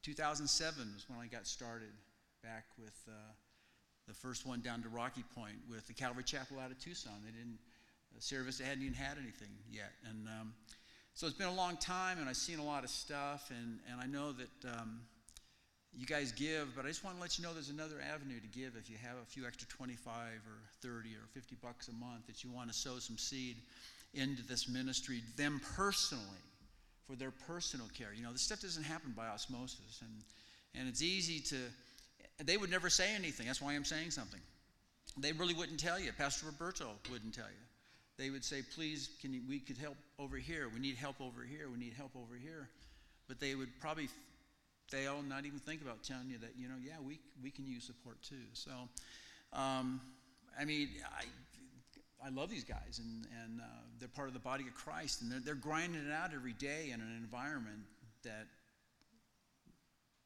2007 0.03 0.93
was 0.95 1.07
when 1.09 1.18
I 1.18 1.26
got 1.26 1.47
started 1.47 1.93
back 2.43 2.66
with 2.79 2.97
uh, 3.09 3.12
the 4.07 4.14
first 4.14 4.47
one 4.47 4.61
down 4.61 4.83
to 4.83 4.89
Rocky 4.89 5.24
Point 5.35 5.57
with 5.70 5.87
the 5.87 5.95
Calvary 5.95 6.24
Chapel 6.24 6.59
out 6.61 6.70
of 6.70 6.79
Tucson. 6.79 7.14
They 7.24 7.33
didn't, 7.33 7.59
uh, 8.14 8.20
Sierra 8.20 8.45
Vista 8.45 8.64
hadn't 8.64 8.83
even 8.83 8.95
had 8.95 9.16
anything 9.16 9.49
yet. 9.70 9.93
And 10.09 10.29
um, 10.29 10.53
so 11.14 11.26
it's 11.26 11.37
been 11.37 11.49
a 11.49 11.55
long 11.55 11.79
time, 11.79 12.18
and 12.18 12.29
I've 12.29 12.37
seen 12.37 12.59
a 12.59 12.64
lot 12.64 12.85
of 12.85 12.91
stuff, 12.91 13.51
and, 13.51 13.79
and 13.91 13.99
I 13.99 14.07
know 14.07 14.33
that 14.33 14.79
um, 14.79 15.01
you 15.97 16.05
guys 16.05 16.33
give, 16.33 16.76
but 16.76 16.85
I 16.85 16.89
just 16.89 17.05
want 17.05 17.16
to 17.16 17.22
let 17.22 17.39
you 17.39 17.45
know 17.45 17.55
there's 17.55 17.70
another 17.70 17.97
avenue 18.12 18.39
to 18.39 18.47
give 18.49 18.76
if 18.76 18.91
you 18.91 18.97
have 19.03 19.16
a 19.22 19.24
few 19.24 19.47
extra 19.47 19.66
25 19.68 20.12
or 20.47 20.61
30 20.83 21.09
or 21.14 21.26
50 21.33 21.57
bucks 21.62 21.89
a 21.89 21.93
month 21.93 22.26
that 22.26 22.45
you 22.45 22.51
want 22.51 22.68
to 22.68 22.74
sow 22.74 22.99
some 22.99 23.16
seed 23.16 23.57
into 24.14 24.42
this 24.42 24.68
ministry, 24.68 25.22
them 25.36 25.61
personally, 25.76 26.24
for 27.06 27.16
their 27.16 27.30
personal 27.30 27.86
care. 27.96 28.09
You 28.14 28.22
know, 28.22 28.32
this 28.32 28.42
stuff 28.42 28.61
doesn't 28.61 28.84
happen 28.84 29.14
by 29.16 29.26
osmosis, 29.28 30.02
and, 30.02 30.11
and 30.74 30.88
it's 30.88 31.02
easy 31.02 31.40
to, 31.40 31.56
they 32.44 32.56
would 32.56 32.70
never 32.70 32.90
say 32.90 33.14
anything. 33.14 33.46
That's 33.46 33.62
why 33.62 33.74
I'm 33.74 33.84
saying 33.84 34.11
something. 34.11 34.40
They 35.16 35.32
really 35.32 35.54
wouldn't 35.54 35.80
tell 35.80 35.98
you. 35.98 36.12
Pastor 36.12 36.46
Roberto 36.46 36.90
wouldn't 37.11 37.34
tell 37.34 37.48
you. 37.48 37.64
They 38.18 38.30
would 38.30 38.44
say, 38.44 38.62
please, 38.74 39.11
can 39.20 39.32
you, 39.32 39.40
we 39.48 39.59
could 39.59 39.78
help 39.78 39.96
over 40.18 40.36
here. 40.36 40.68
We 40.72 40.80
need 40.80 40.96
help 40.96 41.20
over 41.20 41.42
here. 41.48 41.68
We 41.70 41.78
need 41.78 41.94
help 41.94 42.11
over 42.16 42.34
here. 42.34 42.68
But 43.26 43.40
they 43.40 43.54
would 43.54 43.68
probably 43.80 44.09
fail, 44.88 45.18
and 45.18 45.28
not 45.28 45.46
even 45.46 45.59
think 45.59 45.82
about 45.82 46.02
telling 46.02 46.28
you 46.28 46.38
that, 46.38 46.50
you 46.59 46.68
know, 46.68 46.74
yeah, 46.84 46.96
we, 47.02 47.20
we 47.42 47.50
can 47.50 47.66
use 47.66 47.84
support 47.84 48.20
too. 48.22 48.36
So, 48.54 48.70
um, 49.52 50.00
I 50.59 50.64
mean, 50.64 50.88
I, 51.04 51.24
I 52.24 52.30
love 52.30 52.50
these 52.50 52.64
guys, 52.64 53.00
and, 53.02 53.26
and 53.44 53.60
uh, 53.60 53.64
they're 53.98 54.08
part 54.08 54.28
of 54.28 54.34
the 54.34 54.40
body 54.40 54.64
of 54.66 54.74
Christ, 54.74 55.22
and 55.22 55.30
they're, 55.30 55.40
they're 55.40 55.54
grinding 55.54 56.04
it 56.04 56.12
out 56.12 56.34
every 56.34 56.52
day 56.52 56.90
in 56.92 57.00
an 57.00 57.16
environment 57.16 57.80
that 58.24 58.46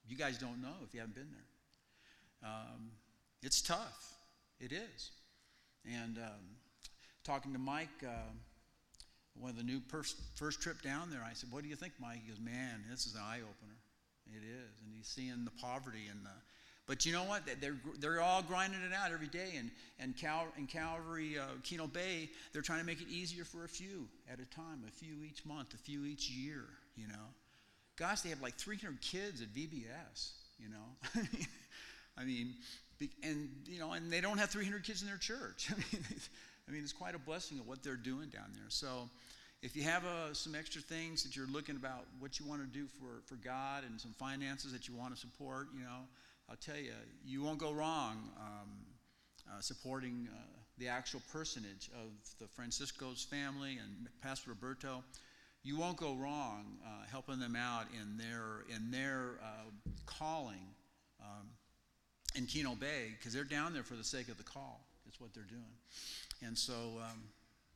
you 0.08 0.16
guys 0.16 0.38
don't 0.38 0.60
know 0.62 0.74
if 0.86 0.94
you 0.94 1.00
haven't 1.00 1.14
been 1.14 1.30
there. 1.30 2.50
Um, 2.50 2.90
it's 3.42 3.60
tough. 3.60 4.14
It 4.60 4.72
is. 4.72 5.10
And 5.84 6.18
um, 6.18 6.56
talking 7.24 7.52
to 7.52 7.58
Mike, 7.58 7.88
uh, 8.06 8.30
one 9.34 9.50
of 9.50 9.56
the 9.56 9.62
new 9.62 9.80
first, 9.88 10.16
first 10.36 10.60
trip 10.60 10.82
down 10.82 11.10
there, 11.10 11.24
I 11.28 11.32
said, 11.34 11.50
What 11.52 11.62
do 11.62 11.68
you 11.68 11.76
think, 11.76 11.92
Mike? 12.00 12.20
He 12.24 12.30
goes, 12.30 12.40
Man, 12.40 12.84
this 12.90 13.06
is 13.06 13.14
an 13.14 13.20
eye 13.22 13.40
opener. 13.40 13.78
It 14.26 14.44
is. 14.44 14.80
And 14.84 14.94
he's 14.94 15.08
seeing 15.08 15.44
the 15.44 15.50
poverty 15.60 16.06
and 16.10 16.24
the 16.24 16.30
but 16.86 17.06
you 17.06 17.12
know 17.12 17.24
what? 17.24 17.42
They're, 17.60 17.76
they're 18.00 18.20
all 18.20 18.42
grinding 18.42 18.80
it 18.80 18.92
out 18.92 19.12
every 19.12 19.28
day. 19.28 19.54
And, 19.56 19.70
and, 20.00 20.16
Cal, 20.16 20.46
and 20.56 20.68
Calvary, 20.68 21.38
uh, 21.38 21.44
Kino 21.62 21.86
Bay, 21.86 22.28
they're 22.52 22.62
trying 22.62 22.80
to 22.80 22.86
make 22.86 23.00
it 23.00 23.08
easier 23.08 23.44
for 23.44 23.64
a 23.64 23.68
few 23.68 24.08
at 24.30 24.40
a 24.40 24.44
time, 24.46 24.82
a 24.86 24.90
few 24.90 25.22
each 25.24 25.44
month, 25.44 25.74
a 25.74 25.78
few 25.78 26.04
each 26.04 26.28
year, 26.28 26.64
you 26.96 27.06
know. 27.06 27.30
Gosh, 27.96 28.22
they 28.22 28.30
have 28.30 28.42
like 28.42 28.54
300 28.54 29.00
kids 29.00 29.40
at 29.40 29.48
VBS, 29.54 30.32
you 30.58 30.68
know. 30.68 31.22
I 32.18 32.24
mean, 32.24 32.54
and, 33.22 33.48
you 33.66 33.78
know, 33.78 33.92
and 33.92 34.10
they 34.10 34.20
don't 34.20 34.38
have 34.38 34.50
300 34.50 34.82
kids 34.84 35.02
in 35.02 35.08
their 35.08 35.16
church. 35.16 35.68
I 35.72 35.76
mean, 35.76 36.04
I 36.68 36.70
mean, 36.70 36.82
it's 36.82 36.92
quite 36.92 37.14
a 37.14 37.18
blessing 37.18 37.58
of 37.58 37.66
what 37.66 37.82
they're 37.82 37.96
doing 37.96 38.28
down 38.28 38.50
there. 38.54 38.68
So 38.68 39.08
if 39.62 39.76
you 39.76 39.84
have 39.84 40.04
uh, 40.04 40.34
some 40.34 40.54
extra 40.54 40.82
things 40.82 41.22
that 41.22 41.36
you're 41.36 41.46
looking 41.46 41.76
about 41.76 42.06
what 42.18 42.40
you 42.40 42.46
want 42.46 42.60
to 42.62 42.66
do 42.66 42.86
for, 42.86 43.22
for 43.26 43.36
God 43.36 43.84
and 43.84 44.00
some 44.00 44.12
finances 44.12 44.72
that 44.72 44.88
you 44.88 44.94
want 44.94 45.14
to 45.14 45.20
support, 45.20 45.68
you 45.74 45.82
know, 45.82 46.02
I'll 46.48 46.56
tell 46.56 46.76
you, 46.76 46.92
you 47.24 47.42
won't 47.42 47.58
go 47.58 47.72
wrong 47.72 48.30
um, 48.38 48.70
uh, 49.50 49.60
supporting 49.60 50.28
uh, 50.30 50.36
the 50.78 50.88
actual 50.88 51.20
personage 51.32 51.90
of 51.94 52.10
the 52.40 52.46
Francisco's 52.46 53.22
family 53.22 53.78
and 53.78 54.08
Pastor 54.22 54.50
Roberto. 54.50 55.04
You 55.62 55.78
won't 55.78 55.96
go 55.96 56.14
wrong 56.14 56.78
uh, 56.84 57.06
helping 57.10 57.38
them 57.38 57.54
out 57.54 57.86
in 58.00 58.16
their 58.16 58.64
in 58.74 58.90
their 58.90 59.38
uh, 59.42 59.70
calling 60.06 60.74
um, 61.20 61.48
in 62.34 62.46
Kino 62.46 62.74
Bay 62.74 63.14
because 63.16 63.32
they're 63.32 63.44
down 63.44 63.72
there 63.72 63.84
for 63.84 63.94
the 63.94 64.04
sake 64.04 64.28
of 64.28 64.38
the 64.38 64.44
call. 64.44 64.84
It's 65.06 65.20
what 65.20 65.32
they're 65.34 65.44
doing. 65.44 65.76
And 66.44 66.56
so, 66.58 66.72
um, 67.02 67.22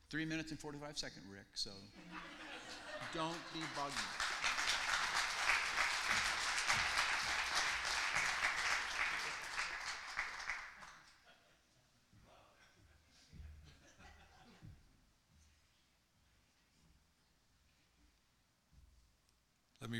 three 0.09 0.25
minutes 0.25 0.51
and 0.51 0.59
45 0.59 0.97
seconds, 0.97 1.25
Rick. 1.31 1.47
So 1.53 1.69
don't 3.13 3.37
be 3.53 3.59
buggy. 3.75 4.66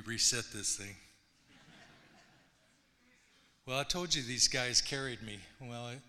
Reset 0.07 0.45
this 0.53 0.77
thing. 0.77 0.95
Well, 3.65 3.77
I 3.77 3.83
told 3.83 4.15
you 4.15 4.23
these 4.23 4.47
guys 4.47 4.81
carried 4.81 5.21
me. 5.21 5.39
Well, 5.59 5.89
it, 5.89 5.99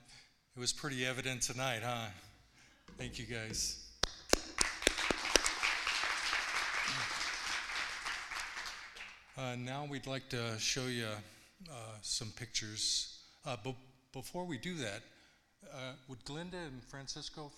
it 0.57 0.61
was 0.61 0.73
pretty 0.73 1.05
evident 1.05 1.43
tonight, 1.43 1.81
huh? 1.85 2.07
Thank 2.97 3.19
you, 3.19 3.27
guys. 3.27 3.85
Uh, 9.37 9.57
now 9.57 9.85
we'd 9.91 10.07
like 10.07 10.29
to 10.29 10.57
show 10.59 10.87
you 10.87 11.09
uh, 11.69 11.75
some 12.03 12.29
pictures. 12.37 13.19
Uh, 13.45 13.57
but 13.65 13.75
before 14.13 14.45
we 14.45 14.59
do 14.59 14.77
that, 14.77 15.03
uh, 15.73 15.95
would 16.07 16.25
Glenda 16.25 16.65
and 16.67 16.85
Francisco, 16.87 17.51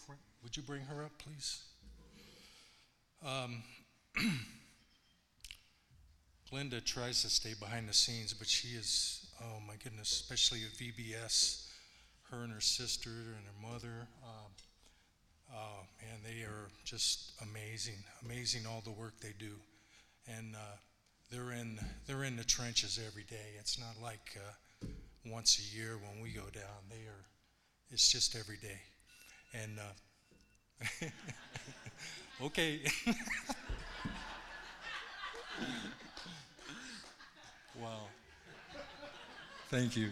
would 0.42 0.56
you 0.56 0.62
bring 0.62 0.80
her 0.86 1.04
up, 1.04 1.12
please? 1.18 1.64
Um, 3.22 3.62
Glenda 6.52 6.84
tries 6.84 7.22
to 7.22 7.30
stay 7.30 7.54
behind 7.54 7.88
the 7.88 7.94
scenes, 7.94 8.34
but 8.34 8.48
she 8.48 8.68
is, 8.68 9.26
oh 9.40 9.60
my 9.66 9.74
goodness, 9.82 10.10
especially 10.10 10.60
at 10.64 10.72
VBS, 10.72 11.68
her 12.30 12.42
and 12.42 12.52
her 12.52 12.60
sister 12.60 13.10
and 13.10 13.44
her 13.46 13.72
mother. 13.72 14.08
Um, 14.24 14.50
oh 15.54 15.86
man, 16.02 16.18
they 16.24 16.42
are 16.42 16.68
just 16.84 17.32
amazing, 17.40 18.02
amazing 18.24 18.62
all 18.66 18.80
the 18.84 18.90
work 18.90 19.14
they 19.20 19.32
do, 19.38 19.52
and 20.26 20.56
uh, 20.56 20.76
they're 21.30 21.52
in 21.52 21.78
they're 22.08 22.24
in 22.24 22.34
the 22.34 22.44
trenches 22.44 22.98
every 23.06 23.24
day. 23.24 23.54
It's 23.60 23.78
not 23.78 23.94
like 24.02 24.36
uh, 24.36 24.86
once 25.24 25.60
a 25.60 25.76
year 25.76 25.98
when 25.98 26.20
we 26.20 26.30
go 26.30 26.48
down. 26.52 26.88
They 26.88 27.06
are, 27.06 27.26
it's 27.92 28.10
just 28.10 28.34
every 28.34 28.56
day, 28.56 28.80
and 29.54 29.78
uh, 29.78 31.06
okay. 32.46 32.80
Wow. 37.80 38.08
Thank 39.70 39.96
you. 39.96 40.10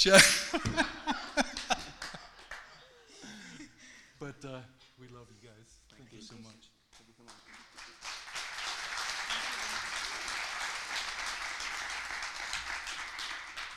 but 4.18 4.34
uh, 4.44 4.60
we 4.98 5.06
love 5.08 5.28
you 5.28 5.48
guys. 5.48 5.78
Thank, 5.90 6.08
Thank 6.08 6.12
you 6.12 6.20
so 6.22 6.34
much. 6.42 6.70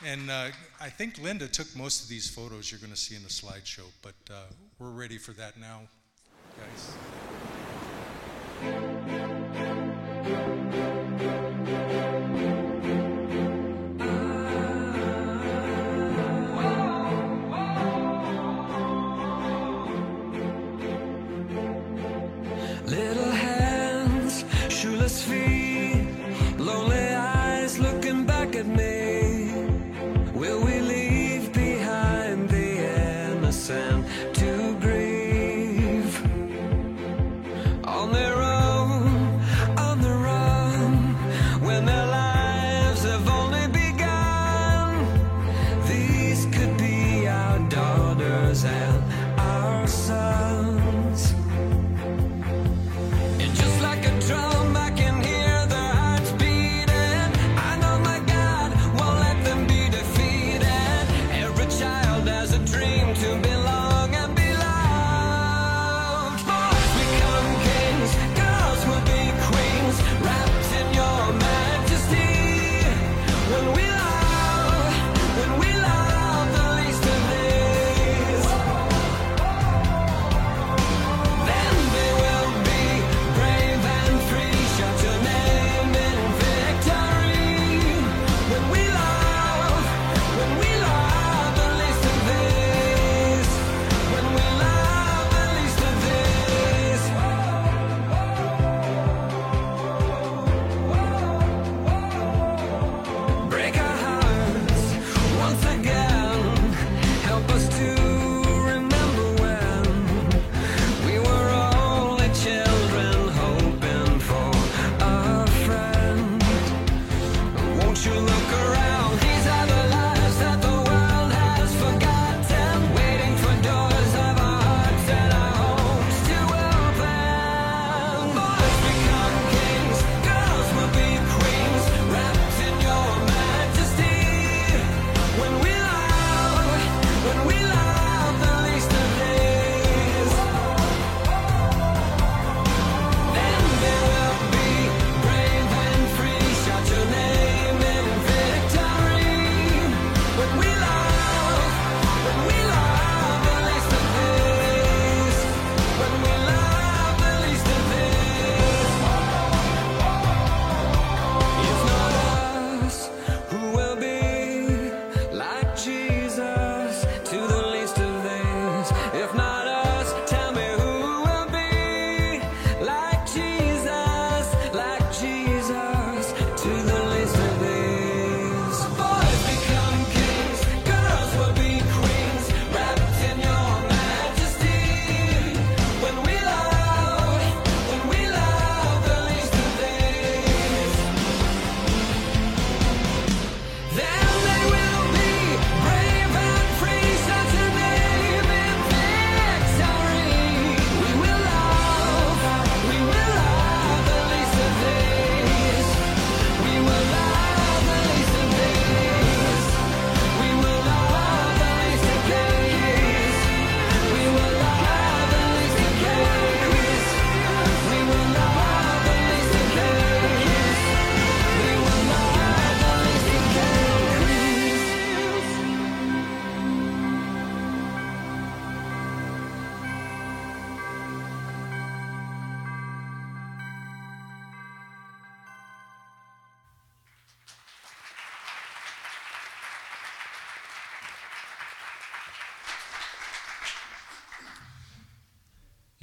And 0.04 0.30
uh, 0.30 0.48
I 0.80 0.88
think 0.90 1.18
Linda 1.18 1.46
took 1.46 1.74
most 1.76 2.02
of 2.02 2.08
these 2.08 2.28
photos 2.28 2.70
you're 2.70 2.80
going 2.80 2.92
to 2.92 2.98
see 2.98 3.14
in 3.14 3.22
the 3.22 3.28
slideshow, 3.28 3.86
but 4.02 4.14
uh, 4.30 4.46
we're 4.78 4.90
ready 4.90 5.18
for 5.18 5.32
that 5.32 5.58
now, 5.58 5.82
guys. 6.58 7.13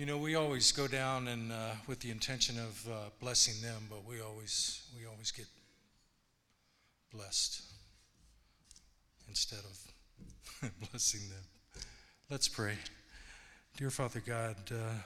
You 0.01 0.07
know, 0.07 0.17
we 0.17 0.33
always 0.33 0.71
go 0.71 0.87
down 0.87 1.27
and 1.27 1.51
uh, 1.51 1.73
with 1.85 1.99
the 1.99 2.09
intention 2.09 2.57
of 2.57 2.89
uh, 2.89 2.95
blessing 3.19 3.61
them, 3.61 3.83
but 3.87 4.03
we 4.03 4.19
always 4.19 4.81
we 4.97 5.05
always 5.05 5.29
get 5.29 5.45
blessed 7.13 7.61
instead 9.29 9.59
of 9.59 10.71
blessing 10.89 11.21
them. 11.29 11.83
Let's 12.31 12.47
pray, 12.47 12.79
dear 13.77 13.91
Father 13.91 14.23
God. 14.25 14.55
Uh, 14.71 15.03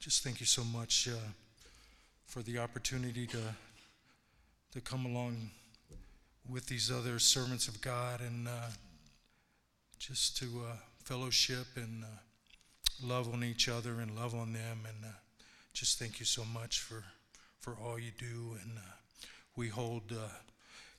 just 0.00 0.24
thank 0.24 0.40
you 0.40 0.46
so 0.46 0.64
much 0.64 1.06
uh, 1.08 1.28
for 2.26 2.42
the 2.42 2.58
opportunity 2.58 3.28
to 3.28 3.42
to 4.72 4.80
come 4.80 5.06
along 5.06 5.50
with 6.50 6.66
these 6.66 6.90
other 6.90 7.20
servants 7.20 7.68
of 7.68 7.80
God 7.80 8.20
and 8.20 8.48
uh, 8.48 8.70
just 10.00 10.36
to 10.38 10.46
uh, 10.68 10.76
fellowship 11.04 11.68
and 11.76 12.02
love 13.02 13.32
on 13.32 13.44
each 13.44 13.68
other 13.68 14.00
and 14.00 14.16
love 14.16 14.34
on 14.34 14.52
them. 14.52 14.80
And 14.88 15.04
uh, 15.04 15.16
just 15.72 15.98
thank 15.98 16.20
you 16.20 16.26
so 16.26 16.44
much 16.44 16.80
for, 16.80 17.04
for 17.60 17.76
all 17.82 17.98
you 17.98 18.12
do. 18.18 18.56
And 18.62 18.78
uh, 18.78 19.26
we 19.56 19.68
hold 19.68 20.12
uh, 20.12 20.28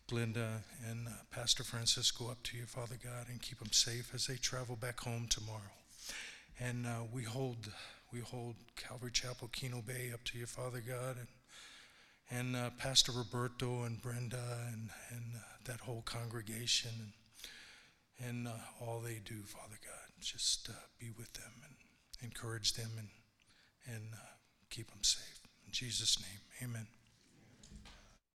Glenda 0.09 0.63
and 0.89 1.07
uh, 1.07 1.11
Pastor 1.31 1.63
Francisco 1.63 2.29
up 2.29 2.41
to 2.43 2.57
you, 2.57 2.65
Father 2.65 2.97
God, 3.03 3.27
and 3.29 3.41
keep 3.41 3.59
them 3.59 3.71
safe 3.71 4.11
as 4.13 4.27
they 4.27 4.35
travel 4.35 4.75
back 4.75 4.99
home 4.99 5.27
tomorrow. 5.29 5.59
And 6.59 6.85
uh, 6.85 7.03
we 7.11 7.23
hold 7.23 7.71
we 8.13 8.19
hold 8.21 8.55
Calvary 8.77 9.11
Chapel 9.11 9.49
Kino 9.51 9.81
Bay 9.81 10.11
up 10.13 10.23
to 10.25 10.37
you, 10.37 10.45
Father 10.45 10.81
God, 10.87 11.17
and 11.17 11.27
and 12.29 12.55
uh, 12.55 12.69
Pastor 12.77 13.11
Roberto 13.11 13.83
and 13.83 14.01
Brenda 14.01 14.69
and 14.71 14.89
and 15.11 15.23
that 15.65 15.81
whole 15.81 16.03
congregation 16.05 16.91
and 16.99 17.11
and 18.29 18.47
all 18.79 19.01
they 19.01 19.19
do, 19.25 19.41
Father 19.43 19.75
God 19.83 20.05
just 20.25 20.69
uh, 20.69 20.73
be 20.99 21.11
with 21.17 21.31
them 21.33 21.51
and 21.63 21.74
encourage 22.21 22.73
them 22.73 22.91
and, 22.97 23.09
and 23.87 24.13
uh, 24.13 24.17
keep 24.69 24.89
them 24.89 25.03
safe. 25.03 25.41
In 25.65 25.71
Jesus' 25.71 26.19
name, 26.19 26.69
amen. 26.69 26.87